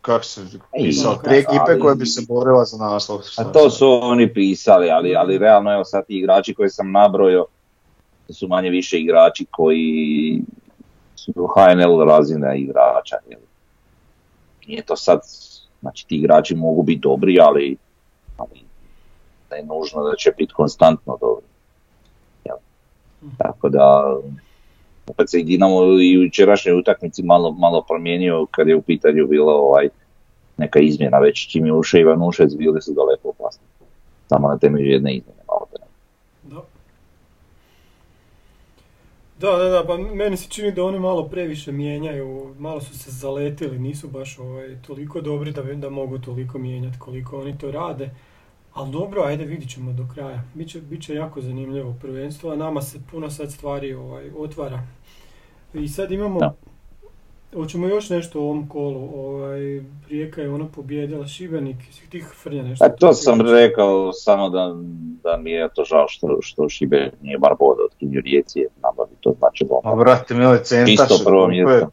kako 0.04 0.24
se 0.24 0.42
Ej, 0.42 0.84
pisao, 0.84 1.16
tri 1.16 1.38
ekipe 1.38 1.80
koje 1.82 1.96
bi 1.96 2.06
se 2.06 2.26
borile 2.28 2.66
za 2.66 2.78
naslov. 2.78 3.20
A 3.38 3.44
to 3.44 3.70
su 3.70 4.00
oni 4.02 4.34
pisali, 4.34 4.90
ali, 4.90 5.16
ali 5.16 5.38
realno 5.38 5.74
evo 5.74 5.84
sad 5.84 6.06
ti 6.06 6.18
igrači 6.18 6.54
koje 6.54 6.70
sam 6.70 6.92
nabrojio, 6.92 7.46
to 8.28 8.34
su 8.34 8.48
manje 8.48 8.70
više 8.70 9.00
igrači 9.00 9.46
koji 9.52 10.42
su 11.16 11.34
HNL 11.34 12.04
razine 12.04 12.60
igrača. 12.60 13.16
jel. 13.30 13.40
Nije 14.68 14.82
to 14.82 14.96
sad, 14.96 15.20
znači 15.82 16.08
ti 16.08 16.16
igrači 16.16 16.56
mogu 16.56 16.84
biti 16.84 17.00
dobri, 17.00 17.40
ali, 17.40 17.78
ali 18.38 18.62
ne 19.52 19.58
je 19.58 19.66
nužno 19.66 20.04
da 20.04 20.16
će 20.16 20.32
biti 20.38 20.54
konstantno 20.54 21.18
dobri. 21.22 21.46
Jel. 22.46 22.58
Tako 23.38 23.70
da, 23.70 24.16
opet 25.08 25.30
se 25.30 25.40
i 25.40 25.44
Dinamo 25.44 25.84
i 25.84 26.18
u 26.18 26.24
jučerašnjoj 26.24 26.80
utakmici 26.80 27.24
malo, 27.24 27.52
malo 27.52 27.82
promijenio 27.82 28.46
kad 28.52 28.68
je 28.68 28.76
u 28.76 28.82
pitanju 28.82 29.28
bilo 29.28 29.54
ovaj, 29.54 29.90
neka 30.58 30.80
izmjena 30.80 31.20
već 31.20 31.48
čim 31.52 31.66
je 31.66 31.74
ušao 31.74 32.00
Ivan 32.00 32.24
Ušec 32.24 32.56
bili 32.56 32.82
su 32.82 32.94
daleko 32.94 33.30
opasni. 33.30 33.64
Samo 34.30 34.48
na 34.48 34.58
temelju 34.58 34.86
jedne 34.86 35.16
izmjene 35.16 35.42
malo. 35.48 35.68
Da. 36.44 36.62
Da, 39.40 39.58
da, 39.58 39.70
da, 39.70 39.84
pa 39.88 39.98
meni 39.98 40.38
se 40.38 40.50
čini 40.50 40.72
da 40.72 40.84
oni 40.84 41.00
malo 41.00 41.24
previše 41.30 41.72
mijenjaju, 41.72 42.56
malo 42.60 42.82
su 42.82 43.00
se 43.00 43.12
zaletili, 43.12 43.80
nisu 43.80 44.08
baš 44.08 44.40
ovaj, 44.40 44.76
toliko 44.88 45.22
dobri 45.22 45.52
da, 45.52 45.62
da 45.62 45.90
mogu 45.90 46.20
toliko 46.20 46.58
mijenjati 46.58 47.00
koliko 47.00 47.40
oni 47.40 47.58
to 47.58 47.72
rade. 47.72 48.10
Ali 48.74 48.92
dobro, 48.92 49.24
ajde 49.24 49.46
vidit 49.46 49.70
ćemo 49.70 49.94
do 49.94 50.08
kraja. 50.14 50.44
Biće, 50.54 50.82
biće 50.82 51.14
jako 51.16 51.42
zanimljivo 51.42 51.96
prvenstvo, 52.02 52.52
a 52.52 52.56
nama 52.56 52.82
se 52.82 53.00
puno 53.12 53.30
sad 53.30 53.52
stvari 53.52 53.94
ovaj, 53.94 54.32
otvara. 54.38 54.80
I 55.74 55.88
sad 55.88 56.12
imamo, 56.12 56.40
Da. 56.40 56.54
hoćemo 57.56 57.88
još 57.88 58.10
nešto 58.10 58.40
u 58.42 58.44
ovom 58.44 58.70
kolu. 58.70 59.10
Ovaj, 59.16 59.82
Rijeka 60.10 60.42
je 60.42 60.50
ona 60.50 60.68
pobijedila 60.68 61.28
Šibenik, 61.28 61.78
jesi 61.88 62.10
ti 62.10 62.24
Frnja 62.44 62.64
nešto? 62.64 62.86
A 62.86 62.90
to 62.90 63.14
sam 63.14 63.42
rekao 63.42 64.14
samo 64.14 64.50
da, 64.50 64.76
da 65.24 65.38
mi 65.38 65.52
je 65.52 65.70
to 65.76 65.84
žao 65.84 66.08
što, 66.08 66.38
što 66.42 66.70
Šibenik 66.70 67.14
nije 67.22 67.38
bar 67.38 67.54
bod 67.60 67.78
od 67.86 67.98
Kinju 68.00 68.22
Rijeci, 68.22 68.60
jer 68.60 68.70
nama 68.82 69.10
bi 69.10 69.16
to 69.20 69.36
značilo. 69.40 69.82
A 69.84 69.96
brate, 69.96 70.34
mili 70.34 70.64
centar 70.64 70.88
Čisto 70.88 71.16
što 71.16 71.24
prvo 71.26 71.46
kupuje 71.46 71.66
mjesto. 71.66 71.90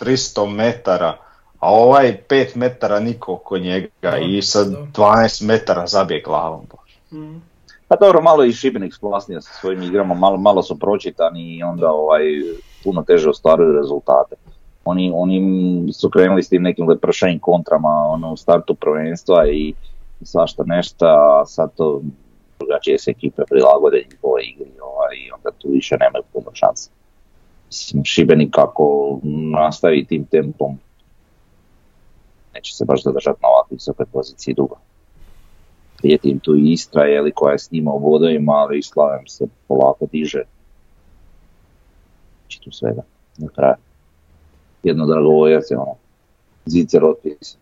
300 0.00 0.54
metara, 0.54 1.18
a 1.62 1.70
ovaj 1.70 2.18
5 2.28 2.56
metara 2.56 3.00
niko 3.00 3.32
oko 3.32 3.58
njega 3.58 4.16
i 4.22 4.42
sa 4.42 4.64
da. 4.64 4.76
12 4.94 5.46
metara 5.46 5.86
zabije 5.86 6.22
glavom. 6.22 6.66
Mm. 7.12 7.42
Pa 7.88 7.96
dobro, 7.96 8.22
malo 8.22 8.44
i 8.44 8.52
Šibenik 8.52 8.94
splasnio 8.94 9.40
sa 9.40 9.52
svojim 9.60 9.82
igrama, 9.82 10.14
malo, 10.14 10.36
malo 10.36 10.62
su 10.62 10.78
pročitani 10.78 11.56
i 11.56 11.62
onda 11.62 11.90
ovaj, 11.90 12.22
puno 12.84 13.02
teže 13.02 13.28
ostvaruju 13.28 13.72
rezultate. 13.72 14.36
Oni, 14.84 15.12
oni 15.14 15.92
su 15.92 16.10
krenuli 16.10 16.42
s 16.42 16.48
tim 16.48 16.62
nekim 16.62 16.88
lepršajim 16.88 17.38
kontrama 17.38 17.88
ono, 17.88 18.32
u 18.32 18.36
startu 18.36 18.74
prvenstva 18.74 19.48
i 19.48 19.74
svašta 20.22 20.62
nešto, 20.66 21.06
a 21.06 21.46
sad 21.46 21.70
to 21.76 22.00
drugačije 22.58 22.98
se 22.98 23.10
ekipe 23.10 23.42
prilagode 23.50 24.04
njihovoj 24.10 24.42
igri 24.42 24.70
ovaj, 24.80 25.16
i 25.16 25.30
onda 25.32 25.50
tu 25.58 25.68
više 25.68 25.96
nemaju 26.00 26.24
puno 26.32 26.50
šanse. 26.52 26.90
Mislim, 27.66 28.04
Šibenik 28.04 28.50
kako 28.50 29.18
nastavi 29.52 30.04
tim 30.04 30.24
tempom, 30.24 30.78
neće 32.54 32.76
se 32.76 32.84
baš 32.84 33.02
zadržati 33.02 33.38
na 33.42 33.48
ovakvoj 33.48 33.76
visokoj 33.76 34.06
poziciji 34.06 34.54
dugo. 34.54 34.76
Prijeti 35.98 36.28
im 36.28 36.38
tu 36.38 36.56
i 36.56 36.72
Istra, 36.72 37.04
je 37.04 37.20
li, 37.20 37.32
koja 37.32 37.52
je 37.52 37.58
s 37.58 37.70
njima 37.70 37.92
u 37.92 37.98
bodovima, 38.00 38.52
ali 38.52 38.78
i 38.78 38.82
Slaven 38.82 39.24
se 39.28 39.44
polako 39.68 40.06
diže. 40.12 40.42
Znači 42.40 42.60
tu 42.60 42.72
svega, 42.72 43.02
na 43.38 43.48
kraju. 43.48 43.74
Jedno 44.82 45.06
dragovoljac 45.06 45.70
je 45.70 45.78
ono, 45.78 45.94
zicer 46.66 47.04
otpis. 47.04 47.54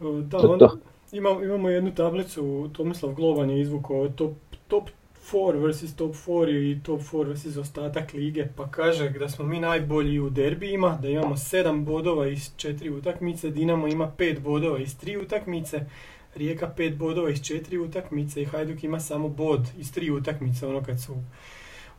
E, 0.00 0.04
Da, 0.22 0.38
To 0.38 0.48
on- 0.48 0.58
to. 0.58 0.76
imamo, 1.12 1.42
imamo 1.42 1.68
jednu 1.68 1.94
tablicu, 1.94 2.70
Tomislav 2.72 3.12
Globan 3.12 3.50
je 3.50 3.60
izvukao 3.60 4.08
top, 4.08 4.32
top 4.68 4.88
4 5.32 5.58
versus 5.58 5.94
top 5.96 6.14
4 6.26 6.72
i 6.72 6.82
top 6.82 7.00
4 7.00 7.24
versus 7.24 7.56
ostatak 7.56 8.12
lige, 8.12 8.48
pa 8.56 8.70
kaže 8.70 9.10
da 9.10 9.28
smo 9.28 9.44
mi 9.44 9.60
najbolji 9.60 10.20
u 10.20 10.30
derbijima, 10.30 10.98
da 11.02 11.08
imamo 11.08 11.36
7 11.36 11.84
bodova 11.84 12.28
iz 12.28 12.50
4 12.56 12.98
utakmice, 12.98 13.50
Dinamo 13.50 13.88
ima 13.88 14.12
5 14.18 14.40
bodova 14.40 14.78
iz 14.78 14.96
3 15.00 15.22
utakmice, 15.22 15.86
Rijeka 16.34 16.74
5 16.78 16.96
bodova 16.96 17.30
iz 17.30 17.38
4 17.38 17.78
utakmice 17.78 18.42
i 18.42 18.44
Hajduk 18.44 18.84
ima 18.84 19.00
samo 19.00 19.28
bod 19.28 19.68
iz 19.78 19.92
3 19.92 20.18
utakmice, 20.18 20.66
ono 20.66 20.82
kad 20.82 21.02
su 21.02 21.16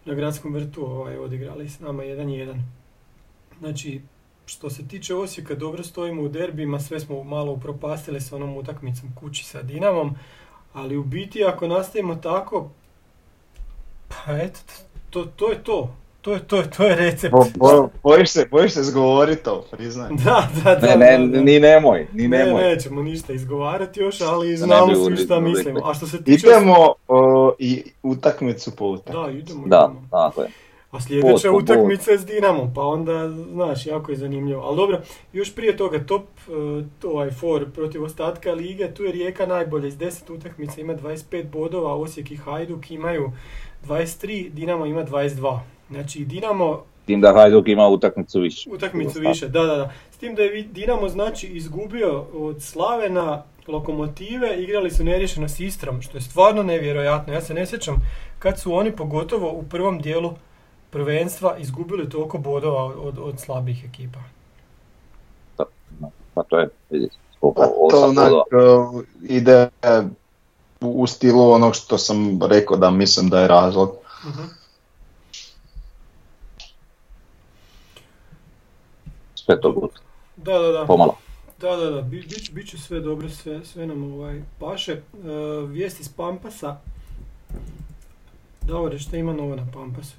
na 0.05 0.13
gradskom 0.13 0.53
vrtu 0.53 0.85
ovaj, 0.85 1.17
odigrali 1.17 1.69
s 1.69 1.79
nama 1.79 2.03
1-1. 2.03 2.61
Znači, 3.59 4.01
što 4.45 4.69
se 4.69 4.87
tiče 4.87 5.15
Osijeka, 5.15 5.55
dobro 5.55 5.83
stojimo 5.83 6.21
u 6.21 6.27
derbima, 6.27 6.79
sve 6.79 6.99
smo 6.99 7.23
malo 7.23 7.51
upropastili 7.51 8.21
s 8.21 8.31
onom 8.31 8.57
utakmicom 8.57 9.15
kući 9.15 9.45
sa 9.45 9.61
Dinamom, 9.61 10.15
ali 10.73 10.97
u 10.97 11.03
biti 11.03 11.43
ako 11.43 11.67
nastavimo 11.67 12.15
tako, 12.15 12.69
pa 14.25 14.37
eto, 14.37 14.59
to, 15.09 15.25
to 15.25 15.51
je 15.51 15.63
to. 15.63 15.95
To 16.21 16.33
je, 16.33 16.39
to 16.39 16.57
je, 16.57 16.69
to 16.77 16.83
je 16.83 16.95
recept. 16.95 17.31
Bo, 17.31 17.45
bo, 17.55 17.89
bojiš 18.03 18.29
se, 18.29 18.47
bojiš 18.51 18.71
se 18.71 18.83
zgovoriti 18.83 19.43
to, 19.43 19.65
priznaj. 19.71 20.09
Da, 20.25 20.49
da, 20.63 20.75
da. 20.75 20.95
Ne, 20.95 21.17
ne, 21.17 21.27
da, 21.27 21.37
da. 21.37 21.41
ni 21.43 21.59
nemoj, 21.59 22.07
ni 22.13 22.27
Ne, 22.27 22.37
nemoj. 22.37 22.63
nećemo 22.63 23.03
ništa 23.03 23.33
izgovarati 23.33 23.99
još, 23.99 24.21
ali 24.21 24.49
ne 24.49 24.57
znamo 24.57 24.95
svi 24.95 25.17
šta 25.17 25.39
mislimo. 25.39 25.79
A 25.85 25.93
što 25.93 26.07
se 26.07 26.23
tiče... 26.23 26.47
Idemo 26.47 26.93
o, 27.07 27.53
i 27.59 27.83
utakmicu 28.03 28.75
po 28.75 28.85
utakmicu. 28.85 29.21
Da, 29.21 29.31
idemo, 29.31 29.67
Da, 29.67 29.89
idemo. 29.91 30.07
tako 30.11 30.41
je. 30.41 30.47
A 30.91 31.01
sljedeća 31.01 31.51
utakmica 31.51 32.11
je 32.11 32.17
s 32.17 32.25
Dinamom, 32.25 32.73
pa 32.73 32.81
onda, 32.81 33.29
znaš, 33.29 33.85
jako 33.85 34.11
je 34.11 34.17
zanimljivo. 34.17 34.61
Ali 34.61 34.77
dobro, 34.77 35.01
još 35.33 35.55
prije 35.55 35.77
toga, 35.77 36.05
top 36.05 36.23
uh, 37.03 37.11
ovaj 37.11 37.31
for 37.31 37.71
protiv 37.71 38.03
ostatka 38.03 38.51
lige, 38.51 38.93
tu 38.93 39.03
je 39.03 39.11
Rijeka 39.11 39.45
najbolja 39.45 39.87
iz 39.87 39.97
10 39.97 40.33
utakmica, 40.33 40.81
ima 40.81 40.93
25 40.95 41.43
bodova, 41.49 41.95
Osijek 41.95 42.31
i 42.31 42.35
Hajduk 42.35 42.91
imaju 42.91 43.31
23, 43.87 44.49
Dinamo 44.49 44.85
ima 44.85 45.03
22. 45.05 45.59
Znači, 45.89 46.25
Dinamo 46.25 46.83
Tim 47.05 47.21
da 47.21 47.33
Hajduk 47.33 47.67
ima 47.67 47.87
utakmicu 47.87 48.39
više. 48.39 48.69
utakmicu 48.69 49.19
više, 49.19 49.47
da, 49.47 49.63
da, 49.63 49.75
da. 49.75 49.91
S 50.11 50.17
tim 50.17 50.35
da 50.35 50.41
je 50.41 50.63
Dinamo 50.63 51.09
znači 51.09 51.47
izgubio 51.47 52.25
od 52.33 52.61
Slavena, 52.61 53.43
Lokomotive, 53.67 54.63
igrali 54.63 54.91
su 54.91 55.03
neriješeno 55.03 55.47
s 55.47 55.59
Istrom, 55.59 56.01
što 56.01 56.17
je 56.17 56.21
stvarno 56.21 56.63
nevjerojatno. 56.63 57.33
Ja 57.33 57.41
se 57.41 57.53
ne 57.53 57.65
sjećam 57.65 57.95
kad 58.39 58.59
su 58.59 58.73
oni 58.73 58.91
pogotovo 58.91 59.51
u 59.51 59.63
prvom 59.63 59.99
dijelu 59.99 60.33
prvenstva 60.89 61.57
izgubili 61.57 62.09
toliko 62.09 62.37
bodova 62.37 62.83
od, 62.83 63.17
od 63.19 63.39
slabih 63.39 63.85
ekipa. 63.85 64.19
Pa 66.33 66.43
to 66.43 66.59
je, 66.59 66.69
koliko, 67.39 67.61
Pa 67.61 67.67
to 67.89 68.05
onak 68.05 68.31
ide 69.29 69.69
u, 70.81 71.01
u 71.01 71.07
stilu 71.07 71.51
onog 71.51 71.75
što 71.75 71.97
sam 71.97 72.43
rekao 72.43 72.77
da 72.77 72.91
mislim 72.91 73.29
da 73.29 73.41
je 73.41 73.47
razlog. 73.47 73.91
Sve 79.35 79.61
to 79.61 79.71
gut, 79.71 79.91
Da, 80.37 80.59
da, 80.59 80.71
da. 80.71 80.85
pomalo. 80.85 81.15
Da, 81.59 81.75
da, 81.75 81.89
da, 81.89 82.01
bi, 82.01 82.21
bit, 82.21 82.51
bit 82.51 82.69
će 82.69 82.77
sve 82.77 82.99
dobro, 82.99 83.29
sve, 83.29 83.65
sve 83.65 83.87
nam 83.87 84.13
ovaj, 84.13 84.41
paše. 84.59 84.91
E, 84.91 85.01
vijesti 85.67 86.03
s 86.03 86.09
Pampasa. 86.09 86.77
Davore, 88.61 88.99
šta 88.99 89.17
ima 89.17 89.33
novo 89.33 89.55
na 89.55 89.67
Pampasu? 89.73 90.15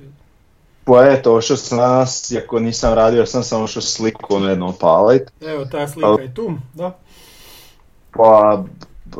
Pa 0.84 1.06
eto, 1.10 1.34
ošao 1.34 1.56
sam 1.56 1.78
danas, 1.78 2.30
iako 2.30 2.60
nisam 2.60 2.94
radio, 2.94 3.26
sam 3.26 3.42
sam 3.42 3.62
ošao 3.62 3.82
sliku 3.82 4.34
ono 4.34 4.48
jedno 4.48 4.68
opalit. 4.68 5.22
Evo, 5.40 5.64
ta 5.64 5.88
slika 5.88 6.22
je 6.22 6.34
tu, 6.34 6.52
da. 6.74 6.98
Pa 8.10 8.64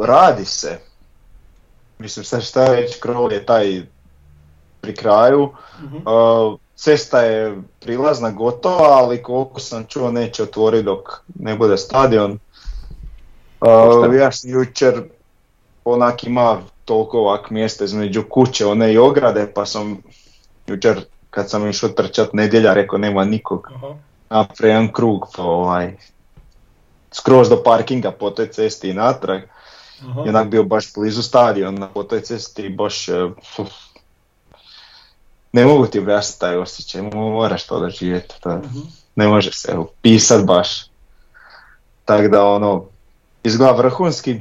radi 0.01 0.45
se. 0.45 0.92
Mislim 2.03 2.25
sad 2.25 2.43
šta 2.43 2.65
već 2.65 3.01
krov 3.01 3.33
je 3.33 3.47
taj 3.47 3.83
pri 4.81 4.95
kraju. 4.95 5.51
Mhm. 5.83 5.97
Uh, 5.97 6.59
cesta 6.75 7.21
je 7.21 7.63
prilazna 7.81 8.31
gotova, 8.31 8.89
ali 8.89 9.23
koliko 9.23 9.61
sam 9.61 9.85
čuo 9.85 10.11
neće 10.11 10.43
otvoriti 10.43 10.85
dok 10.85 11.23
ne 11.35 11.57
bude 11.57 11.79
stadion. 11.79 12.39
Uh, 13.61 14.15
ja 14.15 14.33
sam 14.33 14.51
jučer 14.51 15.03
onak 15.85 16.25
ima 16.25 16.61
toliko 16.85 17.19
ovak 17.19 17.51
mjesta 17.51 17.85
između 17.85 18.23
kuće, 18.31 18.67
one 18.67 18.93
i 18.93 18.99
ograde, 18.99 19.53
pa 19.55 19.67
sam 19.67 20.03
jučer 20.67 21.05
kad 21.31 21.51
sam 21.51 21.69
išao 21.69 21.89
trčat 21.89 22.33
nedjelja 22.33 22.75
rekao 22.75 22.99
nema 22.99 23.25
nikog 23.25 23.73
napravio 24.31 24.73
jedan 24.73 24.93
krug 24.93 25.27
pa 25.37 25.43
ovaj 25.43 25.97
skroz 27.13 27.49
do 27.49 27.63
parkinga 27.63 28.11
po 28.11 28.31
toj 28.31 28.47
cesti 28.47 28.89
i 28.89 28.95
natrag 28.95 29.43
Aha. 30.03 30.23
i 30.27 30.29
onak 30.29 30.49
bio 30.49 30.65
baš 30.65 30.95
blizu 30.95 31.23
stadiona 31.23 31.89
po 31.89 32.03
toj 32.03 32.21
cesti 32.21 32.63
i 32.63 32.69
baš 32.71 33.09
uf. 33.59 33.69
ne 35.53 35.65
mogu 35.65 35.87
ti 35.87 35.99
objasniti 35.99 36.41
taj 36.41 36.57
osjećaj, 36.57 37.03
moraš 37.03 37.67
to 37.67 37.81
doživjeti, 37.81 38.35
to 38.41 38.49
Mhm. 38.51 38.79
ne 39.17 39.29
može 39.29 39.53
se 39.53 39.75
opisat 39.75 40.45
baš. 40.45 40.69
Tako 42.05 42.29
da 42.29 42.45
ono, 42.45 42.85
izgleda 43.45 43.73
vrhunski. 43.73 44.41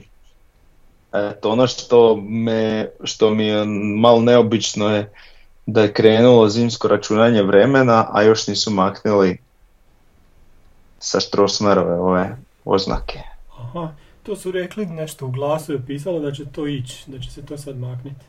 Eto, 1.14 1.50
ono 1.50 1.68
što, 1.68 2.16
me, 2.18 2.90
što 3.04 3.30
mi 3.30 3.46
je 3.46 3.66
malo 4.00 4.22
neobično 4.22 4.90
je 4.90 5.14
da 5.66 5.82
je 5.82 5.94
krenulo 5.94 6.50
zimsko 6.50 6.88
računanje 6.88 7.44
vremena, 7.44 8.08
a 8.12 8.22
još 8.22 8.48
nisu 8.48 8.72
maknuli 8.72 9.38
sa 11.00 11.20
Strossmerove 11.20 11.94
ove 11.96 12.38
oznake. 12.66 13.20
Aha, 13.60 13.92
to 14.24 14.36
su 14.36 14.52
rekli 14.52 14.86
nešto 14.86 15.26
u 15.26 15.32
glasu 15.32 15.74
je 15.74 15.86
pisalo 15.88 16.20
da 16.20 16.32
će 16.32 16.46
to 16.46 16.68
ići, 16.68 17.04
da 17.08 17.20
će 17.20 17.32
se 17.32 17.42
to 17.42 17.58
sad 17.58 17.78
makniti. 17.78 18.26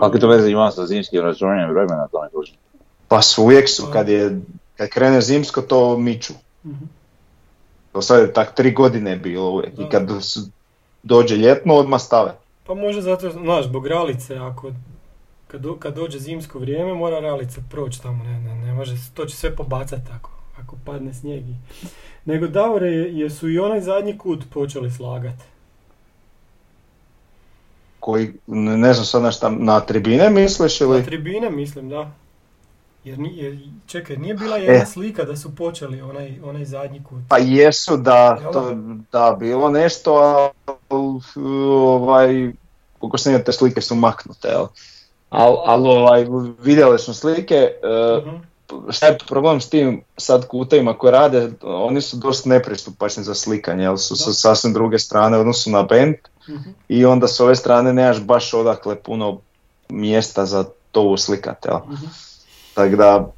Kakve 0.00 0.20
to 0.20 0.28
veze 0.28 0.50
ima 0.50 0.70
sa 0.70 0.86
zimskim 0.86 1.20
računanjem 1.20 1.70
vremena, 1.70 2.08
to 2.08 2.22
ne 2.22 2.28
kužim. 2.30 2.54
Pa 3.08 3.22
su 3.22 3.42
uvijek 3.42 3.68
su, 3.68 3.86
kad, 3.92 4.08
je, 4.08 4.40
kad 4.76 4.88
krene 4.88 5.20
zimsko 5.20 5.62
to 5.62 5.98
miču. 5.98 6.32
Mhm. 6.64 6.84
Do 7.94 8.02
sad 8.02 8.20
je 8.20 8.32
tak 8.32 8.54
tri 8.54 8.72
godine 8.72 9.10
je 9.10 9.16
bilo 9.16 9.50
uvijek. 9.50 9.72
I 9.74 9.88
kad 9.90 10.08
su- 10.20 10.40
dođe 11.02 11.36
ljetno 11.36 11.74
odmah 11.74 12.00
stave. 12.00 12.34
Pa 12.66 12.74
može 12.74 13.00
zato, 13.00 13.30
znaš, 13.30 13.64
zbog 13.64 13.86
ralice, 13.86 14.36
ako 14.36 14.72
kad, 15.46 15.60
do- 15.60 15.76
kad 15.76 15.94
dođe 15.94 16.18
zimsko 16.18 16.58
vrijeme 16.58 16.94
mora 16.94 17.20
ralica 17.20 17.60
proći 17.70 18.02
tamo, 18.02 18.24
ne, 18.24 18.40
ne, 18.40 18.54
ne 18.56 18.72
može, 18.72 18.96
to 19.14 19.24
će 19.26 19.36
sve 19.36 19.56
pobacati 19.56 20.06
tako, 20.06 20.30
ako 20.58 20.76
padne 20.84 21.14
snijeg. 21.14 21.44
i- 21.44 21.56
Nego 22.24 22.46
Davore, 22.46 22.88
jesu 22.90 23.48
i 23.48 23.58
onaj 23.58 23.80
zadnji 23.80 24.18
kut 24.18 24.44
počeli 24.52 24.90
slagati? 24.90 25.44
Koji, 28.00 28.32
ne 28.46 28.92
znam 28.92 29.04
sad 29.06 29.22
na 29.22 29.30
šta, 29.32 29.48
na 29.50 29.80
tribine 29.80 30.30
misliš 30.30 30.80
Na 30.80 30.86
ili? 30.86 31.04
tribine 31.04 31.50
mislim, 31.50 31.88
da. 31.88 32.10
Jer 33.04 33.18
nije, 33.18 33.58
čekaj, 33.86 34.16
nije 34.16 34.34
bila 34.34 34.56
jedna 34.56 34.82
E. 34.82 34.86
slika 34.86 35.24
da 35.24 35.36
su 35.36 35.56
počeli 35.56 36.00
onaj, 36.02 36.40
onaj 36.44 36.64
zadnji 36.64 37.02
kut. 37.04 37.22
Pa 37.28 37.38
jesu 37.38 37.96
da, 37.96 38.38
Jel' 38.42 38.52
to, 38.52 38.74
da 39.12 39.36
bilo 39.40 39.70
nešto, 39.70 40.14
a 40.14 40.50
ovaj, 41.36 42.52
koliko 42.98 43.18
sam 43.18 43.44
te 43.44 43.52
slike 43.52 43.80
su 43.80 43.94
maknute, 43.94 44.48
jel? 44.48 44.66
Al, 45.30 45.56
al 45.64 45.86
ovaj, 45.86 46.26
vidjeli 46.62 46.98
smo 46.98 47.14
slike, 47.14 47.54
e, 47.54 48.20
Mhm. 48.26 48.36
Šta 48.90 49.06
je 49.06 49.18
problem 49.28 49.60
s 49.60 49.68
tim 49.68 50.02
sad 50.16 50.46
kutevima 50.48 50.98
koje 50.98 51.10
rade, 51.12 51.50
oni 51.62 52.00
su 52.00 52.16
dosta 52.16 52.48
nepristupačni 52.48 53.24
za 53.24 53.34
slikanje, 53.34 53.84
jer 53.84 53.98
su 53.98 54.16
sa 54.16 54.32
sasvim 54.32 54.72
druge 54.72 54.98
strane 54.98 55.38
odnosu 55.38 55.70
na 55.70 55.82
band 55.82 56.14
Mhm. 56.48 56.70
i 56.88 57.04
onda 57.04 57.28
s 57.28 57.40
ove 57.40 57.56
strane 57.56 57.92
nemaš 57.92 58.20
baš 58.20 58.54
odakle 58.54 58.96
puno 59.02 59.40
mjesta 59.88 60.46
za 60.46 60.64
to 60.92 61.02
uslikati, 61.02 61.68
jel? 61.68 61.78
Mhm. 61.78 62.06
Tako 62.74 62.96
da 62.96 63.32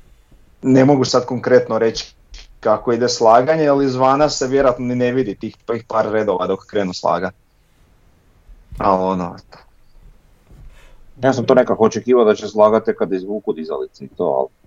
ne 0.63 0.85
mogu 0.85 1.05
sad 1.05 1.27
konkretno 1.27 1.79
reći 1.79 2.15
kako 2.61 2.93
ide 2.93 3.09
slaganje, 3.09 3.69
ali 3.69 3.87
izvana 3.87 4.29
se 4.29 4.47
vjerojatno 4.47 4.85
ni 4.87 4.95
ne 4.95 5.13
vidi 5.13 5.35
tih, 5.35 5.57
tih 5.67 5.85
par 5.89 6.07
redova 6.13 6.47
dok 6.47 6.67
krenu 6.67 6.95
slagati. 6.95 7.37
Ali 8.79 9.03
ono, 9.03 9.37
Ja 11.23 11.33
sam 11.33 11.47
to 11.47 11.55
nekako 11.55 11.85
očekivao 11.85 12.25
da 12.25 12.35
će 12.35 12.49
slagati 12.49 12.93
kad 12.99 13.13
izvuku 13.13 13.53
dizalice 13.53 14.05
i 14.05 14.09
to, 14.09 14.25
ali... 14.25 14.66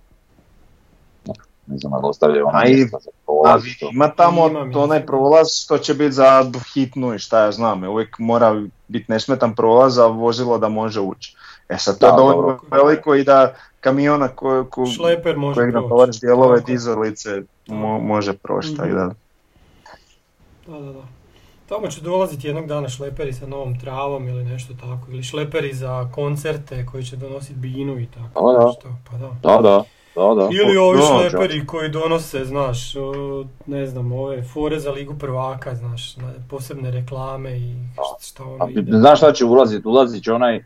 Ne 1.70 1.78
znam, 1.78 1.94
ali 1.94 2.02
ostavljaju 2.04 2.48
ono 2.48 2.58
A 2.58 2.66
i- 2.66 2.74
mjesta 2.74 2.98
za 3.00 3.10
a 3.10 3.22
prolaz 3.26 3.62
to. 3.80 3.90
ima 3.94 4.08
tamo 4.10 4.48
Ima 4.48 4.64
mjesta, 4.64 4.80
onaj 4.80 5.06
prolaz 5.06 5.48
što 5.56 5.78
će 5.78 5.94
biti 5.94 6.12
za 6.12 6.46
hitnu 6.66 7.14
i 7.14 7.20
šta 7.20 7.40
ja 7.40 7.52
znam, 7.52 7.84
uvijek 7.86 8.16
mora 8.20 8.62
biti 8.88 9.06
nesmetan 9.08 9.56
prolaz, 9.56 9.98
a 9.98 10.08
vozilo 10.08 10.58
da 10.58 10.70
može 10.70 11.00
ući. 11.02 11.36
E 11.70 11.78
sad 11.78 12.00
to 12.00 12.06
Da, 12.06 12.16
dovoljno 12.16 12.42
dobro. 12.42 12.60
veliko 12.72 13.16
i 13.16 13.24
da 13.24 13.54
kamiona 13.80 14.28
ko, 14.28 14.66
ko, 14.66 14.86
Šleper 14.88 15.38
može 15.38 15.56
kojeg 15.56 15.72
proći. 15.72 15.84
natovariš 15.84 16.20
dijelove 16.20 16.62
dizalice 16.62 17.30
mo- 17.68 18.02
može 18.02 18.34
proći, 18.34 18.76
tako 18.78 18.90
da. 18.90 19.12
Da, 20.68 20.80
da, 20.80 20.94
da. 20.94 21.02
Tamo 21.70 21.88
će 21.88 22.02
dolaziti 22.02 22.48
jednog 22.48 22.68
dana 22.68 22.90
šleperi 22.90 23.34
sa 23.34 23.48
novom 23.48 23.80
travom 23.80 24.28
ili 24.28 24.44
nešto 24.44 24.74
tako, 24.74 25.12
ili 25.12 25.24
šleperi 25.24 25.74
za 25.74 26.10
koncerte 26.12 26.86
koji 26.86 27.04
će 27.04 27.16
donositi 27.16 27.54
binu 27.54 28.00
i 28.00 28.08
tako. 28.08 28.52
Da, 28.52 28.60
da. 28.60 28.66
nešto, 28.66 28.88
Pa 29.12 29.18
da. 29.18 29.28
Da, 29.44 29.62
da, 29.62 29.84
da, 30.20 30.36
da. 30.36 30.50
Ili 30.54 30.78
ovi 30.78 30.98
No, 31.00 31.06
šleperi 31.06 31.66
koji 31.66 31.90
donose, 31.90 32.46
znaš, 32.46 32.96
o, 32.96 33.14
ne 33.66 33.86
znam, 33.86 34.12
ove 34.12 34.44
fore 34.44 34.80
za 34.80 34.92
ligu 34.92 35.16
prvaka, 35.20 35.76
znaš, 35.76 36.18
na- 36.18 36.34
posebne 36.50 36.92
reklame 36.92 37.52
i 37.52 37.74
šta, 37.94 38.04
šta 38.22 38.44
A, 38.44 38.46
ono 38.46 38.70
ide. 38.70 38.92
znaš 38.92 39.18
šta 39.20 39.32
će 39.34 39.46
ulaziti? 39.46 39.88
Ulazit 39.88 40.24
će 40.24 40.34
onaj 40.34 40.56
e, 40.56 40.62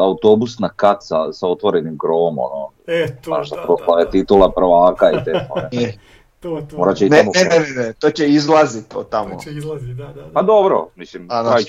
autobus 0.00 0.58
na 0.58 0.68
kat 0.68 0.96
sa, 1.32 1.48
otvorenim 1.48 1.98
krovom, 1.98 2.38
ono, 2.38 2.68
E, 2.86 3.06
to, 3.16 3.30
znaš, 3.30 3.50
da, 3.50 3.56
da, 3.56 3.98
je 3.98 4.04
da, 4.04 4.10
titula 4.10 4.50
prvaka 4.52 5.10
i 5.12 5.24
te 5.24 5.32
fore. 5.48 5.68
E, 5.72 5.92
to, 6.40 6.62
to. 6.70 6.76
Morat 6.76 6.96
će 6.96 7.08
Ne, 7.08 7.18
tamo 7.18 7.30
ne, 7.34 7.44
ne, 7.44 7.60
ne, 7.60 7.86
ne, 7.86 7.92
to 7.92 8.10
će 8.10 8.28
izlaziti 8.28 8.96
od 8.96 9.08
tamo. 9.08 9.30
To 9.30 9.40
će 9.40 9.50
izlaziti, 9.50 9.94
da, 9.94 10.06
da. 10.06 10.12
da. 10.12 10.28
Pa 10.32 10.42
dobro, 10.42 10.88
mislim, 10.96 11.26
A 11.30 11.42
naš 11.42 11.62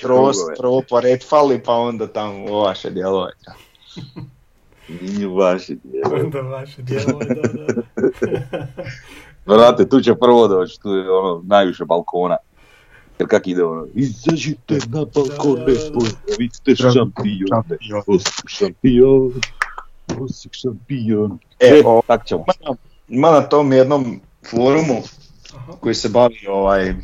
prvo, 0.56 0.82
po 0.90 1.00
red 1.00 1.28
fali 1.28 1.62
pa 1.62 1.72
onda 1.72 2.06
tamo 2.06 2.44
u 2.50 2.60
vaše 2.60 2.90
dijelove. 2.90 3.32
Nije 4.88 5.26
vaši 5.28 5.78
djelo. 5.84 6.16
Onda 6.24 6.40
vaše 6.40 6.82
dijelove, 6.82 7.24
da, 7.26 7.42
da. 7.42 8.66
Vrate, 9.54 9.88
tu 9.88 10.00
će 10.00 10.14
prvo 10.14 10.48
doći, 10.48 10.80
tu 10.80 10.88
je 10.90 11.10
ono, 11.10 11.42
najviše 11.46 11.84
balkona. 11.84 12.36
Jer 13.18 13.28
kak 13.28 13.46
ide 13.46 13.64
ono, 13.64 13.86
izađite 13.94 14.74
na 14.88 15.04
balkone, 15.14 15.74
ste 16.52 16.76
šampione, 16.76 17.76
Osijek 18.06 18.48
šampion, 18.48 19.32
Osijek 20.20 20.54
šampion. 20.54 21.38
E, 21.60 21.66
E, 21.68 21.82
o, 21.84 22.02
tak 22.06 22.26
ćemo. 22.26 22.44
ima, 23.08 23.30
na- 23.30 23.40
tom 23.42 23.72
jednom 23.72 24.20
forumu 24.50 25.02
Aha. 25.56 25.72
koji 25.80 25.94
se 25.94 26.08
bavi 26.08 26.46
ovaj 26.48 26.94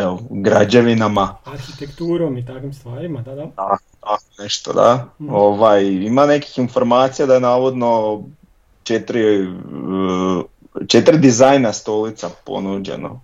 evo, 0.00 0.18
građevinama, 0.30 1.36
Arhitekturom 1.44 2.38
i 2.38 2.46
takvim 2.46 2.74
stvarima, 2.74 3.22
da, 3.22 3.34
da. 3.34 3.42
a, 3.56 3.76
a, 4.02 4.16
nešto 4.38 4.72
da, 4.72 5.08
Mhm. 5.20 5.34
ovaj, 5.34 5.84
ima 5.84 6.26
nekih 6.26 6.58
informacija 6.58 7.26
da 7.26 7.34
je 7.34 7.40
navodno 7.40 8.22
četiri, 8.82 9.46
uh, 9.46 10.44
četiri 10.88 11.18
dizajna 11.18 11.72
stolica 11.72 12.30
ponuđeno 12.44 13.20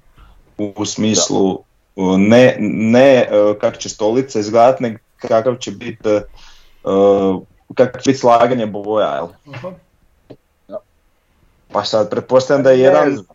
u, 0.59 0.85
smislu 0.85 1.59
uh, 1.97 2.19
ne, 2.19 2.57
ne 2.61 3.29
uh, 3.31 3.57
kako 3.61 3.77
će 3.77 3.89
stolica 3.89 4.39
izgledat, 4.39 4.81
nego 4.81 4.99
kakav 5.17 5.57
će 5.57 5.71
biti 5.71 6.09
kakav 7.75 8.01
će 8.01 8.11
biti 8.11 8.19
slaganje 8.19 8.67
boja, 8.67 9.15
jel? 9.15 9.27
Aha. 9.55 9.73
Pa 11.73 11.85
sad, 11.85 12.11
pretpostavljam 12.11 12.63
da 12.65 12.71
je 12.71 12.77
Ne 12.77 12.83
jedan, 12.83 13.13
znam. 13.13 13.32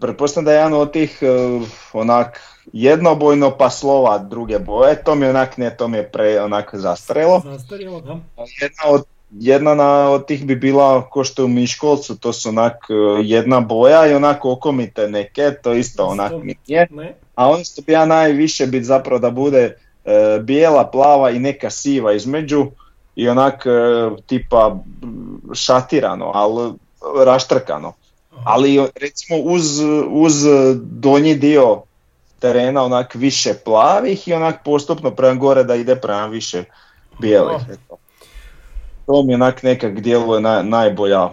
Pretpostavljam 0.00 0.44
da 0.44 0.52
je 0.52 0.56
jedan 0.56 0.72
od 0.72 0.92
tih 0.92 1.18
uh, 1.22 1.68
onak 1.92 2.40
jednobojno 2.72 3.50
pa 3.50 3.70
slova 3.70 4.18
druge 4.18 4.58
boje, 4.58 5.02
to 5.02 5.14
mi 5.14 5.26
onak 5.26 5.56
ne, 5.56 5.76
to 5.76 5.88
mi 5.88 5.96
je 5.96 6.08
pre 6.08 6.42
onak 6.42 6.74
zastarelo. 6.74 7.42
Da. 7.44 8.18
Jedna 8.60 8.82
od, 8.88 9.04
jedna 9.30 9.74
na, 9.74 10.10
od 10.10 10.26
tih 10.26 10.46
bi 10.46 10.56
bila 10.56 11.10
ko 11.10 11.24
što 11.24 11.42
je 11.42 11.46
u 11.46 11.48
Miškolcu, 11.48 12.16
to 12.18 12.32
su 12.32 12.48
onak 12.48 12.76
uh, 12.90 13.20
jedna 13.22 13.60
boja 13.60 14.06
i 14.06 14.14
onak 14.14 14.44
okomite 14.44 15.08
neke, 15.08 15.50
to 15.62 15.72
isto 15.72 16.06
onak 16.06 16.32
mi 16.42 16.54
je. 16.66 16.86
A 17.34 17.48
ono 17.48 17.64
što 17.64 17.82
bi 17.82 17.92
ja 17.92 18.06
najviše 18.06 18.66
bit 18.66 18.84
zapravo 18.84 19.18
da 19.18 19.30
bude 19.30 19.76
e, 20.04 20.38
bijela, 20.42 20.86
plava 20.86 21.30
i 21.30 21.38
neka 21.38 21.70
siva 21.70 22.12
između 22.12 22.66
i 23.16 23.28
onak 23.28 23.66
e, 23.66 23.70
tipa 24.26 24.76
šatirano, 25.54 26.30
ali 26.34 26.72
raštrkano. 27.24 27.92
Ali 28.44 28.88
recimo 29.00 29.38
uz, 29.38 29.80
uz 30.10 30.34
donji 30.80 31.34
dio 31.34 31.82
terena 32.38 32.82
onak 32.82 33.14
više 33.14 33.54
plavih 33.64 34.28
i 34.28 34.32
onak 34.32 34.64
postupno 34.64 35.10
prema 35.10 35.34
gore 35.34 35.64
da 35.64 35.74
ide 35.74 35.96
prema 35.96 36.26
više 36.26 36.64
bijelih. 37.20 37.62
Eto. 37.70 37.96
To 39.06 39.22
mi 39.22 39.34
onak 39.34 39.62
nekak 39.62 40.00
djeluje 40.00 40.40
naj, 40.40 40.64
najbolja 40.64 41.28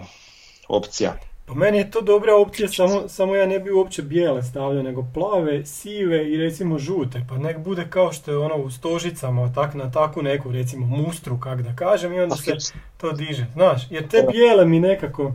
opcija. 0.68 1.16
Pa 1.46 1.54
meni 1.54 1.78
je 1.78 1.90
to 1.90 2.00
dobra 2.00 2.36
opcija, 2.36 2.68
samo, 2.68 3.08
samo 3.08 3.34
ja 3.34 3.46
ne 3.46 3.58
bi 3.58 3.70
uopće 3.70 4.02
bijele 4.02 4.42
stavljao, 4.42 4.82
nego 4.82 5.06
plave, 5.14 5.66
sive 5.66 6.32
i 6.32 6.36
recimo 6.36 6.78
žute, 6.78 7.24
pa 7.28 7.38
nek 7.38 7.58
bude 7.58 7.86
kao 7.90 8.12
što 8.12 8.30
je 8.30 8.38
ono 8.38 8.56
u 8.56 8.70
stožicama, 8.70 9.52
tak, 9.54 9.74
na 9.74 9.90
takvu 9.90 10.22
neku 10.22 10.52
recimo 10.52 10.86
mustru, 10.86 11.40
kak 11.40 11.62
da 11.62 11.76
kažem, 11.76 12.12
i 12.12 12.20
onda 12.20 12.36
se 12.36 12.56
to 12.96 13.12
diže, 13.12 13.46
znaš, 13.52 13.82
jer 13.90 14.08
te 14.08 14.26
bijele 14.32 14.64
mi 14.64 14.80
nekako, 14.80 15.32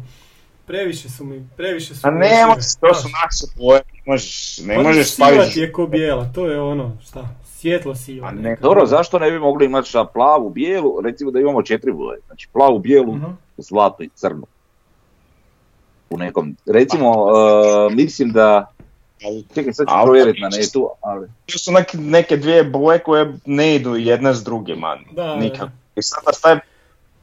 previše 0.67 1.09
su 1.09 1.23
mi, 1.25 1.47
previše 1.57 1.95
su 1.95 2.07
A 2.07 2.11
ne, 2.11 2.45
možeš, 2.47 2.75
to 2.81 2.93
su 2.93 3.07
naše 3.23 3.53
boje, 3.57 3.81
ne 3.93 4.01
možeš, 4.05 4.57
ne 4.63 4.75
Pa 4.75 4.81
možeš 4.81 5.07
siva 5.07 5.27
staviti 5.27 5.53
ti 5.53 5.59
je 5.59 5.71
ko 5.71 5.87
bijela, 5.87 6.25
to 6.35 6.47
je 6.47 6.61
ono, 6.61 6.97
šta, 7.03 7.29
svjetlo 7.45 7.95
siva. 7.95 8.27
A 8.27 8.31
ne. 8.31 8.57
Dobro, 8.61 8.85
zašto 8.85 9.19
ne 9.19 9.31
bi 9.31 9.39
mogli 9.39 9.65
imati 9.65 9.89
šta 9.89 10.05
plavu, 10.05 10.49
bijelu, 10.49 11.01
recimo 11.01 11.31
da 11.31 11.39
imamo 11.39 11.63
četiri 11.63 11.91
boje, 11.91 12.19
znači 12.27 12.47
plavu, 12.53 12.79
bijelu, 12.79 13.15
Mhm. 13.15 13.25
zlatnu 13.57 14.05
i 14.05 14.09
crnu. 14.15 14.45
U 16.09 16.17
nekom, 16.17 16.55
recimo, 16.65 17.11
uh, 17.11 17.93
mislim 17.93 18.31
da, 18.31 18.71
Ali 19.25 19.45
čekaj 19.55 19.73
sad 19.73 19.87
ću 19.87 19.93
provjeriti 20.03 20.41
na 20.41 20.49
netu, 20.49 20.89
ali 21.01 21.27
to 21.45 21.57
su 21.59 21.71
neke, 21.71 21.97
neke 21.97 22.37
dvije 22.37 22.63
boje 22.63 22.99
koje 22.99 23.33
ne 23.45 23.75
idu 23.75 23.95
jedna 23.95 24.33
s 24.33 24.43
drugima, 24.43 24.97
Da, 25.11 25.23
da, 25.23 25.35
nikako. 25.35 25.71
I 25.95 26.01
sad 26.01 26.23
da 26.25 26.33
staje, 26.33 26.59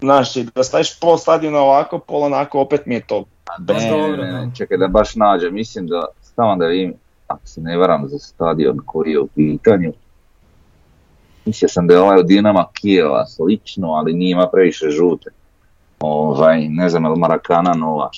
znaš, 0.00 0.34
da 0.34 0.64
staviš 0.64 1.00
pol 1.00 1.18
stadiona 1.18 1.58
ovako, 1.58 1.98
pol 1.98 2.22
onako, 2.22 2.60
opet 2.60 2.86
mi 2.86 2.94
je 2.94 3.06
to. 3.06 3.24
Ne, 3.58 3.90
dobro, 3.90 4.16
ne, 4.16 4.32
ne, 4.32 4.46
da. 4.46 4.52
čekaj 4.56 4.78
da 4.78 4.88
baš 4.88 5.14
nađem, 5.14 5.54
mislim 5.54 5.86
da, 5.86 6.04
samo 6.20 6.56
da 6.56 6.66
vidim, 6.66 6.94
ako 7.26 7.46
se 7.46 7.60
ne 7.60 7.76
varam 7.76 8.08
za 8.08 8.18
stadion 8.18 8.78
koji 8.86 9.10
je 9.10 9.20
u 9.20 9.26
pitanju. 9.26 9.92
Mislio 11.44 11.68
sam 11.68 11.86
da 11.86 11.94
je 11.94 12.00
ovaj 12.00 12.18
od 12.18 12.26
Dinama 12.26 12.66
Kijeva 12.72 13.26
slično, 13.26 13.88
ali 13.88 14.12
nije 14.12 14.30
ima 14.30 14.48
previše 14.52 14.90
žute. 14.90 15.30
Ovaj, 16.00 16.68
ne 16.68 16.88
znam, 16.88 17.04
je 17.04 17.10
li 17.10 17.18
Marakana 17.18 17.74
nova? 17.74 18.10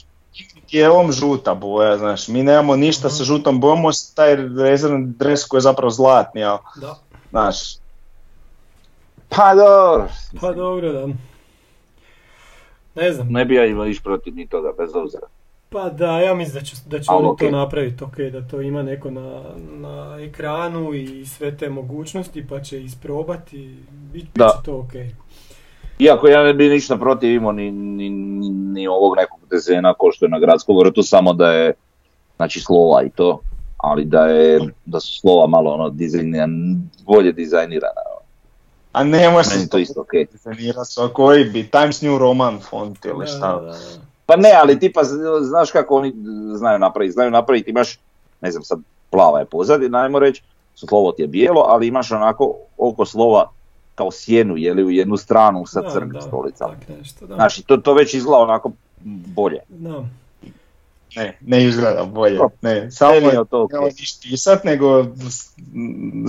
Dijelom 0.71 1.13
žuta 1.13 1.55
boja, 1.55 1.99
znaš, 1.99 2.29
mi 2.29 2.43
nemamo 2.43 2.77
ništa 2.77 3.09
sa 3.09 3.25
žutom 3.25 3.61
bojom, 3.61 3.85
osim 3.85 4.15
taj 4.15 4.37
rezervni 4.37 5.07
dres 5.07 5.45
koji 5.45 5.59
je 5.59 5.63
zapravo 5.63 5.91
zlatni, 5.91 6.45
ali, 6.45 6.59
Da, 6.81 6.99
znaš, 7.31 7.57
Pa 9.31 9.55
dobro, 9.55 10.09
pa 10.41 10.53
dobro 10.53 10.93
da. 10.93 11.07
Ne 12.95 13.13
znam, 13.13 13.29
ne 13.31 13.45
bi 13.45 13.55
ja 13.55 13.67
imao 13.67 13.87
iš 13.87 14.03
protiv 14.03 14.35
ni 14.35 14.47
toga, 14.47 14.73
bez 14.79 14.91
obzira. 14.95 15.27
Pa 15.71 15.89
da, 15.89 16.19
ja 16.19 16.35
mislim 16.35 16.55
da 16.55 16.67
će, 16.67 16.77
da 16.87 17.01
će 17.01 17.11
oni 17.11 17.29
okej. 17.29 17.51
to 17.51 17.57
napraviti, 17.57 18.05
ok, 18.05 18.17
da 18.33 18.49
to 18.49 18.61
ima 18.61 18.83
neko 18.83 19.11
na, 19.11 19.43
na 19.57 20.17
ekranu 20.21 20.95
i 20.95 21.27
sve 21.27 21.57
te 21.57 21.69
mogućnosti 21.69 22.47
pa 22.49 22.61
će 22.61 22.83
isprobati, 22.83 23.77
bit, 23.91 24.25
bit 24.25 24.33
će 24.35 24.65
to 24.65 24.79
ok. 24.79 24.93
Iako 25.99 26.29
ja 26.29 26.43
ne 26.43 26.55
bi 26.55 26.69
ništa 26.69 26.97
protiv 26.97 27.31
imao 27.31 27.53
ni, 27.53 27.71
ni, 27.71 28.11
ni, 28.11 28.51
ni 28.51 28.87
ovog 28.89 29.17
nekog 29.17 29.41
dezena 29.51 29.95
ko 29.95 30.13
što 30.13 30.25
je 30.25 30.31
na 30.31 30.39
gradskom 30.39 30.79
vrtu, 30.79 31.03
samo 31.03 31.33
da 31.33 31.53
je 31.53 31.73
znači 32.37 32.61
slova 32.61 33.03
i 33.03 33.11
to, 33.11 33.41
ali 33.77 34.05
da 34.05 34.27
je 34.27 34.61
da 34.85 35.01
su 35.01 35.21
slova 35.21 35.47
malo 35.47 35.71
ono 35.71 35.89
dizajnirana, 35.91 36.77
bolje 37.07 37.33
dizajnirana. 37.33 38.01
A 38.93 39.05
ne 39.05 39.31
može 39.31 39.49
se 39.49 39.69
to 39.69 39.79
isto 39.79 40.01
okej. 40.01 40.27
dizajnira 40.33 40.85
sa 40.85 41.09
koji 41.09 41.45
bi 41.45 41.71
Times 41.71 42.03
New 42.03 42.19
Roman 42.19 42.61
font 42.61 43.05
ili 43.05 43.19
Da, 43.19 43.27
šta. 43.27 43.55
da, 43.55 43.61
da. 43.61 43.79
Pa 44.27 44.37
ne, 44.37 44.53
ali 44.53 44.79
tipa 44.81 45.01
znaš 45.43 45.71
kako 45.71 45.97
oni 45.97 46.13
znaju 46.55 46.79
napraviti, 46.79 47.13
znaju 47.13 47.31
napraviti, 47.31 47.71
imaš, 47.71 47.99
ne 48.41 48.51
znam 48.51 48.63
sad, 48.63 48.79
plava 49.11 49.39
je 49.39 49.45
pozadina, 49.45 49.99
ajmo 49.99 50.19
reći, 50.19 50.43
slovo 50.75 51.13
ti 51.13 51.23
je 51.23 51.29
bijelo, 51.29 51.61
ali 51.61 51.87
imaš 51.87 52.13
onako 52.13 52.55
oko 52.79 53.07
slova 53.07 53.51
kao 53.95 54.11
sjenu, 54.11 54.57
je 54.57 54.85
u 54.85 54.91
jednu 54.91 55.17
stranu 55.17 55.67
sa 55.67 55.81
Da, 55.81 55.91
crnim 55.91 56.13
da, 56.13 56.21
stolicama. 56.21 56.75
da. 57.21 57.35
Znači, 57.35 57.63
to, 57.63 57.77
to 57.77 57.95
već 57.95 58.15
izgleda 58.15 58.39
onako 58.39 58.71
bolje. 59.27 59.59
Da. 59.69 60.05
Ne, 61.17 61.39
ne 61.41 61.65
izgleda 61.65 62.05
bolje. 62.05 62.39
Ne, 62.63 62.91
samo 62.91 63.13
je 63.15 63.45
to 63.51 63.69
nemoj 63.73 63.91
niš 63.91 64.21
pisat, 64.21 64.65
nego 64.65 65.07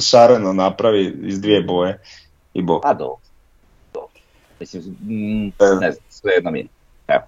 šareno 0.01 0.53
napravi 0.53 1.18
iz 1.24 1.41
dvije 1.41 1.62
boje 1.62 1.99
i 2.54 2.62
bo. 2.62 2.82
A 2.84 2.93
do. 2.93 3.16
do. 3.93 4.08
Mislim, 4.60 4.84
mm, 4.84 5.47
E. 5.47 5.76
ne 5.80 5.91
znam, 5.91 6.04
sve 6.10 6.34
jedno 6.34 6.52
mi 6.52 6.60
je. 6.60 6.68
Evo. 7.08 7.24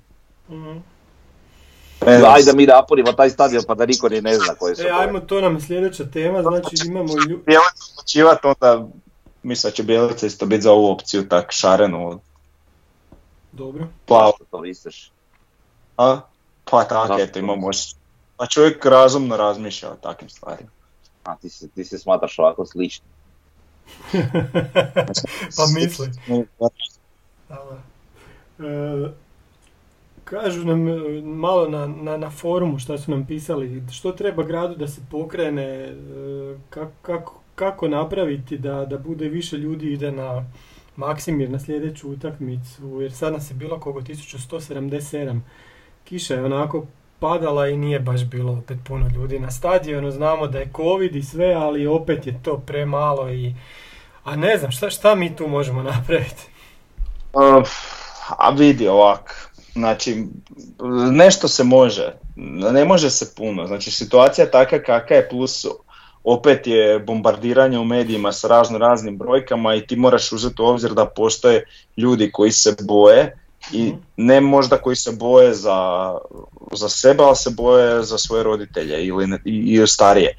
Ne 2.06 2.20
znam, 2.20 2.34
Ajde 2.34 2.54
mi 2.54 2.66
da 2.66 2.76
napunimo 2.76 3.12
taj 3.14 3.30
stadion 3.30 3.64
pa 3.68 3.76
da 3.76 3.86
niko 3.86 4.10
ni 4.10 4.22
ne 4.22 4.36
zna 4.36 4.56
koje 4.56 4.76
su 4.76 4.82
E, 4.82 4.86
boje. 4.86 5.02
ajmo, 5.02 5.20
to 5.20 5.42
nam 5.42 5.56
je 5.56 5.62
sljedeća 5.62 6.06
tema, 6.06 6.42
znači 6.42 6.76
imamo 6.88 7.14
lju... 7.30 7.42
Bijelica 7.46 7.84
odlučivat, 7.94 8.46
onda 8.46 8.88
mislim 9.44 9.70
da 9.72 9.76
će 9.76 9.84
Bijelica 9.84 10.26
isto 10.28 10.46
biti 10.46 10.62
za 10.62 10.72
ovu 10.72 10.92
opciju 10.92 11.30
tak 11.30 11.46
šareno 11.52 12.20
Dobro. 13.52 13.88
plavo. 14.06 14.34
To 14.52 14.62
misliš? 14.62 15.12
A? 15.98 16.22
Pa 16.72 16.84
tako, 16.84 17.20
eto, 17.20 17.34
to 17.34 17.40
imamo? 17.40 17.70
Pa 18.38 18.46
čovjek 18.46 18.86
razumno 18.86 19.38
razmišlja 19.38 19.90
o 19.92 19.96
takvim 19.96 20.30
stvarima. 20.30 20.70
A 21.24 21.36
ti 21.36 21.50
se, 21.50 21.68
ti 21.70 21.86
se 21.86 22.00
smatraš 22.00 22.40
ovako 22.40 22.66
slično. 22.66 23.06
pa 25.58 25.64
misli. 25.74 26.10
E, 28.60 29.10
kažu 30.24 30.66
nam 30.66 30.88
e, 30.88 31.22
malo 31.22 31.70
na, 31.70 31.88
na, 31.88 32.18
na 32.18 32.30
forumu 32.30 32.80
što 32.80 32.98
su 32.98 33.12
nam 33.12 33.26
pisali, 33.26 33.84
što 33.92 34.12
treba 34.12 34.44
gradu 34.44 34.76
da 34.76 34.88
se 34.88 35.02
pokrene, 35.12 35.64
e, 35.64 35.96
kako, 36.70 36.92
kako, 37.02 37.42
kako 37.56 37.88
napraviti 37.88 38.58
da, 38.58 38.86
da 38.86 38.98
bude 38.98 39.30
više 39.30 39.58
ljudi 39.58 39.94
ide 39.94 40.12
na 40.12 40.46
Maksimir 40.96 41.50
na 41.50 41.60
sljedeću 41.60 42.12
utakmicu, 42.12 43.02
jer 43.02 43.12
sad 43.12 43.34
nas 43.34 43.52
je 43.52 43.56
bilo 43.56 43.80
koliko 43.80 44.02
1177. 44.02 45.40
Kiša 46.04 46.36
je 46.36 46.46
onako 46.46 46.86
padala 47.20 47.68
i 47.68 47.78
nije 47.78 48.00
baš 48.00 48.24
bilo 48.24 48.54
opet 48.54 48.78
puno 48.88 49.08
ljudi 49.16 49.40
na 49.40 49.52
stadionu, 49.52 50.12
znamo 50.12 50.48
da 50.48 50.60
je 50.60 50.72
covid 50.76 51.16
i 51.16 51.24
sve, 51.24 51.54
ali 51.54 51.88
opet 51.88 52.28
je 52.28 52.40
to 52.44 52.58
premalo 52.58 53.30
i 53.30 53.56
a 54.24 54.36
ne 54.36 54.58
znam, 54.58 54.72
šta, 54.72 54.90
šta 54.90 55.16
mi 55.16 55.36
tu 55.36 55.48
možemo 55.48 55.84
napraviti? 55.94 56.44
Uh, 57.34 57.68
a 58.38 58.50
vidi 58.50 58.88
ovak, 58.88 59.50
znači 59.74 60.26
nešto 61.12 61.48
se 61.48 61.64
može, 61.64 62.14
ne 62.72 62.86
može 62.86 63.10
se 63.10 63.36
puno, 63.36 63.68
znači 63.68 63.92
situacija 63.92 64.52
takva 64.52 64.80
kakva 64.80 65.16
je 65.16 65.30
plus 65.30 65.66
opet 66.24 66.68
je 66.68 67.00
bombardiranje 67.00 67.80
u 67.80 67.86
medijima 67.86 68.32
s 68.32 68.44
razno 68.44 68.78
raznim 68.78 69.18
brojkama 69.18 69.76
i 69.76 69.88
ti 69.88 69.96
moraš 69.96 70.32
uzeti 70.32 70.62
u 70.62 70.66
obzir 70.66 70.94
da 70.94 71.06
postoje 71.06 71.66
ljudi 71.98 72.32
koji 72.32 72.52
se 72.52 72.76
boje 72.82 73.38
i 73.72 73.84
Mhm. 73.84 73.98
ne 74.18 74.42
možda 74.42 74.78
koji 74.78 74.96
se 74.96 75.12
boje 75.12 75.54
za, 75.54 76.12
za 76.72 76.90
sebe, 76.90 77.24
ali 77.24 77.36
se 77.36 77.50
boje 77.50 78.04
za 78.04 78.18
svoje 78.18 78.44
roditelje 78.44 79.06
ili 79.06 79.40
i, 79.46 79.82
i 79.82 79.88
starije. 79.88 80.36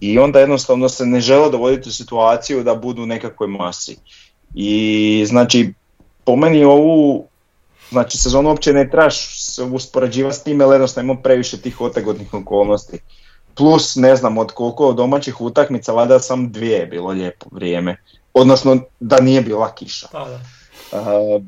I 0.00 0.18
onda 0.18 0.40
jednostavno 0.40 0.88
se 0.88 1.06
ne 1.06 1.20
žele 1.20 1.50
dovoditi 1.50 1.88
u 1.88 1.92
situaciju 1.92 2.64
da 2.64 2.74
budu 2.74 3.02
u 3.02 3.06
nekakvoj 3.06 3.48
masi. 3.48 3.96
I 4.54 5.24
znači 5.28 5.74
po 6.24 6.36
meni 6.36 6.64
ovu 6.64 7.28
znači 7.90 8.18
sezonu 8.18 8.48
uopće 8.48 8.72
ne 8.72 8.90
trebaš 8.90 9.44
se 9.44 9.62
uspoređivati 9.62 10.36
s 10.36 10.42
time 10.42 10.64
jer 10.64 10.72
jednostavno 10.72 11.22
previše 11.22 11.60
tih 11.60 11.80
otegotnih 11.80 12.34
okolnosti. 12.34 12.98
Plus 13.54 13.96
ne 13.96 14.16
znam 14.16 14.38
od 14.38 14.52
koliko 14.52 14.92
domaćih 14.92 15.40
utakmica, 15.40 15.92
valjda 15.92 16.20
sam 16.20 16.52
dvije 16.52 16.78
je 16.78 16.86
bilo 16.86 17.10
lijepo 17.10 17.46
vrijeme. 17.52 17.96
Odnosno 18.34 18.76
da 19.00 19.20
nije 19.20 19.40
bila 19.40 19.74
kiša. 19.74 20.08
Da, 20.12 20.40
da. 20.92 21.00
Uh, 21.00 21.42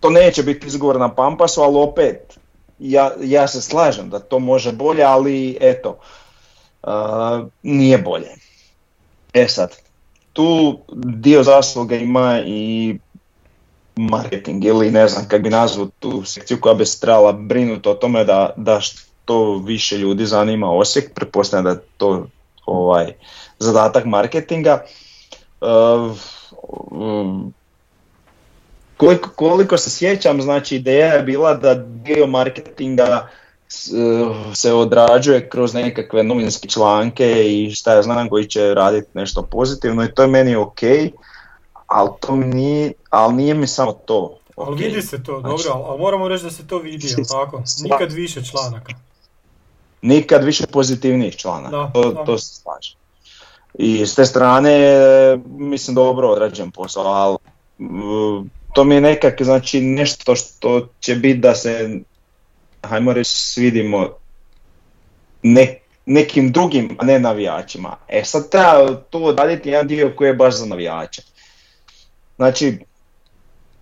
to 0.00 0.10
neće 0.10 0.42
biti 0.42 0.66
izgovor 0.66 1.00
na 1.00 1.14
Pampasu, 1.14 1.60
ali 1.60 1.76
opet 1.76 2.38
ja, 2.78 3.10
ja 3.22 3.48
se 3.48 3.62
slažem 3.62 4.10
da 4.10 4.18
to 4.18 4.38
može 4.38 4.72
bolje, 4.72 5.02
ali 5.02 5.58
eto, 5.60 5.98
uh, 6.82 7.46
nije 7.62 7.98
bolje. 7.98 8.28
E 9.32 9.48
sad, 9.48 9.76
tu 10.32 10.78
dio 11.04 11.42
zasluga 11.42 11.96
ima 11.96 12.40
i 12.46 12.98
marketing 13.96 14.64
ili 14.64 14.90
ne 14.90 15.08
znam 15.08 15.28
kako 15.28 15.42
bi 15.42 15.50
nazvao 15.50 15.88
tu 15.98 16.24
sekciju 16.24 16.60
koja 16.60 16.74
bi 16.74 16.86
se 16.86 17.00
trebala 17.00 17.32
brinuti 17.32 17.88
o 17.88 17.94
tome 17.94 18.24
da, 18.24 18.50
da 18.56 18.80
što 18.80 19.62
više 19.64 19.98
ljudi 19.98 20.26
zanima 20.26 20.70
Osijek, 20.70 21.14
pretpostavljam 21.14 21.64
da 21.64 21.70
je 21.70 21.86
to 21.96 22.26
ovaj 22.66 23.12
zadatak 23.58 24.04
marketinga. 24.04 24.84
Uh, 25.60 26.16
koliko, 29.00 29.30
koliko 29.30 29.76
se 29.76 29.90
sjećam, 29.90 30.42
znači 30.42 30.76
ideja 30.76 31.06
je 31.06 31.22
bila 31.22 31.54
da 31.54 31.74
dio 31.74 32.26
marketinga 32.26 33.28
s- 33.68 33.90
se 34.54 34.72
odrađuje 34.72 35.48
kroz 35.48 35.74
nekakve 35.74 36.22
novinske 36.22 36.68
članke 36.68 37.26
i 37.46 37.70
šta 37.70 37.94
ja 37.94 38.02
znam 38.02 38.28
koji 38.28 38.46
će 38.46 38.74
raditi 38.74 39.08
nešto 39.14 39.42
pozitivno 39.42 40.04
i 40.04 40.12
to 40.14 40.22
je 40.22 40.28
meni 40.28 40.56
ok, 40.56 40.80
ali 41.86 42.10
to 42.20 42.36
nije, 42.36 42.92
ali 43.10 43.34
nije 43.34 43.54
mi 43.54 43.66
samo 43.66 43.92
to. 43.94 44.38
Ali 44.56 44.72
ok. 44.72 44.78
vidi 44.78 45.02
se 45.02 45.22
to, 45.22 45.40
Znači- 45.40 45.64
dobro, 45.64 45.72
ali, 45.74 45.84
ali 45.86 46.00
moramo 46.00 46.28
reći 46.28 46.44
da 46.44 46.50
se 46.50 46.66
to 46.66 46.78
vidi, 46.78 47.06
jel 47.08 47.24
tako? 47.36 47.62
Nikad 47.82 48.12
više 48.12 48.44
članaka. 48.44 48.92
Nikad 50.02 50.44
više 50.44 50.66
pozitivnijih 50.66 51.36
članaka, 51.36 51.76
Da, 51.76 51.90
to, 51.92 52.12
da. 52.12 52.24
to 52.24 52.38
se 52.38 52.54
slažem. 52.54 52.96
I 53.74 54.06
s 54.06 54.14
te 54.14 54.24
strane, 54.26 54.72
mislim, 55.46 55.94
dobro 55.94 56.28
odrađen 56.28 56.70
posao, 56.70 57.04
ali 57.04 57.36
to 58.72 58.84
mi 58.84 58.94
je 58.94 59.00
nekak, 59.00 59.42
znači, 59.42 59.80
nešto 59.80 60.34
što 60.36 60.88
će 61.00 61.14
biti 61.14 61.38
da 61.38 61.54
se, 61.54 62.00
hajmo 62.82 63.12
reći, 63.12 63.30
svidimo 63.32 64.08
ne, 65.42 65.78
nekim 66.06 66.52
drugim, 66.52 66.96
a 66.98 67.04
ne 67.04 67.18
navijačima. 67.20 67.96
E 68.08 68.24
sad 68.24 68.50
treba 68.50 68.94
to 68.94 69.18
odraditi 69.18 69.68
jedan 69.68 69.86
dio 69.86 70.12
koji 70.16 70.28
je 70.28 70.34
baš 70.34 70.54
za 70.54 70.66
navijače. 70.66 71.22
Znači, 72.36 72.78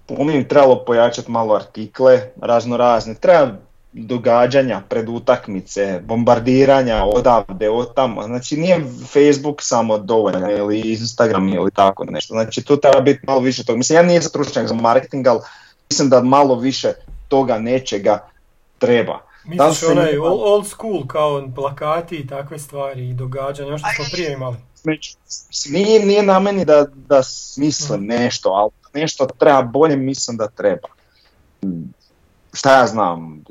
po 0.07 0.25
meni 0.25 0.49
trebalo 0.49 0.85
pojačati 0.85 1.31
malo 1.31 1.55
artikle, 1.55 2.31
razno 2.41 2.77
razne, 2.77 3.15
treba 3.15 3.68
događanja 3.93 4.83
pred 4.89 5.09
utakmice, 5.09 6.01
bombardiranja 6.05 7.05
odavde, 7.05 7.71
od 7.71 7.95
tamo. 7.95 8.23
Znači 8.23 8.57
nije 8.57 8.85
Facebook 9.13 9.63
samo 9.63 9.99
dovoljan 9.99 10.51
ili 10.51 10.81
Instagram 10.81 11.49
ili 11.49 11.71
tako 11.71 12.05
nešto. 12.05 12.35
Znači 12.35 12.65
tu 12.65 12.77
treba 12.77 13.01
biti 13.01 13.21
malo 13.27 13.41
više 13.41 13.65
toga. 13.65 13.77
Mislim 13.77 13.97
ja 13.97 14.03
nisam 14.03 14.29
stručnjak 14.29 14.69
za 14.69 14.75
marketing, 14.75 15.27
ali 15.27 15.41
mislim 15.91 16.11
da 16.11 16.23
malo 16.23 16.55
više 16.55 16.93
toga 17.29 17.59
nečega 17.59 18.29
treba. 18.79 19.29
Misliš 19.45 19.83
onaj 19.91 20.19
old, 20.19 20.67
school 20.67 21.07
kao 21.07 21.49
plakati 21.55 22.17
i 22.17 22.27
takve 22.27 22.59
stvari 22.59 23.09
i 23.09 23.15
događanja, 23.15 23.79
što 23.79 23.89
smo 23.97 24.05
prije 24.13 24.33
imali. 24.33 24.57
Mislim, 24.85 25.75
Nije, 25.75 26.07
nije 26.07 26.23
na 26.23 26.39
meni 26.41 26.65
da, 26.65 26.87
da 26.95 27.23
smislim 27.23 28.05
nešto, 28.05 28.49
ali 28.49 28.71
nešto 28.95 29.27
treba 29.39 29.63
bolje, 29.63 29.97
mislim 29.97 30.37
da 30.37 30.49
treba. 30.49 30.89
Šta 32.53 32.79
ja 32.79 32.87
znam, 32.87 33.45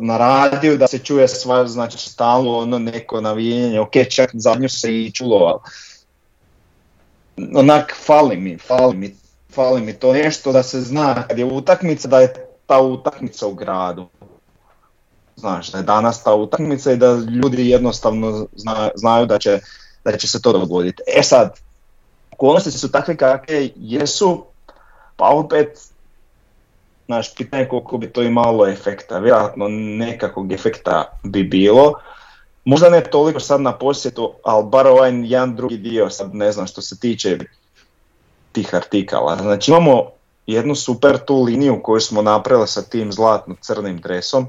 na 0.00 0.18
radiju 0.18 0.78
da 0.78 0.86
se 0.86 0.98
čuje 0.98 1.28
sva, 1.28 1.68
znači 1.68 1.98
stalno 1.98 2.58
ono 2.58 2.78
neko 2.78 3.20
navijenje, 3.20 3.80
ok, 3.80 3.92
čak 4.10 4.30
zadnju 4.34 4.68
se 4.68 5.00
i 5.00 5.10
čulo, 5.10 5.36
ali 5.36 5.60
onak 7.54 7.94
fali 8.04 8.36
mi, 8.36 8.58
fali 8.58 8.96
mi, 8.96 9.16
fali 9.54 9.80
mi 9.80 9.92
to 9.92 10.12
nešto 10.12 10.52
da 10.52 10.62
se 10.62 10.80
zna 10.80 11.28
kad 11.28 11.38
je 11.38 11.44
utakmica 11.44 12.08
da 12.08 12.20
je 12.20 12.34
ta 12.66 12.80
utakmica 12.80 13.46
u 13.46 13.54
gradu. 13.54 14.08
Znaš, 15.36 15.70
da 15.70 15.78
je 15.78 15.84
danas 15.84 16.22
ta 16.22 16.34
utakmica 16.34 16.92
i 16.92 16.96
da 16.96 17.14
ljudi 17.14 17.68
jednostavno 17.68 18.46
zna- 18.56 18.90
znaju 18.94 19.26
da 19.26 19.38
će, 19.38 19.60
da 20.04 20.16
će 20.16 20.28
se 20.28 20.42
to 20.42 20.52
dogoditi. 20.52 21.02
E 21.06 21.22
sad, 21.22 21.60
okolnosti 22.30 22.70
su 22.70 22.92
takve 22.92 23.16
kakve 23.16 23.68
jesu, 23.76 24.44
pa 25.16 25.28
opet, 25.28 25.91
znaš, 27.06 27.34
pitanje 27.34 27.62
je 27.62 27.68
koliko 27.68 27.98
bi 27.98 28.12
to 28.12 28.22
imalo 28.22 28.68
efekta. 28.68 29.18
Vjerojatno 29.18 29.68
nekakvog 29.68 30.52
efekta 30.52 31.18
bi 31.24 31.42
bilo. 31.42 31.94
Možda 32.64 32.90
ne 32.90 33.04
toliko 33.04 33.40
sad 33.40 33.60
na 33.60 33.72
posjetu, 33.72 34.32
ali 34.44 34.64
bar 34.64 34.86
ovaj 34.86 35.12
jedan 35.24 35.56
drugi 35.56 35.76
dio, 35.76 36.10
sad 36.10 36.34
ne 36.34 36.52
znam 36.52 36.66
što 36.66 36.82
se 36.82 36.98
tiče 36.98 37.38
tih 38.52 38.74
artikala. 38.74 39.36
Znači 39.36 39.70
imamo 39.70 40.10
jednu 40.46 40.74
super 40.74 41.18
tu 41.18 41.42
liniju 41.42 41.80
koju 41.82 42.00
smo 42.00 42.22
napravili 42.22 42.68
sa 42.68 42.82
tim 42.82 43.12
zlatno-crnim 43.12 44.00
dresom. 44.00 44.46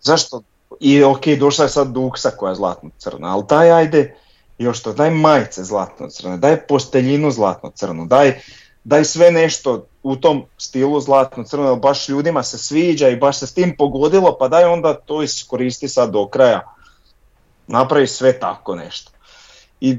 Zašto? 0.00 0.42
I 0.80 1.02
ok, 1.02 1.26
došla 1.26 1.64
je 1.64 1.68
sad 1.68 1.88
duksa 1.88 2.30
koja 2.30 2.50
je 2.50 2.56
zlatno-crna, 2.56 3.32
ali 3.34 3.44
daj 3.48 3.72
ajde 3.72 4.14
još 4.58 4.82
to, 4.82 4.92
daj 4.92 5.10
majice 5.10 5.64
zlatno-crne, 5.64 6.36
daj 6.36 6.66
posteljinu 6.66 7.30
zlatno-crnu, 7.30 8.06
daj, 8.06 8.40
daj 8.84 9.04
sve 9.04 9.30
nešto 9.30 9.86
u 10.06 10.16
tom 10.16 10.44
stilu 10.58 11.00
zlatno-crno, 11.00 11.76
baš 11.76 12.08
ljudima 12.08 12.42
se 12.42 12.58
sviđa 12.58 13.08
i 13.08 13.16
baš 13.16 13.38
se 13.38 13.46
s 13.46 13.54
tim 13.54 13.74
pogodilo, 13.78 14.36
pa 14.38 14.48
daj 14.48 14.64
onda 14.64 14.94
to 14.94 15.22
iskoristi 15.22 15.88
sad 15.88 16.10
do 16.10 16.28
kraja. 16.28 16.74
Napravi 17.66 18.06
sve 18.06 18.38
tako 18.40 18.74
nešto. 18.74 19.12
I 19.80 19.98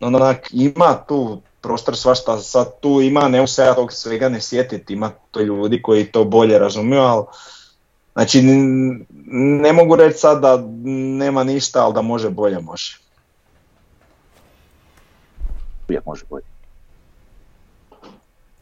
onak, 0.00 0.48
ima 0.52 0.96
tu 1.08 1.40
prostor 1.60 1.96
svašta, 1.96 2.38
sad 2.38 2.80
tu 2.80 3.00
ima, 3.00 3.28
ne 3.28 3.46
se 3.46 3.62
ja 3.62 3.74
tog 3.74 3.92
svega 3.92 4.28
ne 4.28 4.40
sjetiti, 4.40 4.92
ima 4.92 5.10
to 5.30 5.40
ljudi 5.40 5.82
koji 5.82 6.12
to 6.12 6.24
bolje 6.24 6.58
razumiju, 6.58 7.00
ali 7.00 7.24
znači 8.12 8.42
ne 9.62 9.72
mogu 9.72 9.96
reći 9.96 10.18
sad 10.18 10.40
da 10.40 10.64
nema 11.18 11.44
ništa, 11.44 11.84
ali 11.84 11.94
da 11.94 12.02
može 12.02 12.30
bolje 12.30 12.60
može. 12.60 12.98
Uvijek 15.88 16.06
može 16.06 16.24
bolje. 16.30 16.53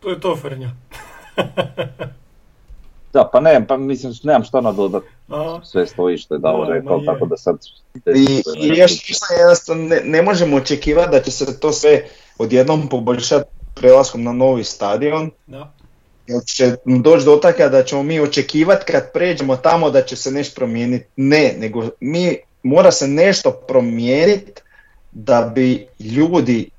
To 0.02 0.10
je 0.10 0.20
to, 0.20 0.36
Frnja. 0.36 0.70
Da, 3.12 3.28
pa 3.32 3.40
ne, 3.40 3.66
pa 3.68 3.76
mislim, 3.76 4.12
nemam 4.22 4.44
šta 4.44 4.60
nadodat. 4.60 5.02
A, 5.28 5.60
Sve 5.64 5.86
stoji 5.86 6.18
što 6.18 6.34
je 6.34 6.38
Davor 6.38 6.66
Da, 6.66 6.72
rekao, 6.72 7.00
tako 7.00 7.26
da 7.26 7.36
sad... 7.36 7.56
I, 7.94 8.42
i 8.56 8.68
još 8.68 8.92
jednostavno 9.38 9.84
ne, 9.84 10.00
ne 10.04 10.22
možemo 10.22 10.56
očekivati 10.56 11.10
da 11.10 11.20
će 11.20 11.30
se 11.30 11.60
to 11.60 11.72
sve 11.72 12.04
odjednom 12.38 12.88
poboljšati 12.88 13.50
prelaskom 13.74 14.22
na 14.22 14.32
novi 14.32 14.64
stadion, 14.64 15.30
da. 15.46 15.72
jer 16.26 16.42
će 16.44 16.76
doći 16.84 17.24
do 17.24 17.36
taka 17.36 17.68
da 17.68 17.84
ćemo 17.84 18.02
mi 18.02 18.20
očekivati 18.20 18.92
kad 18.92 19.12
pređemo 19.12 19.56
tamo 19.56 19.90
da 19.90 20.02
će 20.02 20.16
se 20.16 20.30
nešto 20.30 20.54
promijeniti. 20.54 21.06
Ne, 21.16 21.54
nego 21.58 21.88
mi 22.00 22.36
mora 22.62 22.92
se 22.92 23.08
nešto 23.08 23.50
promijeniti 23.50 24.62
da 25.12 25.52
bi 25.54 25.86
ljudi 26.00 26.70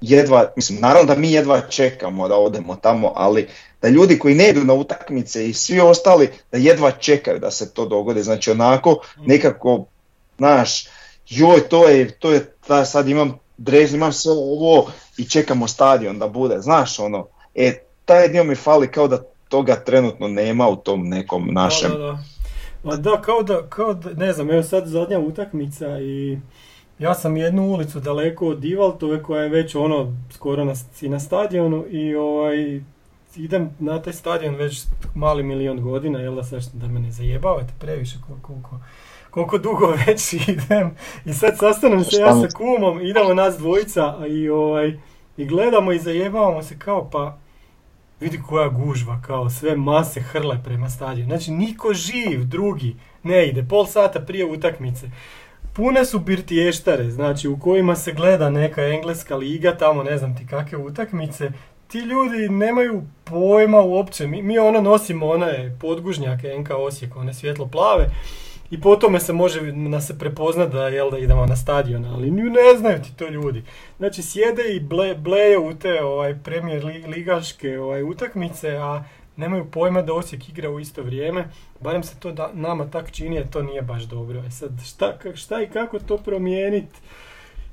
jedva, 0.00 0.52
mislim 0.56 0.80
naravno 0.80 1.14
da 1.14 1.20
mi 1.20 1.32
jedva 1.32 1.60
čekamo 1.60 2.28
da 2.28 2.36
odemo 2.36 2.76
tamo, 2.76 3.12
ali 3.14 3.48
da 3.82 3.88
ljudi 3.88 4.18
koji 4.18 4.34
ne 4.34 4.48
idu 4.48 4.64
na 4.64 4.74
utakmice 4.74 5.48
i 5.48 5.54
svi 5.54 5.80
ostali 5.80 6.28
da 6.52 6.58
jedva 6.58 6.90
čekaju 6.90 7.38
da 7.38 7.50
se 7.50 7.74
to 7.74 7.86
dogodi. 7.86 8.22
Znači 8.22 8.50
onako 8.50 9.00
nekako, 9.26 9.84
znaš, 10.36 10.86
joj 11.28 11.68
to 11.68 11.88
je, 11.88 12.10
to 12.10 12.30
je, 12.32 12.52
da 12.68 12.84
sad 12.84 13.08
imam 13.08 13.38
dres, 13.56 13.92
imam 13.92 14.12
sve 14.12 14.32
ovo 14.32 14.90
i 15.16 15.24
čekamo 15.24 15.68
stadion 15.68 16.18
da 16.18 16.28
bude, 16.28 16.60
znaš 16.60 16.98
ono, 16.98 17.26
e 17.54 17.82
taj 18.04 18.28
dio 18.28 18.44
mi 18.44 18.54
fali 18.54 18.92
kao 18.92 19.08
da 19.08 19.22
toga 19.48 19.76
trenutno 19.76 20.28
nema 20.28 20.68
u 20.68 20.76
tom 20.76 21.08
nekom 21.08 21.48
našem. 21.52 21.90
Da, 21.90 21.98
da, 21.98 22.04
da. 22.04 22.18
Ma 22.84 22.96
da, 22.96 23.22
kao 23.22 23.42
da, 23.42 23.66
kao 23.68 23.94
da, 23.94 24.10
ne 24.10 24.32
znam, 24.32 24.50
evo 24.50 24.62
sad 24.62 24.86
zadnja 24.86 25.18
utakmica 25.18 26.00
i 26.00 26.38
ja 26.98 27.14
sam 27.14 27.36
jednu 27.36 27.62
ulicu 27.62 28.00
daleko 28.00 28.48
od 28.48 28.60
Divaltove 28.60 29.22
koja 29.22 29.42
je 29.42 29.48
već 29.48 29.74
ono 29.74 30.16
skoro 30.30 30.64
na, 30.64 30.74
si 30.74 31.08
na 31.08 31.20
stadionu 31.20 31.84
i 31.90 32.14
ovaj 32.14 32.80
idem 33.36 33.70
na 33.78 34.02
taj 34.02 34.12
stadion 34.12 34.54
već 34.54 34.82
mali 35.14 35.42
milion 35.42 35.80
godina, 35.80 36.18
jel 36.18 36.34
da 36.34 36.42
sad 36.42 36.62
da 36.72 36.88
me 36.88 37.00
ne 37.00 37.10
zajebavate 37.10 37.72
previše 37.78 38.16
koliko, 38.26 38.46
koliko, 38.46 38.80
koliko 39.30 39.58
dugo 39.58 39.86
već 40.06 40.32
idem 40.32 40.90
i 41.24 41.32
sad 41.32 41.58
sastanem 41.58 42.04
se 42.04 42.16
ja 42.16 42.34
sa 42.34 42.48
kumom, 42.56 43.00
idemo 43.00 43.34
nas 43.34 43.58
dvojica 43.58 44.26
i 44.28 44.48
ovaj 44.48 44.98
i 45.36 45.44
gledamo 45.44 45.92
i 45.92 45.98
zajebavamo 45.98 46.62
se 46.62 46.78
kao 46.78 47.10
pa 47.10 47.38
vidi 48.20 48.40
koja 48.48 48.68
gužva, 48.68 49.20
kao 49.26 49.50
sve 49.50 49.76
mase 49.76 50.20
hrle 50.20 50.60
prema 50.64 50.90
stadionu. 50.90 51.28
Znači 51.28 51.50
niko 51.50 51.94
živ, 51.94 52.44
drugi, 52.44 52.96
ne 53.22 53.48
ide, 53.48 53.64
pol 53.68 53.86
sata 53.86 54.20
prije 54.20 54.44
utakmice. 54.46 55.10
Pune 55.78 56.04
su 56.04 56.18
birtiještare, 56.18 57.10
znači 57.10 57.48
u 57.48 57.58
kojima 57.58 57.96
se 57.96 58.12
gleda 58.12 58.50
neka 58.50 58.82
engleska 58.84 59.36
liga, 59.36 59.76
tamo 59.76 60.02
ne 60.02 60.18
znam 60.18 60.36
ti 60.36 60.46
kakve 60.46 60.78
utakmice. 60.78 61.50
Ti 61.88 61.98
ljudi 61.98 62.48
nemaju 62.48 63.02
pojma 63.24 63.80
uopće, 63.80 64.26
mi, 64.26 64.42
mi 64.42 64.58
ono 64.58 64.80
nosimo 64.80 65.26
one 65.26 65.76
podgužnjake 65.80 66.58
NK 66.58 66.70
Osijek, 66.70 67.16
one 67.16 67.34
svjetlo 67.34 67.66
plave. 67.66 68.06
I 68.70 68.80
po 68.80 68.96
tome 68.96 69.20
se 69.20 69.32
može 69.32 69.72
nas 69.72 70.06
se 70.06 70.18
prepoznat 70.18 70.68
da, 70.68 70.88
jel, 70.88 71.10
da 71.10 71.18
idemo 71.18 71.46
na 71.46 71.56
stadion, 71.56 72.04
ali 72.04 72.30
ni- 72.30 72.42
ne 72.42 72.78
znaju 72.78 73.02
ti 73.02 73.16
to 73.16 73.28
ljudi. 73.28 73.62
Znači 73.98 74.22
sjede 74.22 74.62
i 74.66 74.80
ble, 74.80 75.14
bleje 75.14 75.58
u 75.58 75.74
te 75.74 76.02
ovaj, 76.02 76.34
premijer 76.36 76.84
li- 76.84 77.04
ligaške 77.06 77.78
ovaj, 77.80 78.02
utakmice, 78.02 78.70
a 78.70 79.04
nemaju 79.38 79.64
pojma 79.70 80.02
da 80.02 80.12
Osijek 80.14 80.48
igra 80.48 80.70
u 80.70 80.80
isto 80.80 81.02
vrijeme. 81.02 81.48
Barem 81.80 82.02
se 82.02 82.16
to 82.20 82.32
da, 82.32 82.50
nama 82.54 82.86
tak 82.86 83.10
čini, 83.12 83.38
a 83.38 83.44
to 83.44 83.62
nije 83.62 83.82
baš 83.82 84.02
dobro. 84.02 84.42
E 84.46 84.50
sad, 84.50 84.70
šta, 84.86 85.14
šta 85.34 85.62
i 85.62 85.66
kako 85.66 85.98
to 85.98 86.16
promijeniti? 86.16 86.96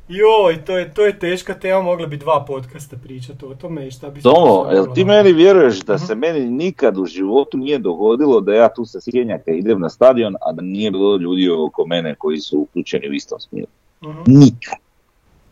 Joj, 0.07 0.65
to 0.65 0.77
je, 0.77 0.93
to 0.93 1.05
je 1.05 1.19
teška 1.19 1.53
tema, 1.53 1.81
mogli 1.81 2.07
bi 2.07 2.17
dva 2.17 2.45
podcasta 2.47 2.97
pričati 3.03 3.45
o 3.45 3.55
tome 3.55 3.87
i 3.87 3.91
šta 3.91 4.09
bi 4.09 4.19
se 4.21 4.23
Tomo, 4.23 4.67
jel 4.71 4.85
ti 4.93 5.05
meni 5.05 5.33
vjeruješ 5.33 5.79
da 5.79 5.95
Mhm. 5.95 6.03
se 6.05 6.15
meni 6.15 6.39
nikad 6.39 6.97
u 6.97 7.05
životu 7.05 7.57
nije 7.57 7.79
dogodilo 7.79 8.41
da 8.41 8.53
ja 8.53 8.69
tu 8.69 8.85
sa 8.85 8.99
sjenjaka 9.01 9.51
idem 9.51 9.79
na 9.79 9.89
stadion, 9.89 10.35
a 10.41 10.51
da 10.51 10.61
nije 10.61 10.91
bilo 10.91 11.17
ljudi 11.17 11.49
oko 11.49 11.85
mene 11.85 12.15
koji 12.15 12.39
su 12.39 12.59
uključeni 12.59 13.09
u 13.09 13.13
istom 13.13 13.39
smjeru? 13.39 13.67
Mhm. 14.03 14.21
Nikad. 14.27 14.84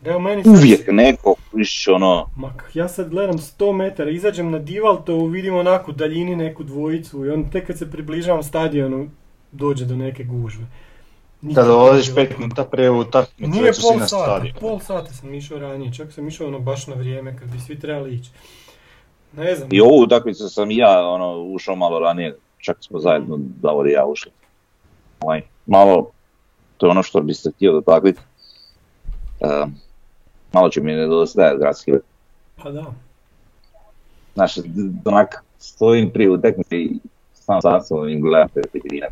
Evo 0.04 0.18
meni 0.18 0.44
sad- 0.44 0.52
Uvijek 0.52 0.88
neko, 0.88 1.34
viš 1.52 1.88
ono, 1.88 2.26
Ma 2.36 2.52
ja 2.74 2.88
sad 2.88 3.08
gledam 3.10 3.38
100 3.38 3.72
metara, 3.72 4.10
izađem 4.10 4.50
na 4.50 4.58
Divaltovu, 4.58 5.26
vidim 5.26 5.54
onako 5.56 5.90
u 5.90 5.94
daljini 5.94 6.36
neku 6.36 6.62
dvojicu 6.64 7.24
i 7.24 7.30
onda 7.30 7.50
tek 7.50 7.66
kad 7.66 7.78
se 7.78 7.90
približavam 7.90 8.42
stadionu 8.42 9.08
dođe 9.52 9.84
do 9.84 9.96
neke 9.96 10.24
gužve. 10.24 10.64
Da 11.40 11.48
Nikad 11.48 11.66
dolaziš 11.66 12.06
nije 12.06 12.14
bilo. 12.16 12.26
pet 12.26 12.38
minuta 12.38 12.64
prije 12.64 12.90
utakmice, 12.90 13.50
Nije 13.50 13.62
već 13.62 13.80
pol 13.82 13.98
na 13.98 14.06
sata, 14.06 14.22
stadionu. 14.24 14.58
pol 14.60 14.78
sata 14.80 15.12
sam 15.12 15.34
išao 15.34 15.58
ranije, 15.58 15.92
čak 15.92 16.12
sam 16.12 16.28
išao 16.28 16.46
ono 16.46 16.58
baš 16.58 16.86
na 16.86 16.94
vrijeme 16.94 17.36
kad 17.38 17.48
bi 17.48 17.60
svi 17.60 17.80
trebali 17.80 18.14
ići. 18.14 18.30
Ne 19.32 19.54
znam, 19.56 19.68
i 19.72 19.80
ovu 19.80 20.00
utakmicu 20.00 20.48
sam 20.48 20.70
i 20.70 20.76
ja 20.76 21.08
ono, 21.08 21.42
ušao 21.42 21.76
malo 21.76 21.98
ranije, 21.98 22.36
čak 22.58 22.76
smo 22.80 22.98
zajedno 22.98 23.36
Davor 23.38 23.86
i 23.86 23.92
ja 23.92 24.06
ušli. 24.06 24.30
Ovaj, 25.20 25.42
malo, 25.66 26.10
to 26.76 26.86
je 26.86 26.90
ono 26.90 27.02
što 27.02 27.20
bi 27.20 27.34
se 27.34 27.50
htio 27.50 27.72
dotaknuti. 27.72 28.20
E, 29.40 29.66
malo 30.54 30.68
će 30.68 30.80
mi 30.80 30.92
nedostajati 30.92 31.58
gradski 31.58 31.92
vrt. 31.92 32.02
pa 32.56 32.70
da. 32.70 32.84
Znaš, 34.34 34.54
onak, 35.04 35.44
stojim 35.58 36.10
prije 36.10 36.30
utakmice 36.30 36.76
i 36.76 36.98
sam 37.34 37.62
sa 37.62 37.80
sobom 37.80 38.08
i 38.08 38.20
gledam 38.20 38.48
te 38.48 38.60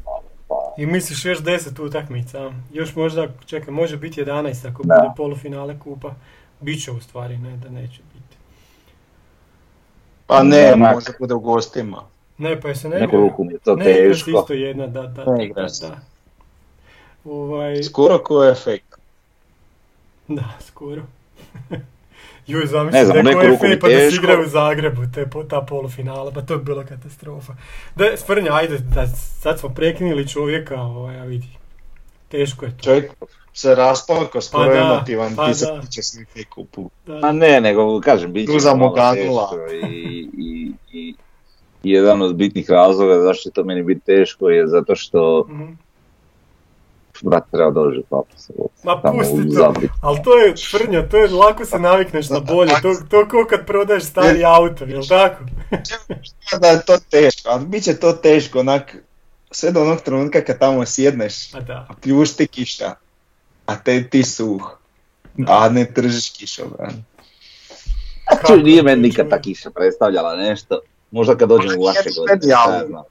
malo. 0.04 0.22
Pa, 0.48 0.74
I 0.78 0.86
misliš 0.86 1.24
još 1.24 1.38
10 1.38 1.80
utakmica, 1.80 2.52
još 2.72 2.94
možda, 2.96 3.28
čekaj, 3.46 3.72
može 3.72 3.96
biti 3.96 4.20
11 4.20 4.68
ako 4.68 4.82
Da. 4.82 4.94
bude 4.96 5.14
polufinale 5.16 5.78
kupa. 5.78 6.14
Biće 6.60 6.90
u 6.90 7.00
stvari, 7.00 7.38
ne 7.38 7.56
da 7.56 7.68
neće 7.70 8.00
biti. 8.04 8.36
Pa 10.26 10.42
ne, 10.42 10.72
Onak. 10.72 10.94
možda 10.94 11.12
bude 11.18 11.34
u 11.34 11.40
gostima. 11.40 12.02
Ne, 12.38 12.60
pa 12.60 12.68
je 12.68 12.76
se 12.76 12.88
ne 12.88 13.00
neku 13.00 13.16
igra- 13.16 13.20
ruku 13.20 13.44
mi 13.44 13.52
je 13.52 13.58
to 13.58 13.76
ne 13.76 13.84
teško. 13.84 14.30
isto 14.30 14.52
jedna, 14.52 14.86
da, 14.86 15.02
da, 15.02 15.24
Ne 15.26 15.48
da. 15.80 15.96
Ovaj, 17.24 17.82
Skoro 17.82 18.18
ko 18.18 18.42
je 18.44 18.52
efekt. 18.52 18.94
da, 20.28 20.44
skoro. 20.60 21.02
Joj, 22.46 22.60
Ne 22.60 22.66
zamisli 22.66 23.04
znam, 23.04 23.12
da 23.12 23.18
je 23.18 23.22
neku 23.22 23.38
koji 23.38 23.50
ruku 23.50 23.66
mi 23.66 23.80
pa 23.80 23.88
da 23.88 23.94
se 23.94 24.00
teško. 24.00 24.24
igraju 24.24 24.46
u 24.46 24.48
Zagrebu, 24.48 25.02
te, 25.14 25.26
ta 25.48 25.60
polufinala, 25.60 26.30
pa 26.30 26.42
to 26.42 26.58
bi 26.58 26.64
bila 26.64 26.84
katastrofa. 26.84 27.52
Da, 27.96 28.16
Svrnja, 28.16 28.54
ajde, 28.54 28.78
da, 28.78 29.06
sad 29.40 29.60
smo 29.60 29.68
prekinuli 29.68 30.28
čovjeka, 30.28 30.80
ovaj, 30.82 31.20
a 31.20 31.24
vidi. 31.24 31.48
Teško 32.28 32.64
je 32.64 32.76
to. 32.76 32.84
Čovjek 32.84 33.12
se 33.52 33.74
rasplako, 33.74 34.40
skoro 34.40 34.70
Pa 34.70 34.78
emotivan, 34.78 35.36
pa 35.36 35.48
ti 35.48 35.54
se 35.54 35.66
da. 35.66 35.80
tiče 35.80 36.02
slike 36.02 36.44
kupu. 36.44 36.90
Da, 37.06 37.18
Ma 37.18 37.32
ne, 37.32 37.60
nego 37.60 38.00
kažem, 38.00 38.32
bit 38.32 38.46
će 38.46 38.52
teško 38.52 39.56
i, 39.72 40.28
i, 40.38 40.72
i 40.92 41.14
jedan 41.82 42.22
od 42.22 42.36
bitnih 42.36 42.70
razloga 42.70 43.20
zašto 43.20 43.42
će 43.42 43.54
to 43.54 43.64
meni 43.64 43.82
biti 43.82 44.00
teško 44.00 44.50
je 44.50 44.66
zato 44.66 44.96
što 44.96 45.46
mhm. 45.50 45.72
Brat 47.22 47.44
treba 47.50 47.70
dođe 47.70 48.00
papa 48.10 48.36
se 48.36 48.52
Ma 48.84 49.02
tamo 49.02 49.18
pusti 49.18 49.48
u 49.48 49.54
to, 49.54 49.74
ali 50.00 50.22
to 50.24 50.38
je 50.38 50.54
Frnja, 50.70 51.08
to 51.08 51.16
je 51.16 51.30
lako 51.30 51.64
se 51.64 51.78
navikneš 51.78 52.28
na 52.28 52.40
bolje, 52.40 52.72
to, 52.82 52.94
to 53.10 53.28
ko 53.28 53.46
kad 53.50 53.66
prodaješ 53.66 54.04
stari 54.04 54.44
auto, 54.44 54.84
jel 54.84 55.02
tako? 55.08 55.44
Da 56.60 56.68
je 56.68 56.84
to 56.86 56.98
teško, 57.10 57.48
ali 57.48 57.66
bit 57.66 57.84
će 57.84 57.96
to 57.96 58.12
teško, 58.12 58.60
onak, 58.60 58.96
sve 59.50 59.72
do 59.72 59.82
onog 59.82 60.00
trenutka 60.00 60.44
kad 60.44 60.58
tamo 60.58 60.86
sjedneš, 60.86 61.54
A 61.54 61.60
da. 61.60 61.86
a 61.88 61.94
pljušti 62.02 62.46
kiša, 62.46 62.94
a 63.66 63.76
te 63.76 64.08
ti 64.08 64.22
suh, 64.22 64.78
a 65.46 65.68
ne 65.68 65.92
tržiš 65.94 66.30
kišobran. 66.30 67.04
Kako 68.28 68.46
Čuj, 68.46 68.62
nije 68.62 68.78
to 68.78 68.84
meni 68.84 69.02
nikad 69.02 69.30
ta 69.30 69.40
kiša 69.40 69.70
predstavljala 69.70 70.36
nešto. 70.36 70.80
Možda 71.10 71.36
kad 71.36 71.48
dođem 71.48 71.80
u 71.80 71.84
vaše 71.84 72.02
Nije 72.04 72.36
godine, 72.36 72.54
ne 72.78 72.86
znam. 72.86 73.02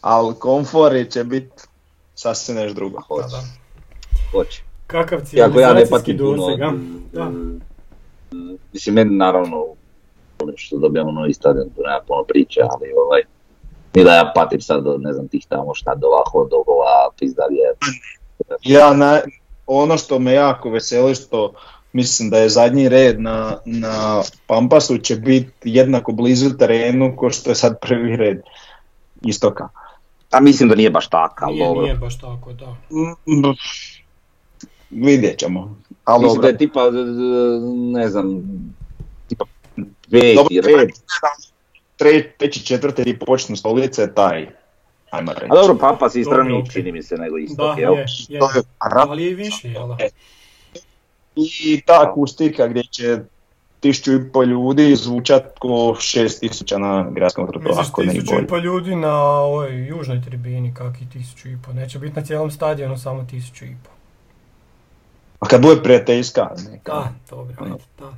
Ali 0.00 0.34
komfor 0.38 0.92
će 1.10 1.24
biti 1.24 1.62
sasvim 2.16 2.56
nešto 2.56 2.74
drugo. 2.74 2.98
Da, 3.08 3.26
da. 3.28 3.42
Hoće. 4.30 4.62
Kakav 4.86 5.20
Iako 5.32 5.60
ja 5.60 5.74
ne 5.74 5.86
patim 5.90 6.18
puno 6.18 6.46
a? 6.46 6.72
Da. 7.12 7.24
mm, 7.24 7.60
Mislim, 8.72 8.94
meni 8.94 9.16
naravno 9.16 9.66
što 10.56 10.78
dobijamo 10.78 11.12
novi 11.12 11.34
stadion, 11.34 11.70
tu 11.70 11.82
nema 11.82 12.00
puno 12.06 12.24
priče, 12.24 12.60
ali 12.60 12.92
ovaj, 13.06 13.22
ni 13.94 14.04
da 14.04 14.14
ja 14.14 14.32
patim 14.34 14.60
sad 14.60 14.86
od 14.86 15.02
ne 15.02 15.12
znam 15.12 15.28
tih 15.28 15.46
tamo 15.48 15.74
štandova, 15.74 16.22
hodogova, 16.32 17.10
pizdavije. 17.18 17.72
Ja 18.62 18.94
na, 18.94 19.20
ono 19.66 19.96
što 19.96 20.18
me 20.18 20.32
jako 20.32 20.70
veseli 20.70 21.14
što 21.14 21.52
mislim 21.92 22.30
da 22.30 22.38
je 22.38 22.48
zadnji 22.48 22.88
red 22.88 23.20
na, 23.20 23.56
na 23.64 24.22
Pampasu 24.46 24.98
će 24.98 25.16
biti 25.16 25.52
jednako 25.64 26.12
blizu 26.12 26.56
terenu 26.58 27.16
kao 27.20 27.30
što 27.30 27.50
je 27.50 27.54
sad 27.54 27.80
prvi 27.80 28.16
red 28.16 28.40
istoka. 29.22 29.68
A 30.30 30.40
mislim 30.40 30.68
da 30.68 30.74
nije 30.74 30.90
baš 30.90 31.08
tako, 31.08 31.44
ali 31.44 31.54
Nije, 31.54 31.66
dobro. 31.66 31.82
nije 31.82 31.94
baš 31.94 32.18
tako, 32.18 32.52
da. 32.52 32.76
Mm, 32.90 33.54
Vidjet 34.92 35.38
ćemo. 35.38 35.76
Ali 36.04 36.18
Mislim 36.18 36.28
dobro. 36.28 36.42
da 36.42 36.48
je 36.48 36.58
tipa, 36.58 36.90
ne 37.92 38.08
znam, 38.08 38.42
tipa 39.28 39.44
peti 40.10 40.34
Dobro, 40.36 40.76
red. 40.76 40.88
tre, 41.96 42.30
treći, 42.30 42.66
četvrti 42.66 43.04
ti 43.04 43.18
počnu 43.18 43.56
stolice, 43.56 44.14
taj, 44.14 44.48
ajmo 45.10 45.32
reći. 45.32 45.46
A 45.50 45.54
dobro, 45.54 45.78
Pampas 45.78 46.14
je 46.14 46.24
Dobro, 46.24 46.36
straniji, 46.36 46.60
okej. 46.60 46.70
čini 46.72 46.92
mi 46.92 47.02
se, 47.02 47.14
nego 47.16 47.36
Da, 47.36 47.42
istok, 47.42 47.78
jel? 47.78 47.94
je, 47.94 48.04
je. 48.28 48.40
To 48.40 48.46
je 48.46 48.62
rap- 48.82 49.06
Ali 49.08 49.24
je 49.24 49.30
i 49.30 49.34
više, 49.34 49.68
jel 49.68 49.88
da? 49.88 49.96
I 51.36 51.82
ta 51.86 52.02
akustika 52.02 52.68
gdje 52.68 52.82
će 52.84 53.18
tisuću 53.86 54.14
i 54.14 54.32
pol 54.32 54.44
ljudi 54.44 54.96
zvučat 54.96 55.58
ko 55.58 55.96
šest 56.00 56.40
tisuća 56.40 56.78
na 56.78 57.10
gradskom 57.10 57.46
trotoaru, 57.46 57.76
Misliš 57.76 58.14
tisuću 58.14 58.42
i 58.42 58.46
pol 58.46 58.60
ljudi 58.60 58.96
na 58.96 59.22
ovoj 59.22 59.86
južnoj 59.86 60.22
tribini, 60.22 60.74
kak 60.74 61.02
i 61.02 61.10
tisuću 61.10 61.48
i 61.48 61.58
pol. 61.64 61.74
Neće 61.74 61.98
biti 61.98 62.16
na 62.16 62.26
cijelom 62.26 62.50
stadionu 62.50 62.98
samo 62.98 63.26
tisuću 63.30 63.64
i 63.64 63.76
pol. 63.84 63.92
A 65.40 65.46
kad 65.46 65.62
bude 65.62 65.82
prijateljska, 65.82 66.48
neka. 66.70 66.92
Da, 66.92 67.12
dobro, 67.30 67.54
ajde, 67.60 67.84
da. 67.98 68.12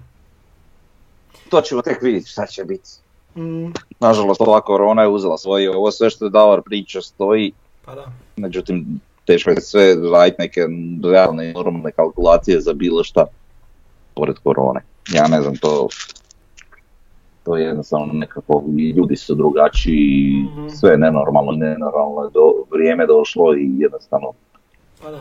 To 1.49 1.61
ćemo 1.61 1.83
tek 1.83 2.03
vidjeti 2.03 2.29
šta 2.29 2.47
će 2.47 2.65
biti. 2.65 2.91
Mm, 3.37 3.73
Nažalost, 4.01 4.41
ova 4.41 4.61
korona 4.61 5.03
je 5.03 5.09
uzela 5.09 5.39
svoje, 5.39 5.77
ovo 5.77 5.91
sve 5.91 6.11
što 6.11 6.25
je 6.25 6.31
Davar 6.31 6.63
priča 6.63 7.01
stoji, 7.01 7.53
pa 7.85 7.95
da. 7.95 8.13
međutim, 8.37 9.01
teško 9.25 9.51
je 9.51 9.61
sve 9.61 9.95
raditi 10.13 10.37
neke 10.39 10.61
realne 11.13 11.51
i 11.51 11.53
normalne 11.53 11.93
kalkulacije 11.93 12.61
za 12.61 12.73
bilo 12.73 13.05
šta 13.05 13.27
pored 14.15 14.37
korone. 14.45 14.81
Ja 15.13 15.29
ne 15.29 15.43
znam, 15.43 15.57
to, 15.57 15.89
to 17.45 17.57
je 17.57 17.65
jednostavno 17.65 18.13
nekako, 18.13 18.65
i 18.79 18.91
ljudi 18.91 19.17
su 19.17 19.35
drugačiji, 19.35 20.45
Mhm. 20.53 20.69
sve 20.69 20.91
je 20.91 20.99
nenormalno, 20.99 21.53
nenormalno 21.53 22.23
je 22.23 22.31
do, 22.31 22.53
vrijeme 22.71 23.07
došlo 23.07 23.55
i 23.55 23.71
jednostavno, 23.79 24.33
Pa 25.03 25.11
da. 25.11 25.21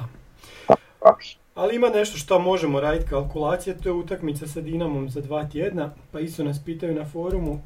ah, 1.02 1.14
Ali 1.56 1.76
ima 1.76 1.90
nešto 1.90 2.18
što 2.18 2.40
možemo 2.40 2.80
raditi 2.80 3.10
kalkulacije, 3.10 3.78
to 3.78 3.90
je 3.90 3.94
utakmica 3.94 4.48
sa 4.48 4.62
Dinamom 4.62 5.10
za 5.10 5.22
dva 5.22 5.44
tjedna, 5.46 5.90
pa 6.12 6.20
isto 6.20 6.44
nas 6.44 6.66
pitaju 6.66 6.96
na 6.96 7.06
forumu 7.06 7.60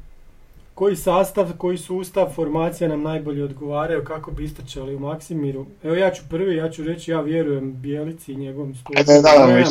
koji 0.74 0.96
sastav, 0.96 1.52
koji 1.58 1.78
sustav, 1.78 2.32
formacija 2.34 2.88
nam 2.88 3.02
najbolje 3.02 3.44
odgovaraju, 3.44 4.04
kako 4.04 4.30
bi 4.30 4.44
istračali 4.44 4.94
u 4.94 4.98
Maksimiru. 4.98 5.66
Evo 5.82 5.94
ja 5.94 6.10
ću 6.10 6.22
prvi, 6.30 6.56
ja 6.56 6.70
ću 6.70 6.84
reći 6.84 7.10
ja 7.10 7.20
vjerujem 7.20 7.80
Bijelici 7.80 8.32
i 8.32 8.36
njegovom 8.36 8.74
stupu. 8.74 8.92
Ajde, 8.98 9.12
da, 9.12 9.46
da, 9.46 9.54
da 9.54 9.64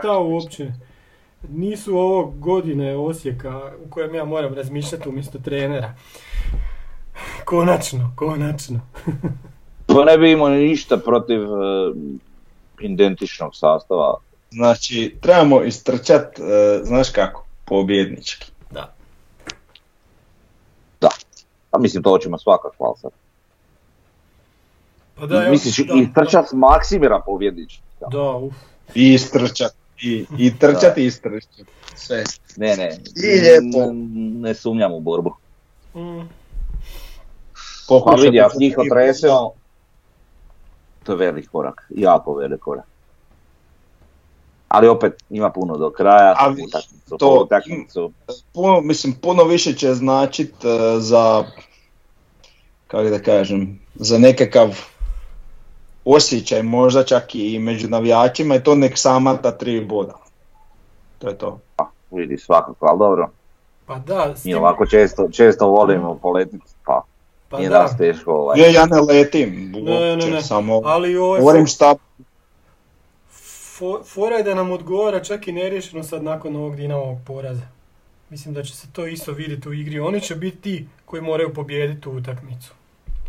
šta 0.00 0.18
uopće. 0.18 0.72
Nisu 1.42 1.96
ovo 1.96 2.24
godine 2.24 2.96
Osijeka 2.96 3.72
u 3.86 3.90
kojem 3.90 4.14
ja 4.14 4.24
moram 4.24 4.54
razmišljati 4.54 5.08
umjesto 5.08 5.38
trenera. 5.38 5.94
Konačno, 7.44 8.12
konačno. 8.16 8.80
pa 9.86 10.04
ne 10.04 10.18
bi 10.18 10.32
imao 10.32 10.48
ništa 10.48 10.96
protiv 10.96 11.42
e, 11.42 11.46
identičnog 12.80 13.56
sastava. 13.56 14.14
Znači, 14.50 15.16
trebamo 15.20 15.62
istrčat, 15.62 16.38
e, 16.38 16.80
znaš 16.82 17.10
kako, 17.10 17.46
pobjednički. 17.64 18.52
Da. 18.70 18.98
A 21.70 21.78
mislim, 21.78 22.02
to 22.02 22.18
ćemo 22.18 22.38
svakako, 22.38 22.84
ali 22.84 22.94
sad. 23.00 23.10
Pa 25.14 25.26
da, 25.26 25.50
Misliš 25.50 25.76
da, 25.76 25.94
i 25.94 26.08
trčat 26.14 26.48
s 26.48 26.52
Maksimira 26.52 27.20
pobjednič? 27.26 27.78
Da, 28.10 28.32
uf. 28.32 28.54
I 28.94 29.14
istrčat, 29.14 29.74
i, 30.00 30.26
i 30.38 30.58
trčat 30.58 30.98
i 30.98 31.04
istrčat. 31.04 31.66
Sve. 31.94 32.24
Ne, 32.56 32.76
ne, 32.76 32.96
I 33.16 33.40
lijepo. 33.40 33.92
ne 34.38 34.54
sumnjam 34.54 34.92
u 34.92 35.00
borbu. 35.00 35.34
Mm. 35.94 36.20
Pa 38.04 38.14
vidi, 38.14 38.40
ako 38.40 38.58
njih 38.58 38.76
otresemo, 38.80 39.50
to 41.04 41.12
je 41.12 41.18
velik 41.18 41.48
korak, 41.48 41.86
jako 41.90 42.34
velik 42.34 42.60
korak. 42.60 42.84
Ali 44.68 44.88
opet 44.88 45.12
ima 45.30 45.50
puno 45.50 45.76
do 45.76 45.90
kraja, 45.90 46.34
A 46.38 46.48
vi- 46.48 46.62
utakmicu, 46.62 47.16
to- 47.18 47.42
utakmicu. 47.42 48.12
puno, 48.52 48.80
mislim, 48.80 49.12
puno 49.12 49.44
više 49.44 49.72
će 49.72 49.94
značit 49.94 50.54
e, 50.54 50.68
za, 50.98 51.44
kako 52.86 53.04
da 53.04 53.18
kažem, 53.18 53.80
za 53.94 54.18
nekakav 54.18 54.78
osjećaj 56.08 56.62
možda 56.62 57.04
čak 57.04 57.34
i 57.34 57.58
među 57.58 57.88
navijačima 57.88 58.54
i 58.54 58.62
to 58.62 58.74
nek 58.74 58.98
sama 58.98 59.36
ta 59.36 59.50
tri 59.50 59.80
boda. 59.80 60.14
To 61.18 61.28
je 61.28 61.38
to. 61.38 61.58
Vidi 62.10 62.38
svakako, 62.38 62.86
ali 62.86 62.98
dobro, 62.98 63.30
Pa 63.86 63.98
da, 63.98 64.36
s 64.36 64.44
mi 64.44 64.52
tim- 64.52 64.58
ovako 64.58 64.86
često, 64.86 65.28
često 65.30 65.66
volimo 65.68 66.14
poletiti, 66.14 66.64
pa, 66.84 67.02
pa 67.48 67.58
nije 67.58 67.70
da. 67.70 67.88
teško 67.98 68.32
ovaj. 68.32 68.60
Ne, 68.60 68.72
ja 68.72 68.86
ne 68.86 69.00
letim, 69.00 69.72
Ne, 69.74 70.16
ne, 70.16 70.26
ne. 70.26 70.42
samo 70.42 70.80
Ali 70.84 71.16
ovaj 71.16 71.40
govorim 71.40 71.64
fo- 71.64 71.74
šta 71.74 71.94
fo- 73.72 74.04
fora 74.04 74.36
je 74.36 74.42
da 74.42 74.54
nam 74.54 74.70
odgovara 74.70 75.20
čak 75.20 75.48
i 75.48 75.52
neriješeno 75.52 76.02
sad 76.02 76.22
nakon 76.22 76.56
ovog 76.56 76.76
Dinamovog 76.76 77.18
poraza. 77.26 77.66
Mislim 78.30 78.54
da 78.54 78.62
će 78.62 78.76
se 78.76 78.86
to 78.92 79.06
isto 79.06 79.32
vidjeti 79.32 79.68
u 79.68 79.72
igri. 79.72 80.00
Oni 80.00 80.20
će 80.20 80.34
biti 80.34 80.56
ti 80.58 80.88
koji 81.04 81.22
moraju 81.22 81.54
pobijediti 81.54 82.08
u 82.08 82.12
utakmicu. 82.12 82.72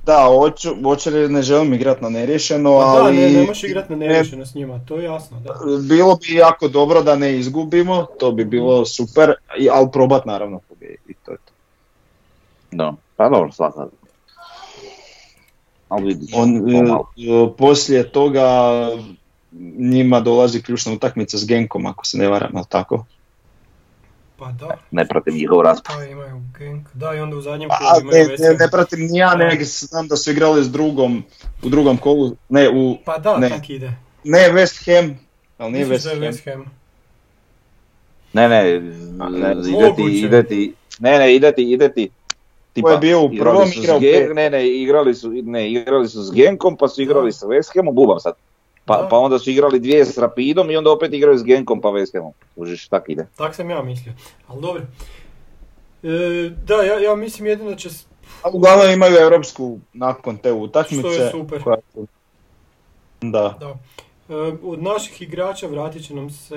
Da, 0.05 0.25
hoću, 0.27 0.69
li 1.11 1.29
ne 1.29 1.41
želim 1.41 1.73
igrat 1.73 2.01
na 2.01 2.09
neriješeno, 2.09 2.79
Pa 2.79 2.85
da, 2.85 3.03
ali... 3.03 3.17
ne, 3.17 3.29
ne 3.29 3.45
možeš 3.45 3.63
igrati 3.63 3.91
na 3.91 3.97
neriješeno 3.97 4.45
s 4.45 4.55
njima, 4.55 4.79
to 4.87 4.97
je 4.97 5.03
jasno, 5.03 5.39
da. 5.39 5.59
Bilo 5.89 6.15
bi 6.15 6.33
jako 6.33 6.67
dobro 6.67 7.03
da 7.03 7.15
ne 7.15 7.37
izgubimo, 7.37 8.05
to 8.19 8.31
bi 8.31 8.45
bilo 8.45 8.85
super, 8.85 9.33
ali 9.71 9.91
probat 9.93 10.25
naravno 10.25 10.59
pobijediti, 10.69 11.13
to 11.25 11.31
je 11.31 11.37
to. 11.37 11.51
Da, 12.71 12.93
pa 13.15 13.29
dobro, 13.29 13.51
svakako. 13.51 13.89
Ali 15.89 16.17
On, 16.33 16.57
e, 16.57 17.57
poslije 17.57 18.11
toga 18.11 18.49
njima 19.77 20.19
dolazi 20.19 20.61
ključna 20.61 20.93
utakmica 20.93 21.37
s 21.37 21.45
Genkom, 21.45 21.85
ako 21.85 22.05
se 22.05 22.17
ne 22.17 22.27
varam, 22.27 22.51
ali 22.55 22.65
tako? 22.69 23.05
Pa 24.39 24.51
da, 24.51 24.77
ne 24.91 25.07
pratim 25.07 25.33
njihov 25.35 25.61
raspad. 25.61 25.95
pa 25.95 26.03
imaju 26.03 26.41
Genk. 26.59 26.87
Da, 26.93 27.13
i 27.15 27.19
onda 27.19 27.35
u 27.37 27.41
zadnjem 27.41 27.69
A, 27.71 27.77
kolu 27.77 28.11
ne, 28.11 28.19
imaju 28.19 28.37
ne, 28.39 28.49
ne 28.49 28.57
Ham. 28.57 28.69
pratim 28.71 28.99
ni 28.99 29.17
ja, 29.17 29.35
nego 29.35 29.63
znam 29.63 30.07
da 30.07 30.15
su 30.15 30.31
igrali 30.31 30.63
s 30.63 30.71
drugom, 30.71 31.23
u 31.63 31.69
drugom 31.69 31.97
kolu, 31.97 32.35
ne, 32.49 32.69
u, 32.69 32.97
Pa 33.05 33.17
da, 33.17 33.37
ne. 33.37 33.49
tak 33.49 33.69
ide. 33.69 33.91
ne 34.23 34.39
West 34.39 34.85
Ham, 34.85 35.19
ali 35.57 35.71
nije 35.71 35.85
West 35.85 36.09
Ham. 36.09 36.19
West 36.19 36.51
Ham? 36.51 36.65
Ne, 38.33 38.49
ne, 38.49 38.63
ne, 39.29 39.55
ide 39.69 39.93
ti, 39.95 40.19
ide 40.25 40.43
ti, 40.43 40.73
ne, 40.99 41.19
ne, 41.19 41.35
ide 41.35 41.51
ti, 41.51 41.71
ide 41.71 41.93
ti. 41.93 42.09
Ko 42.81 42.89
je 42.89 42.97
bio 42.97 43.21
u 43.21 43.33
igrali 43.33 43.39
prvom, 43.39 43.67
s 43.67 43.75
igrao 43.75 43.99
Gen-. 43.99 44.33
Ne, 44.33 44.49
ne, 44.49 44.67
igrali 44.67 45.15
su, 45.15 45.31
ne, 45.31 45.71
igrali 45.71 46.07
su 46.07 46.23
s 46.23 46.31
Genkom, 46.31 46.77
pa 46.77 46.87
su 46.87 47.01
igrali 47.01 47.31
sa 47.31 47.47
West 47.47 47.75
Hamom, 47.75 47.95
bubam 47.95 48.19
sad. 48.19 48.33
Pa, 48.89 49.07
pa 49.09 49.17
onda 49.17 49.39
su 49.39 49.49
igrali 49.49 49.79
dvije 49.79 50.05
s 50.05 50.17
Rapidom 50.17 50.71
i 50.71 50.77
onda 50.77 50.91
opet 50.91 51.13
igraju 51.13 51.37
s 51.37 51.43
Genkom 51.43 51.81
pa 51.81 51.87
West 51.87 52.13
Hamom. 52.13 52.33
Užiš, 52.55 52.87
tak 52.87 53.03
ide. 53.07 53.27
Tak 53.35 53.55
sam 53.55 53.69
ja 53.69 53.83
mislio, 53.83 54.13
ali 54.47 54.61
dobro. 54.61 54.83
E, 56.03 56.09
da, 56.59 56.75
ja, 56.75 56.99
ja 56.99 57.15
mislim 57.15 57.47
jedino 57.47 57.75
će 57.75 57.89
A 58.43 58.49
uglavnom 58.49 58.91
imaju 58.91 59.17
europsku 59.17 59.79
nakon 59.93 60.37
te 60.37 60.51
utakmice. 60.51 61.01
Što 61.01 61.11
je 61.13 61.31
super. 61.31 61.63
koja- 61.63 61.77
Da. 63.21 63.57
Da. 63.59 63.75
E, 64.29 64.33
od 64.63 64.83
naših 64.83 65.21
igrača 65.21 65.67
vratit 65.67 66.07
će 66.07 66.13
nam 66.13 66.29
se, 66.29 66.55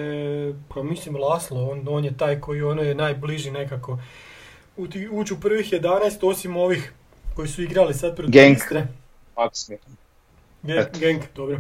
pa 0.68 0.83
mislim 0.83 1.16
Laslo, 1.16 1.68
on, 1.70 1.87
on 1.89 2.05
je 2.05 2.16
taj 2.16 2.41
koji 2.41 2.62
ono 2.62 2.83
je 2.83 2.95
najbliži 2.95 3.51
nekako 3.51 3.99
u 4.76 4.87
ti- 4.87 5.09
ući 5.09 5.35
u 5.35 5.41
prvih 5.41 5.72
11 5.72 5.83
osim 6.22 6.57
ovih 6.57 6.93
koji 7.37 7.49
su 7.49 7.62
igrali 7.62 7.95
sad 7.95 8.16
protiv 8.16 8.33
Genk. 8.33 8.59
Genk. 10.62 10.99
Genk, 10.99 11.22
dobro. 11.37 11.59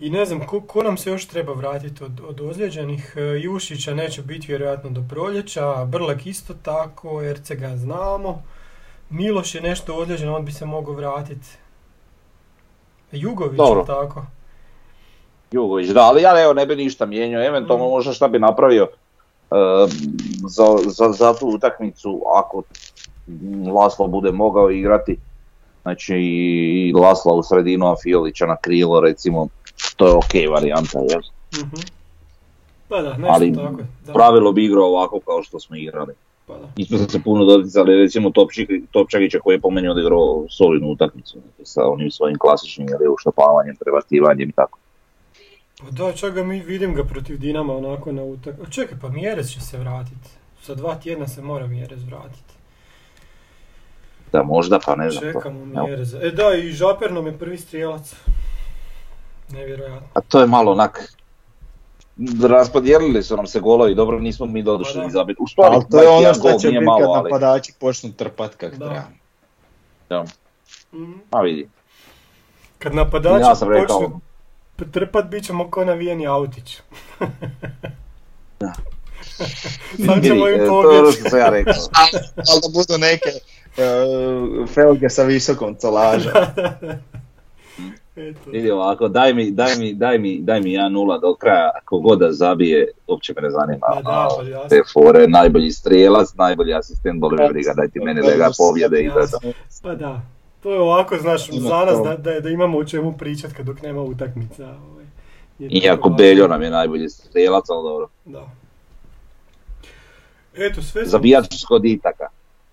I 0.00 0.10
ne 0.10 0.24
znam, 0.24 0.46
ko, 0.46 0.60
ko 0.60 0.82
nam 0.82 0.96
se 0.96 1.10
još 1.10 1.26
treba 1.26 1.52
vratiti 1.52 2.04
od, 2.04 2.20
od 2.28 2.40
ozlijeđenih? 2.40 3.14
E, 3.16 3.20
Jušića 3.20 3.94
neće 3.94 4.22
biti 4.22 4.46
vjerojatno 4.46 4.90
do 4.90 5.02
proljeća, 5.08 5.84
Brlek 5.84 6.26
isto 6.26 6.54
tako, 6.62 7.22
Ercega 7.22 7.76
znamo. 7.76 8.42
Miloš 9.10 9.54
je 9.54 9.60
nešto 9.60 9.96
ozlijeđen, 9.96 10.28
on 10.28 10.44
bi 10.44 10.52
se 10.52 10.66
mogao 10.66 10.94
vratiti. 10.94 11.48
Jugović, 13.12 13.56
Dobro. 13.56 13.80
je 13.80 13.86
tako? 13.86 14.22
Jugović, 15.52 15.88
da, 15.88 16.00
ali 16.00 16.22
ja 16.22 16.42
evo 16.42 16.52
ne 16.52 16.66
bi 16.66 16.76
ništa 16.76 17.06
mijenjao, 17.06 17.42
eventualno 17.44 17.86
Mm. 17.86 17.90
možda 17.90 18.12
šta 18.12 18.28
bi 18.28 18.38
napravio 18.38 18.88
e, 19.50 19.56
za, 20.48 20.64
za, 20.86 21.12
za 21.12 21.34
tu 21.34 21.46
utakmicu 21.46 22.22
ako 22.36 22.62
Laslo 23.74 24.06
bude 24.06 24.32
mogao 24.32 24.70
igrati. 24.70 25.18
Znači 25.82 26.14
i 26.16 26.92
Lasla 26.92 27.32
u 27.32 27.42
sredinu, 27.42 27.86
a 27.86 27.96
Fiolića 28.02 28.46
na 28.46 28.56
krilo 28.56 29.00
recimo, 29.00 29.48
to 30.00 30.06
je 30.06 30.14
ok 30.14 30.52
varijanta, 30.52 30.98
jer 31.10 31.20
Mhm. 31.54 31.80
Pa 32.88 33.02
da, 33.02 33.16
nešto 33.16 33.32
Ali 33.32 33.54
tako. 33.54 33.82
Da. 34.06 34.12
pravilo 34.12 34.52
bi 34.52 34.64
igrao 34.64 34.84
ovako 34.84 35.20
kao 35.20 35.42
što 35.42 35.60
smo 35.60 35.76
igrali. 35.76 36.14
Pa 36.46 36.54
da. 36.54 37.08
Se 37.08 37.22
puno 37.22 37.44
doticali, 37.44 37.96
recimo 37.96 38.30
Topčagića 38.90 39.38
koji 39.40 39.54
je 39.54 39.60
po 39.60 39.70
meni 39.70 39.88
odigrao 39.88 40.44
solidnu 40.48 40.88
utakmicu 40.88 41.38
znači, 41.40 41.70
sa 41.70 41.86
onim 41.86 42.10
svojim 42.10 42.38
klasičnim 42.38 42.88
jel, 42.88 43.14
uštapavanjem, 43.14 43.76
prebacivanjem 43.76 44.48
i 44.48 44.52
tako. 44.52 44.78
Pa 45.80 45.90
da, 45.90 46.12
čak 46.12 46.34
ga 46.34 46.44
mi 46.44 46.60
vidim 46.60 46.94
ga 46.94 47.04
protiv 47.04 47.38
Dinama 47.38 47.76
onako 47.76 48.12
na 48.12 48.22
utak. 48.22 48.54
A 48.66 48.70
Čekaj, 48.70 48.98
pa 49.00 49.08
Mjerez 49.08 49.50
će 49.50 49.60
se 49.60 49.78
vratiti. 49.78 50.30
Za 50.62 50.74
dva 50.74 50.94
tjedna 50.94 51.28
se 51.28 51.42
mora 51.42 51.66
Mjerez 51.66 52.04
vratiti. 52.04 52.54
Da 54.32 54.42
možda, 54.42 54.78
pa 54.86 54.96
ne 54.96 55.10
znam. 55.10 55.32
Čekamo. 55.32 55.64
Mjereza. 55.64 56.18
E 56.22 56.30
da, 56.30 56.54
i 56.54 56.72
Žaper 56.72 57.12
nam 57.12 57.26
je 57.26 57.38
prvi 57.38 57.58
strijelac. 57.58 58.14
Nevjerojatno. 59.50 60.08
A 60.14 60.20
to 60.20 60.40
je 60.40 60.46
malo 60.46 60.72
onak, 60.72 61.12
raspodijelili 62.42 63.22
su 63.22 63.36
nam 63.36 63.46
se 63.46 63.60
golovi, 63.60 63.94
dobro 63.94 64.18
nismo 64.18 64.46
mi 64.46 64.64
Pa 64.64 64.70
da. 64.72 64.76
došli 64.78 65.10
zabiti. 65.10 65.42
U 65.42 65.46
stvari, 65.46 65.74
Ali 65.74 65.84
to 65.90 66.02
je 66.02 66.08
ono 66.08 66.20
21 66.22 66.34
što 66.34 66.58
će 66.58 66.68
nije 66.68 66.80
biti 66.80 66.86
malo, 66.86 67.00
kad 67.00 67.08
ali... 67.16 67.24
napadači 67.24 67.72
počnu 67.74 68.12
trpat 68.12 68.54
kak 68.54 68.70
Da. 68.72 68.86
treba. 68.86 69.02
Da, 70.08 70.24
Mhm. 70.92 71.12
ma 71.32 71.40
vidi. 71.40 71.68
Kad 72.78 72.94
napadači 72.94 73.42
Ja 73.42 73.68
rekao, 73.70 73.98
počnu 73.98 74.20
trpat, 74.86 75.24
bit 75.26 75.44
ćemo 75.44 75.70
ko 75.70 75.84
navijeni 75.84 76.26
autić. 76.26 76.78
Da. 78.60 78.72
Sad 80.06 80.24
ćemo 80.24 80.48
im 80.48 80.54
e, 80.54 80.58
to 80.58 80.64
je 80.64 80.70
ono 80.70 80.98
pobjeći. 80.98 81.20
što 81.20 81.30
sam 81.30 81.38
ja 81.38 81.48
rekao. 81.48 81.74
Ali 82.48 82.60
da 82.62 82.68
budu 82.68 82.98
neke 82.98 83.30
uh, 83.30 84.68
felge 84.68 85.10
sa 85.10 85.22
visokom 85.22 85.74
colažom. 85.74 86.32
Eto. 88.16 88.50
Vidi 88.50 88.70
ovako, 88.70 89.08
daj 89.08 89.34
mi, 89.34 89.50
daj 89.50 89.76
mi, 89.78 89.94
daj 89.94 90.18
mi, 90.18 90.38
daj 90.42 90.60
mi 90.60 90.70
1-0 90.70 91.20
do 91.20 91.34
kraja, 91.34 91.70
ako 91.82 91.98
god 91.98 92.18
da 92.18 92.32
zabije, 92.32 92.88
uopće 93.06 93.32
me 93.36 93.42
ne 93.42 93.50
zanima. 93.50 93.86
Ma 93.94 94.02
da, 94.02 94.10
A, 94.10 94.28
pa 94.62 94.68
te 94.68 94.82
fore, 94.92 95.28
najbolji 95.28 95.70
strijelac, 95.70 96.34
najbolji 96.34 96.74
asistent, 96.74 97.20
boli 97.20 97.36
me 97.36 97.48
briga, 97.48 97.72
daj 97.76 97.88
ti 97.88 98.00
meni 98.00 98.20
da 98.22 98.36
ga 98.36 98.50
pobjede 98.58 99.00
i 99.00 99.08
da. 99.08 99.52
Pa 99.82 99.94
da. 99.94 100.20
To 100.62 100.72
je 100.72 100.80
ovako, 100.80 101.16
znaš, 101.16 101.48
Ima 101.48 101.68
za 101.68 101.84
nas 101.84 101.98
da, 102.04 102.16
da, 102.16 102.40
da 102.40 102.48
imamo 102.48 102.78
o 102.78 102.84
čemu 102.84 103.12
pričat 103.12 103.52
kad 103.52 103.66
dok 103.66 103.82
nema 103.82 104.02
utakmica. 104.02 104.64
Ovaj. 104.64 105.04
Iako 105.58 106.08
Beljo 106.08 106.48
nam 106.48 106.62
je 106.62 106.70
najbolji 106.70 107.08
strijelac, 107.08 107.64
ali 107.70 107.82
dobro. 107.82 108.08
Da. 108.24 108.50
Eto, 110.54 110.82
sve 110.82 111.02
sam... 111.02 111.10
Zabijač 111.10 111.54
s 111.54 111.64
goditaka. 111.68 112.28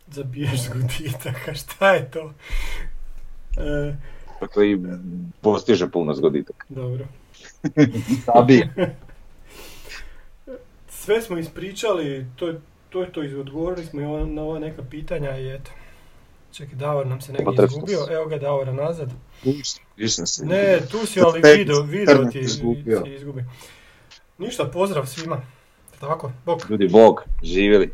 Zabijaš 0.07 0.63
s 0.63 0.69
guditaka, 0.69 1.53
šta 1.53 1.93
je 1.93 2.11
to? 2.11 2.33
E, 3.57 3.93
Koji 4.53 4.79
postiže 5.41 5.89
puno 5.89 6.13
zgoditaka. 6.13 6.65
dobro. 6.69 7.05
Zabije. 8.25 8.95
Sve 10.89 11.21
smo 11.21 11.37
ispričali, 11.37 12.25
to 12.35 12.47
je 12.47 12.61
to, 12.89 13.01
je 13.01 13.11
to 13.11 13.39
odgovorili 13.39 13.85
smo 13.85 14.01
i 14.01 14.25
na 14.25 14.41
ova 14.41 14.59
neka 14.59 14.83
pitanja 14.89 15.37
i 15.37 15.55
eto. 15.55 15.71
Čekaj, 16.51 16.75
Davor 16.75 17.07
nam 17.07 17.21
se 17.21 17.31
negdje 17.31 17.45
Potrebno 17.45 17.75
izgubio, 17.77 18.07
evo 18.11 18.25
ga 18.25 18.37
Davora 18.37 18.73
nazad. 18.73 19.11
Se. 20.05 20.45
Ne, 20.45 20.79
tu 20.91 21.05
si, 21.05 21.21
ali 21.21 21.41
video, 21.57 21.81
video 21.81 22.25
ti 22.31 22.39
izgubio. 22.39 23.03
Ništa, 24.37 24.65
pozdrav 24.65 25.05
svima. 25.05 25.41
Tako, 25.99 26.31
bok. 26.45 26.69
Ljudi, 26.69 26.87
bog, 26.87 27.23
živjeli. 27.43 27.93